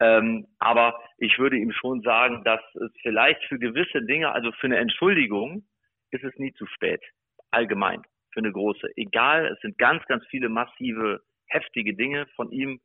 Ähm, 0.00 0.46
aber 0.58 1.00
ich 1.18 1.38
würde 1.38 1.56
ihm 1.56 1.72
schon 1.72 2.02
sagen, 2.02 2.42
dass 2.44 2.60
es 2.74 2.90
vielleicht 3.02 3.42
für 3.44 3.58
gewisse 3.58 4.02
Dinge, 4.02 4.32
also 4.32 4.50
für 4.52 4.66
eine 4.66 4.78
Entschuldigung, 4.78 5.64
ist 6.10 6.24
es 6.24 6.36
nie 6.36 6.52
zu 6.54 6.66
spät. 6.66 7.02
Allgemein. 7.50 8.02
Für 8.32 8.40
eine 8.40 8.52
große. 8.52 8.88
Egal, 8.96 9.46
es 9.46 9.60
sind 9.60 9.78
ganz, 9.78 10.04
ganz 10.06 10.24
viele 10.26 10.48
massive, 10.48 11.20
heftige 11.46 11.94
Dinge 11.94 12.26
von 12.34 12.50
ihm 12.50 12.80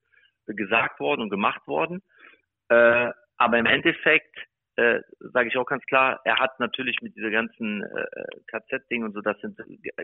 gesagt 0.45 0.99
worden 0.99 1.21
und 1.21 1.29
gemacht 1.29 1.65
worden. 1.67 2.03
Äh, 2.69 3.09
aber 3.37 3.57
im 3.57 3.65
Endeffekt, 3.65 4.37
äh, 4.75 4.99
sage 5.19 5.49
ich 5.49 5.57
auch 5.57 5.65
ganz 5.65 5.83
klar, 5.85 6.19
er 6.23 6.37
hat 6.37 6.59
natürlich 6.59 6.97
mit 7.01 7.15
dieser 7.15 7.31
ganzen 7.31 7.83
äh, 7.83 8.25
KZ-Ding 8.47 9.03
und 9.03 9.13
so, 9.13 9.21
das 9.21 9.39
sind 9.41 9.59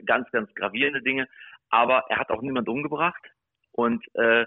ganz, 0.05 0.29
ganz 0.31 0.53
gravierende 0.55 1.01
Dinge. 1.01 1.27
Aber 1.69 2.05
er 2.09 2.17
hat 2.17 2.31
auch 2.31 2.41
niemand 2.41 2.67
umgebracht. 2.67 3.23
Und 3.71 4.03
äh, 4.15 4.45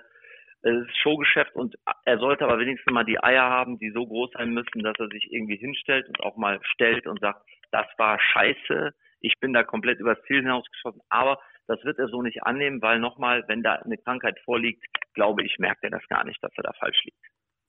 es 0.63 0.87
ist 0.87 0.97
Showgeschäft 0.99 1.55
und 1.55 1.77
er 2.05 2.19
sollte 2.19 2.45
aber 2.45 2.59
wenigstens 2.59 2.93
mal 2.93 3.05
die 3.05 3.23
Eier 3.23 3.45
haben, 3.45 3.79
die 3.79 3.91
so 3.91 4.07
groß 4.07 4.31
sein 4.33 4.51
müssen, 4.51 4.83
dass 4.83 4.99
er 4.99 5.09
sich 5.09 5.33
irgendwie 5.33 5.57
hinstellt 5.57 6.09
und 6.09 6.21
auch 6.21 6.37
mal 6.37 6.59
stellt 6.63 7.07
und 7.07 7.21
sagt, 7.21 7.43
das 7.71 7.87
war 7.97 8.19
scheiße, 8.21 8.93
ich 9.21 9.35
bin 9.41 9.53
da 9.53 9.63
komplett 9.63 10.01
übers 10.01 10.21
Ziel 10.27 10.43
hinausgeschossen, 10.43 11.01
aber 11.09 11.39
das 11.67 11.85
wird 11.85 11.99
er 11.99 12.09
so 12.09 12.23
nicht 12.23 12.43
annehmen, 12.45 12.81
weil 12.83 12.99
nochmal, 12.99 13.45
wenn 13.47 13.63
da 13.63 13.75
eine 13.75 13.99
Krankheit 13.99 14.39
vorliegt, 14.45 14.85
glaube 15.15 15.43
ich, 15.45 15.59
merkt 15.59 15.85
er 15.85 15.91
das 15.91 16.07
gar 16.09 16.25
nicht, 16.25 16.43
dass 16.43 16.53
er 16.57 16.63
da 16.65 16.73
falsch 16.73 17.03
liegt. 17.05 17.19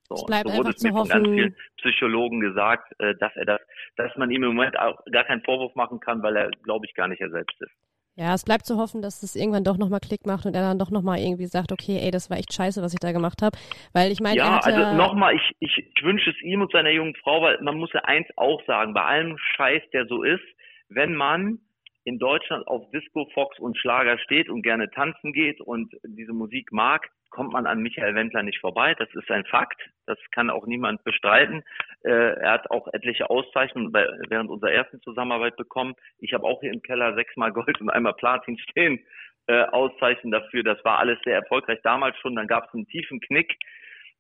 So, 0.08 0.16
Es 0.16 0.26
bleibt 0.26 0.50
so 0.50 0.58
wurde 0.58 0.70
es 0.70 0.82
mir 0.82 0.92
von 0.92 1.08
ganz 1.08 1.28
vielen 1.28 1.56
Psychologen 1.78 2.40
gesagt, 2.40 2.94
äh, 3.00 3.16
dass 3.16 3.36
er 3.36 3.46
das, 3.46 3.62
dass 3.96 4.16
man 4.16 4.32
ihm 4.32 4.44
im 4.44 4.56
Moment 4.56 4.80
auch 4.80 4.98
gar 5.12 5.26
keinen 5.26 5.44
Vorwurf 5.44 5.76
machen 5.76 6.00
kann, 6.00 6.24
weil 6.24 6.36
er, 6.36 6.50
glaube 6.64 6.86
ich, 6.88 6.96
gar 6.96 7.08
nicht 7.08 7.22
er 7.22 7.30
selbst 7.30 7.62
ist. 7.62 7.72
Ja, 8.20 8.34
es 8.34 8.44
bleibt 8.44 8.66
zu 8.66 8.76
hoffen, 8.76 9.02
dass 9.02 9.24
es 9.24 9.38
irgendwann 9.38 9.64
doch 9.64 9.78
nochmal 9.78 10.02
Klick 10.02 10.26
macht 10.26 10.46
und 10.46 10.54
er 10.54 10.62
dann 10.62 10.78
doch 10.78 10.92
nochmal 10.92 11.20
irgendwie 11.20 11.46
sagt, 11.46 11.72
okay, 11.72 12.00
ey, 12.04 12.12
das 12.12 12.30
war 12.30 12.38
echt 12.38 12.52
scheiße, 12.52 12.82
was 12.82 12.92
ich 12.92 13.00
da 13.00 13.14
gemacht 13.14 13.42
habe. 13.42 13.58
Weil 13.94 14.12
ich 14.12 14.20
meine, 14.20 14.36
ja, 14.36 14.60
also 14.62 14.94
nochmal, 14.98 15.36
ich, 15.36 15.56
ich, 15.62 15.78
ich 15.78 16.04
wünsche 16.04 16.30
es 16.30 16.42
ihm 16.42 16.62
und 16.62 16.70
seiner 16.70 16.90
jungen 16.90 17.16
Frau, 17.16 17.42
weil 17.42 17.58
man 17.62 17.78
muss 17.78 17.94
ja 17.94 18.02
eins 18.02 18.28
auch 18.36 18.62
sagen, 18.66 18.94
bei 18.94 19.04
allem 19.04 19.38
Scheiß, 19.56 19.84
der 19.94 20.06
so 20.08 20.24
ist, 20.24 20.44
wenn 20.90 21.16
man 21.16 21.60
in 22.04 22.20
Deutschland 22.20 22.68
auf 22.68 22.92
Disco, 22.92 23.26
Fox 23.34 23.58
und 23.58 23.78
Schlager 23.78 24.20
steht 24.20 24.50
und 24.50 24.64
gerne 24.64 24.92
tanzen 24.92 25.32
geht 25.32 25.62
und 25.62 25.96
diese 26.04 26.34
Musik 26.34 26.74
mag, 26.74 27.08
kommt 27.30 27.54
man 27.54 27.66
an 27.66 27.82
Michael 27.82 28.16
Wendler 28.16 28.44
nicht 28.44 28.60
vorbei. 28.60 28.96
Das 28.96 29.10
ist 29.14 29.30
ein 29.32 29.46
Fakt. 29.46 29.82
Das 30.06 30.18
kann 30.32 30.50
auch 30.50 30.66
niemand 30.66 31.04
bestreiten. 31.04 31.64
Äh, 32.04 32.34
er 32.40 32.52
hat 32.52 32.72
auch 32.72 32.88
etliche 32.94 33.30
Auszeichnungen 33.30 33.94
während 33.94 34.50
unserer 34.50 34.72
ersten 34.72 35.02
Zusammenarbeit 35.02 35.56
bekommen. 35.56 35.96
Ich 36.20 36.34
habe 36.34 36.46
auch 36.46 36.60
hier 36.62 36.74
im 36.74 36.82
Keller 36.82 37.14
sechsmal 37.16 37.52
Gold 37.52 37.80
und 37.82 37.90
einmal 37.90 38.14
Platin 38.14 38.58
stehen. 38.58 39.00
Äh, 39.48 39.64
Auszeichnungen 39.66 40.32
dafür. 40.32 40.64
Das 40.64 40.84
war 40.86 41.00
alles 41.00 41.20
sehr 41.24 41.36
erfolgreich 41.36 41.80
damals 41.84 42.18
schon. 42.18 42.36
Dann 42.36 42.48
gab 42.48 42.68
es 42.68 42.74
einen 42.74 42.88
tiefen 42.88 43.20
Knick. 43.20 43.56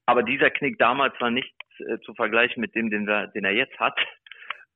Aber 0.05 0.23
dieser 0.23 0.49
Knick 0.49 0.79
damals 0.79 1.13
war 1.21 1.29
nicht 1.29 1.53
äh, 1.79 1.99
zu 1.99 2.13
vergleichen 2.15 2.61
mit 2.61 2.73
dem, 2.73 2.89
den, 2.89 3.05
wir, 3.05 3.27
den 3.27 3.45
er 3.45 3.53
jetzt 3.53 3.79
hat, 3.79 3.99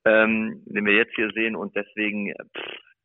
ähm, 0.06 0.62
den 0.66 0.86
wir 0.86 0.94
jetzt 0.94 1.16
hier 1.16 1.32
sehen. 1.32 1.56
Und 1.56 1.76
deswegen, 1.76 2.30
äh, 2.30 2.36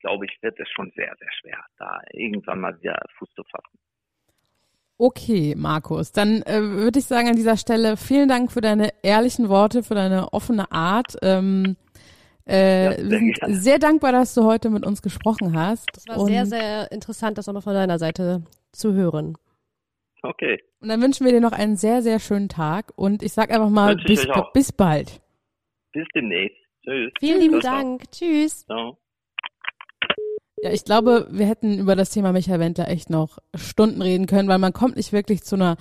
glaube 0.01 0.26
ich, 0.26 0.43
wird 0.43 0.61
es 0.61 0.68
schon 0.70 0.91
sehr, 0.91 1.14
sehr 1.18 1.33
schwer, 1.41 1.64
da 1.79 2.03
irgendwann 2.12 2.61
mal 2.61 2.79
wieder 2.81 3.01
Fuß 3.16 3.33
zu 3.35 3.45
fassen. 3.45 3.79
Okay, 5.01 5.55
Markus, 5.57 6.11
dann 6.11 6.42
äh, 6.42 6.61
würde 6.61 6.99
ich 6.99 7.05
sagen 7.07 7.28
an 7.28 7.36
dieser 7.36 7.57
Stelle 7.57 7.96
vielen 7.96 8.28
Dank 8.28 8.51
für 8.51 8.61
deine 8.61 8.90
ehrlichen 9.03 9.49
Worte, 9.49 9.84
für 9.84 9.94
deine 9.94 10.32
offene 10.32 10.72
Art. 10.72 11.16
Ähm, 11.22 11.76
äh, 12.49 12.84
Ja, 12.84 12.90
wir 12.99 13.09
sehr 13.09 13.32
sehr 13.46 13.78
dankbar, 13.78 14.11
dass 14.11 14.34
du 14.34 14.42
heute 14.44 14.70
mit 14.70 14.84
uns 14.84 15.01
gesprochen 15.01 15.57
hast. 15.57 15.86
das 15.94 16.09
war 16.09 16.18
und, 16.18 16.26
sehr, 16.26 16.46
sehr 16.46 16.90
interessant, 16.90 17.38
das 17.38 17.46
nochmal 17.46 17.62
von 17.62 17.74
deiner 17.74 17.99
Seite 18.01 18.42
zu 18.72 18.92
hören. 18.92 19.36
Okay. 20.22 20.59
und 20.80 20.88
dann 20.88 21.01
wünschen 21.01 21.24
wir 21.24 21.32
dir 21.32 21.40
noch 21.40 21.53
einen 21.53 21.76
sehr, 21.76 22.03
sehr 22.03 22.18
schönen 22.18 22.49
Tag 22.49 22.92
und 22.96 23.22
ich 23.22 23.32
sag 23.32 23.53
einfach 23.53 23.70
mal 23.70 23.94
bis, 23.94 24.28
auch. 24.30 24.53
bis 24.53 24.72
bald. 24.72 25.20
Bis 25.92 26.09
demnächst. 26.12 26.59
Tschüss. 26.82 27.12
Vielen 27.20 27.40
lieben. 27.40 27.61
Dank. 27.61 28.11
Tschüss. 28.11 28.66
Ciao. 28.66 28.99
Ja, 30.62 30.72
ich 30.72 30.84
glaube, 30.84 31.28
wir 31.30 31.46
hätten 31.46 31.78
über 31.78 31.94
das 31.94 32.11
Thema 32.11 32.32
Michael 32.32 32.59
Wendler 32.59 32.88
echt 32.88 33.11
noch 33.11 33.38
Stunden 33.54 34.02
reden 34.02 34.26
können, 34.26 34.48
weil 34.48 34.59
man 34.59 34.72
kommt 34.72 34.96
nicht 34.96 35.12
wirklich 35.12 35.44
zu 35.44 35.54
einer 35.54 35.76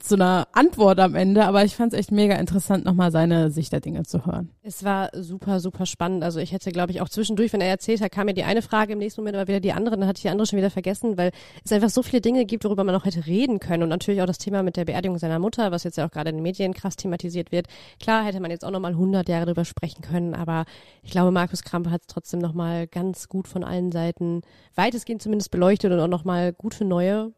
zu 0.00 0.14
einer 0.14 0.46
Antwort 0.52 1.00
am 1.00 1.16
Ende, 1.16 1.44
aber 1.44 1.64
ich 1.64 1.74
fand 1.74 1.92
es 1.92 1.98
echt 1.98 2.12
mega 2.12 2.36
interessant, 2.36 2.84
nochmal 2.84 3.10
seine 3.10 3.50
Sicht 3.50 3.72
der 3.72 3.80
Dinge 3.80 4.04
zu 4.04 4.24
hören. 4.24 4.50
Es 4.62 4.84
war 4.84 5.10
super, 5.12 5.58
super 5.58 5.86
spannend. 5.86 6.22
Also 6.22 6.38
ich 6.38 6.52
hätte, 6.52 6.70
glaube 6.70 6.92
ich, 6.92 7.00
auch 7.00 7.08
zwischendurch, 7.08 7.52
wenn 7.52 7.60
er 7.60 7.68
erzählt 7.68 8.00
hat, 8.00 8.12
kam 8.12 8.26
mir 8.26 8.34
die 8.34 8.44
eine 8.44 8.62
Frage, 8.62 8.92
im 8.92 9.00
nächsten 9.00 9.20
Moment 9.20 9.36
aber 9.36 9.48
wieder 9.48 9.58
die 9.58 9.72
andere, 9.72 9.96
dann 9.96 10.06
hatte 10.06 10.18
ich 10.18 10.22
die 10.22 10.28
andere 10.28 10.46
schon 10.46 10.56
wieder 10.56 10.70
vergessen, 10.70 11.18
weil 11.18 11.32
es 11.64 11.72
einfach 11.72 11.90
so 11.90 12.02
viele 12.02 12.20
Dinge 12.20 12.44
gibt, 12.44 12.64
worüber 12.64 12.84
man 12.84 12.94
auch 12.94 13.04
hätte 13.04 13.26
reden 13.26 13.58
können. 13.58 13.82
Und 13.82 13.88
natürlich 13.88 14.22
auch 14.22 14.26
das 14.26 14.38
Thema 14.38 14.62
mit 14.62 14.76
der 14.76 14.84
Beerdigung 14.84 15.18
seiner 15.18 15.40
Mutter, 15.40 15.72
was 15.72 15.82
jetzt 15.82 15.98
ja 15.98 16.06
auch 16.06 16.12
gerade 16.12 16.30
in 16.30 16.36
den 16.36 16.42
Medien 16.42 16.74
krass 16.74 16.94
thematisiert 16.94 17.50
wird. 17.50 17.66
Klar 18.00 18.24
hätte 18.24 18.40
man 18.40 18.52
jetzt 18.52 18.64
auch 18.64 18.70
nochmal 18.70 18.92
100 18.92 19.28
Jahre 19.28 19.46
drüber 19.46 19.64
sprechen 19.64 20.02
können, 20.02 20.34
aber 20.34 20.64
ich 21.02 21.10
glaube, 21.10 21.32
Markus 21.32 21.62
Krampe 21.62 21.90
hat 21.90 22.02
es 22.02 22.06
trotzdem 22.06 22.38
nochmal 22.38 22.86
ganz 22.86 23.28
gut 23.28 23.48
von 23.48 23.64
allen 23.64 23.90
Seiten 23.90 24.42
weitestgehend 24.76 25.22
zumindest 25.22 25.50
beleuchtet 25.50 25.90
und 25.92 25.98
auch 25.98 26.08
nochmal 26.08 26.52
gut 26.52 26.74
für 26.74 26.84
neue 26.84 27.32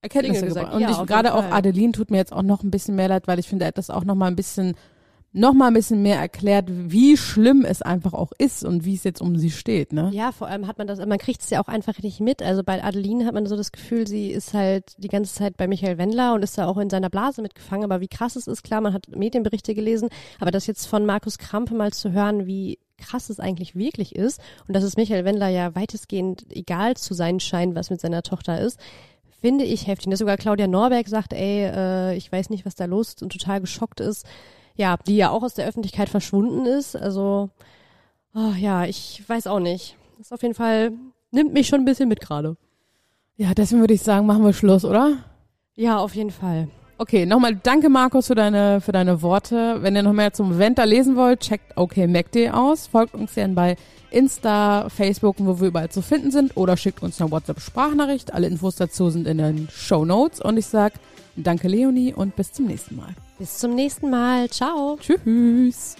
Erkenntnisse 0.00 0.40
Dinge 0.40 0.48
gesagt. 0.48 0.66
gesagt. 0.66 0.74
Und 0.74 0.80
Ja, 0.80 1.02
ich 1.02 1.06
gerade 1.08 1.34
auch. 1.34 1.44
Adeline 1.44 1.92
tut 1.92 2.10
mir 2.10 2.18
jetzt 2.18 2.32
auch 2.32 2.42
noch 2.42 2.62
ein 2.62 2.70
bisschen 2.70 2.96
mehr 2.96 3.08
leid, 3.08 3.26
weil 3.26 3.38
ich 3.38 3.48
finde, 3.48 3.64
er 3.64 3.68
hat 3.68 3.78
das 3.78 3.90
auch 3.90 4.04
noch 4.04 4.14
mal 4.14 4.26
ein 4.26 4.36
bisschen 4.36 4.74
noch 5.32 5.52
mal 5.52 5.66
ein 5.66 5.74
bisschen 5.74 6.02
mehr 6.02 6.18
erklärt, 6.18 6.66
wie 6.68 7.16
schlimm 7.16 7.64
es 7.64 7.82
einfach 7.82 8.14
auch 8.14 8.32
ist 8.38 8.64
und 8.64 8.84
wie 8.84 8.94
es 8.94 9.04
jetzt 9.04 9.20
um 9.20 9.36
sie 9.36 9.50
steht, 9.50 9.92
ne? 9.92 10.10
Ja, 10.12 10.32
vor 10.32 10.48
allem 10.48 10.66
hat 10.66 10.78
man 10.78 10.86
das, 10.86 10.98
man 11.04 11.18
kriegt 11.18 11.42
es 11.42 11.50
ja 11.50 11.62
auch 11.62 11.68
einfach 11.68 11.98
nicht 12.00 12.20
mit. 12.20 12.42
Also 12.42 12.64
bei 12.64 12.82
Adeline 12.82 13.26
hat 13.26 13.34
man 13.34 13.44
so 13.46 13.54
das 13.54 13.70
Gefühl, 13.70 14.06
sie 14.06 14.30
ist 14.30 14.54
halt 14.54 14.94
die 14.96 15.08
ganze 15.08 15.34
Zeit 15.34 15.58
bei 15.58 15.68
Michael 15.68 15.98
Wendler 15.98 16.34
und 16.34 16.42
ist 16.42 16.56
da 16.56 16.66
auch 16.66 16.78
in 16.78 16.88
seiner 16.88 17.10
Blase 17.10 17.42
mitgefangen. 17.42 17.84
Aber 17.84 18.00
wie 18.00 18.08
krass 18.08 18.36
es 18.36 18.46
ist, 18.46 18.62
klar, 18.62 18.80
man 18.80 18.94
hat 18.94 19.14
Medienberichte 19.14 19.74
gelesen, 19.74 20.08
aber 20.40 20.50
das 20.50 20.66
jetzt 20.66 20.86
von 20.86 21.04
Markus 21.04 21.36
Krampe 21.36 21.74
mal 21.74 21.92
zu 21.92 22.12
hören, 22.12 22.46
wie 22.46 22.78
krass 22.96 23.28
es 23.30 23.38
eigentlich 23.38 23.76
wirklich 23.76 24.16
ist 24.16 24.40
und 24.66 24.74
dass 24.74 24.82
es 24.82 24.96
Michael 24.96 25.24
Wendler 25.24 25.48
ja 25.48 25.74
weitestgehend 25.74 26.46
egal 26.50 26.96
zu 26.96 27.14
sein 27.14 27.38
scheint, 27.38 27.76
was 27.76 27.90
mit 27.90 28.00
seiner 28.00 28.22
Tochter 28.22 28.60
ist, 28.60 28.80
finde 29.40 29.64
ich 29.64 29.86
heftig. 29.86 30.10
Dass 30.10 30.18
sogar 30.18 30.36
Claudia 30.36 30.66
Norberg 30.66 31.08
sagt, 31.08 31.32
ey, 31.32 31.64
äh, 31.64 32.16
ich 32.16 32.30
weiß 32.30 32.50
nicht, 32.50 32.66
was 32.66 32.74
da 32.74 32.84
los 32.84 33.08
ist 33.08 33.22
und 33.22 33.32
total 33.32 33.60
geschockt 33.60 34.00
ist. 34.00 34.26
Ja, 34.74 34.96
die 35.06 35.16
ja 35.16 35.30
auch 35.30 35.42
aus 35.42 35.54
der 35.54 35.66
Öffentlichkeit 35.66 36.08
verschwunden 36.08 36.66
ist. 36.66 36.94
Also 36.96 37.50
Oh, 38.34 38.52
ja, 38.56 38.84
ich 38.84 39.22
weiß 39.26 39.46
auch 39.46 39.58
nicht. 39.58 39.96
Das 40.16 40.26
ist 40.26 40.32
auf 40.32 40.42
jeden 40.42 40.54
Fall, 40.54 40.92
nimmt 41.30 41.52
mich 41.52 41.66
schon 41.66 41.80
ein 41.80 41.84
bisschen 41.84 42.08
mit 42.08 42.20
gerade. 42.20 42.56
Ja, 43.36 43.54
deswegen 43.54 43.80
würde 43.80 43.94
ich 43.94 44.02
sagen, 44.02 44.26
machen 44.26 44.44
wir 44.44 44.52
Schluss, 44.52 44.84
oder? 44.84 45.18
Ja, 45.74 45.98
auf 45.98 46.14
jeden 46.14 46.30
Fall. 46.30 46.68
Okay, 47.00 47.26
nochmal 47.26 47.54
danke 47.54 47.88
Markus 47.88 48.26
für 48.26 48.34
deine, 48.34 48.80
für 48.80 48.90
deine 48.90 49.22
Worte. 49.22 49.76
Wenn 49.82 49.94
ihr 49.94 50.02
noch 50.02 50.12
mehr 50.12 50.32
zum 50.32 50.54
Event 50.54 50.78
da 50.78 50.84
lesen 50.84 51.14
wollt, 51.14 51.40
checkt 51.40 51.76
okmac.de 51.76 52.50
aus. 52.50 52.88
Folgt 52.88 53.14
uns 53.14 53.34
gerne 53.34 53.54
bei 53.54 53.76
Insta, 54.10 54.88
Facebook, 54.88 55.36
wo 55.38 55.60
wir 55.60 55.68
überall 55.68 55.90
zu 55.90 56.02
finden 56.02 56.32
sind 56.32 56.56
oder 56.56 56.76
schickt 56.76 57.00
uns 57.00 57.20
eine 57.20 57.30
WhatsApp-Sprachnachricht. 57.30 58.34
Alle 58.34 58.48
Infos 58.48 58.74
dazu 58.74 59.10
sind 59.10 59.28
in 59.28 59.38
den 59.38 59.68
Show 59.72 60.04
Notes 60.04 60.40
und 60.40 60.56
ich 60.56 60.66
sag 60.66 60.94
danke 61.36 61.68
Leonie 61.68 62.12
und 62.12 62.34
bis 62.34 62.50
zum 62.52 62.66
nächsten 62.66 62.96
Mal. 62.96 63.14
Bis 63.38 63.58
zum 63.58 63.76
nächsten 63.76 64.10
Mal. 64.10 64.50
Ciao. 64.50 64.98
Tschüss. 65.00 65.94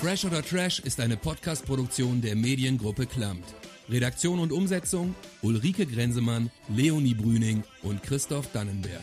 Fresh 0.00 0.24
oder 0.24 0.42
Trash 0.42 0.80
ist 0.80 0.98
eine 0.98 1.18
Podcast-Produktion 1.18 2.22
der 2.22 2.36
Mediengruppe 2.36 3.04
Klammt. 3.04 3.44
Redaktion 3.88 4.38
und 4.38 4.52
Umsetzung 4.52 5.14
Ulrike 5.42 5.86
Grenzemann, 5.86 6.50
Leonie 6.68 7.14
Brüning 7.14 7.64
und 7.82 8.02
Christoph 8.02 8.50
Dannenberg. 8.52 9.02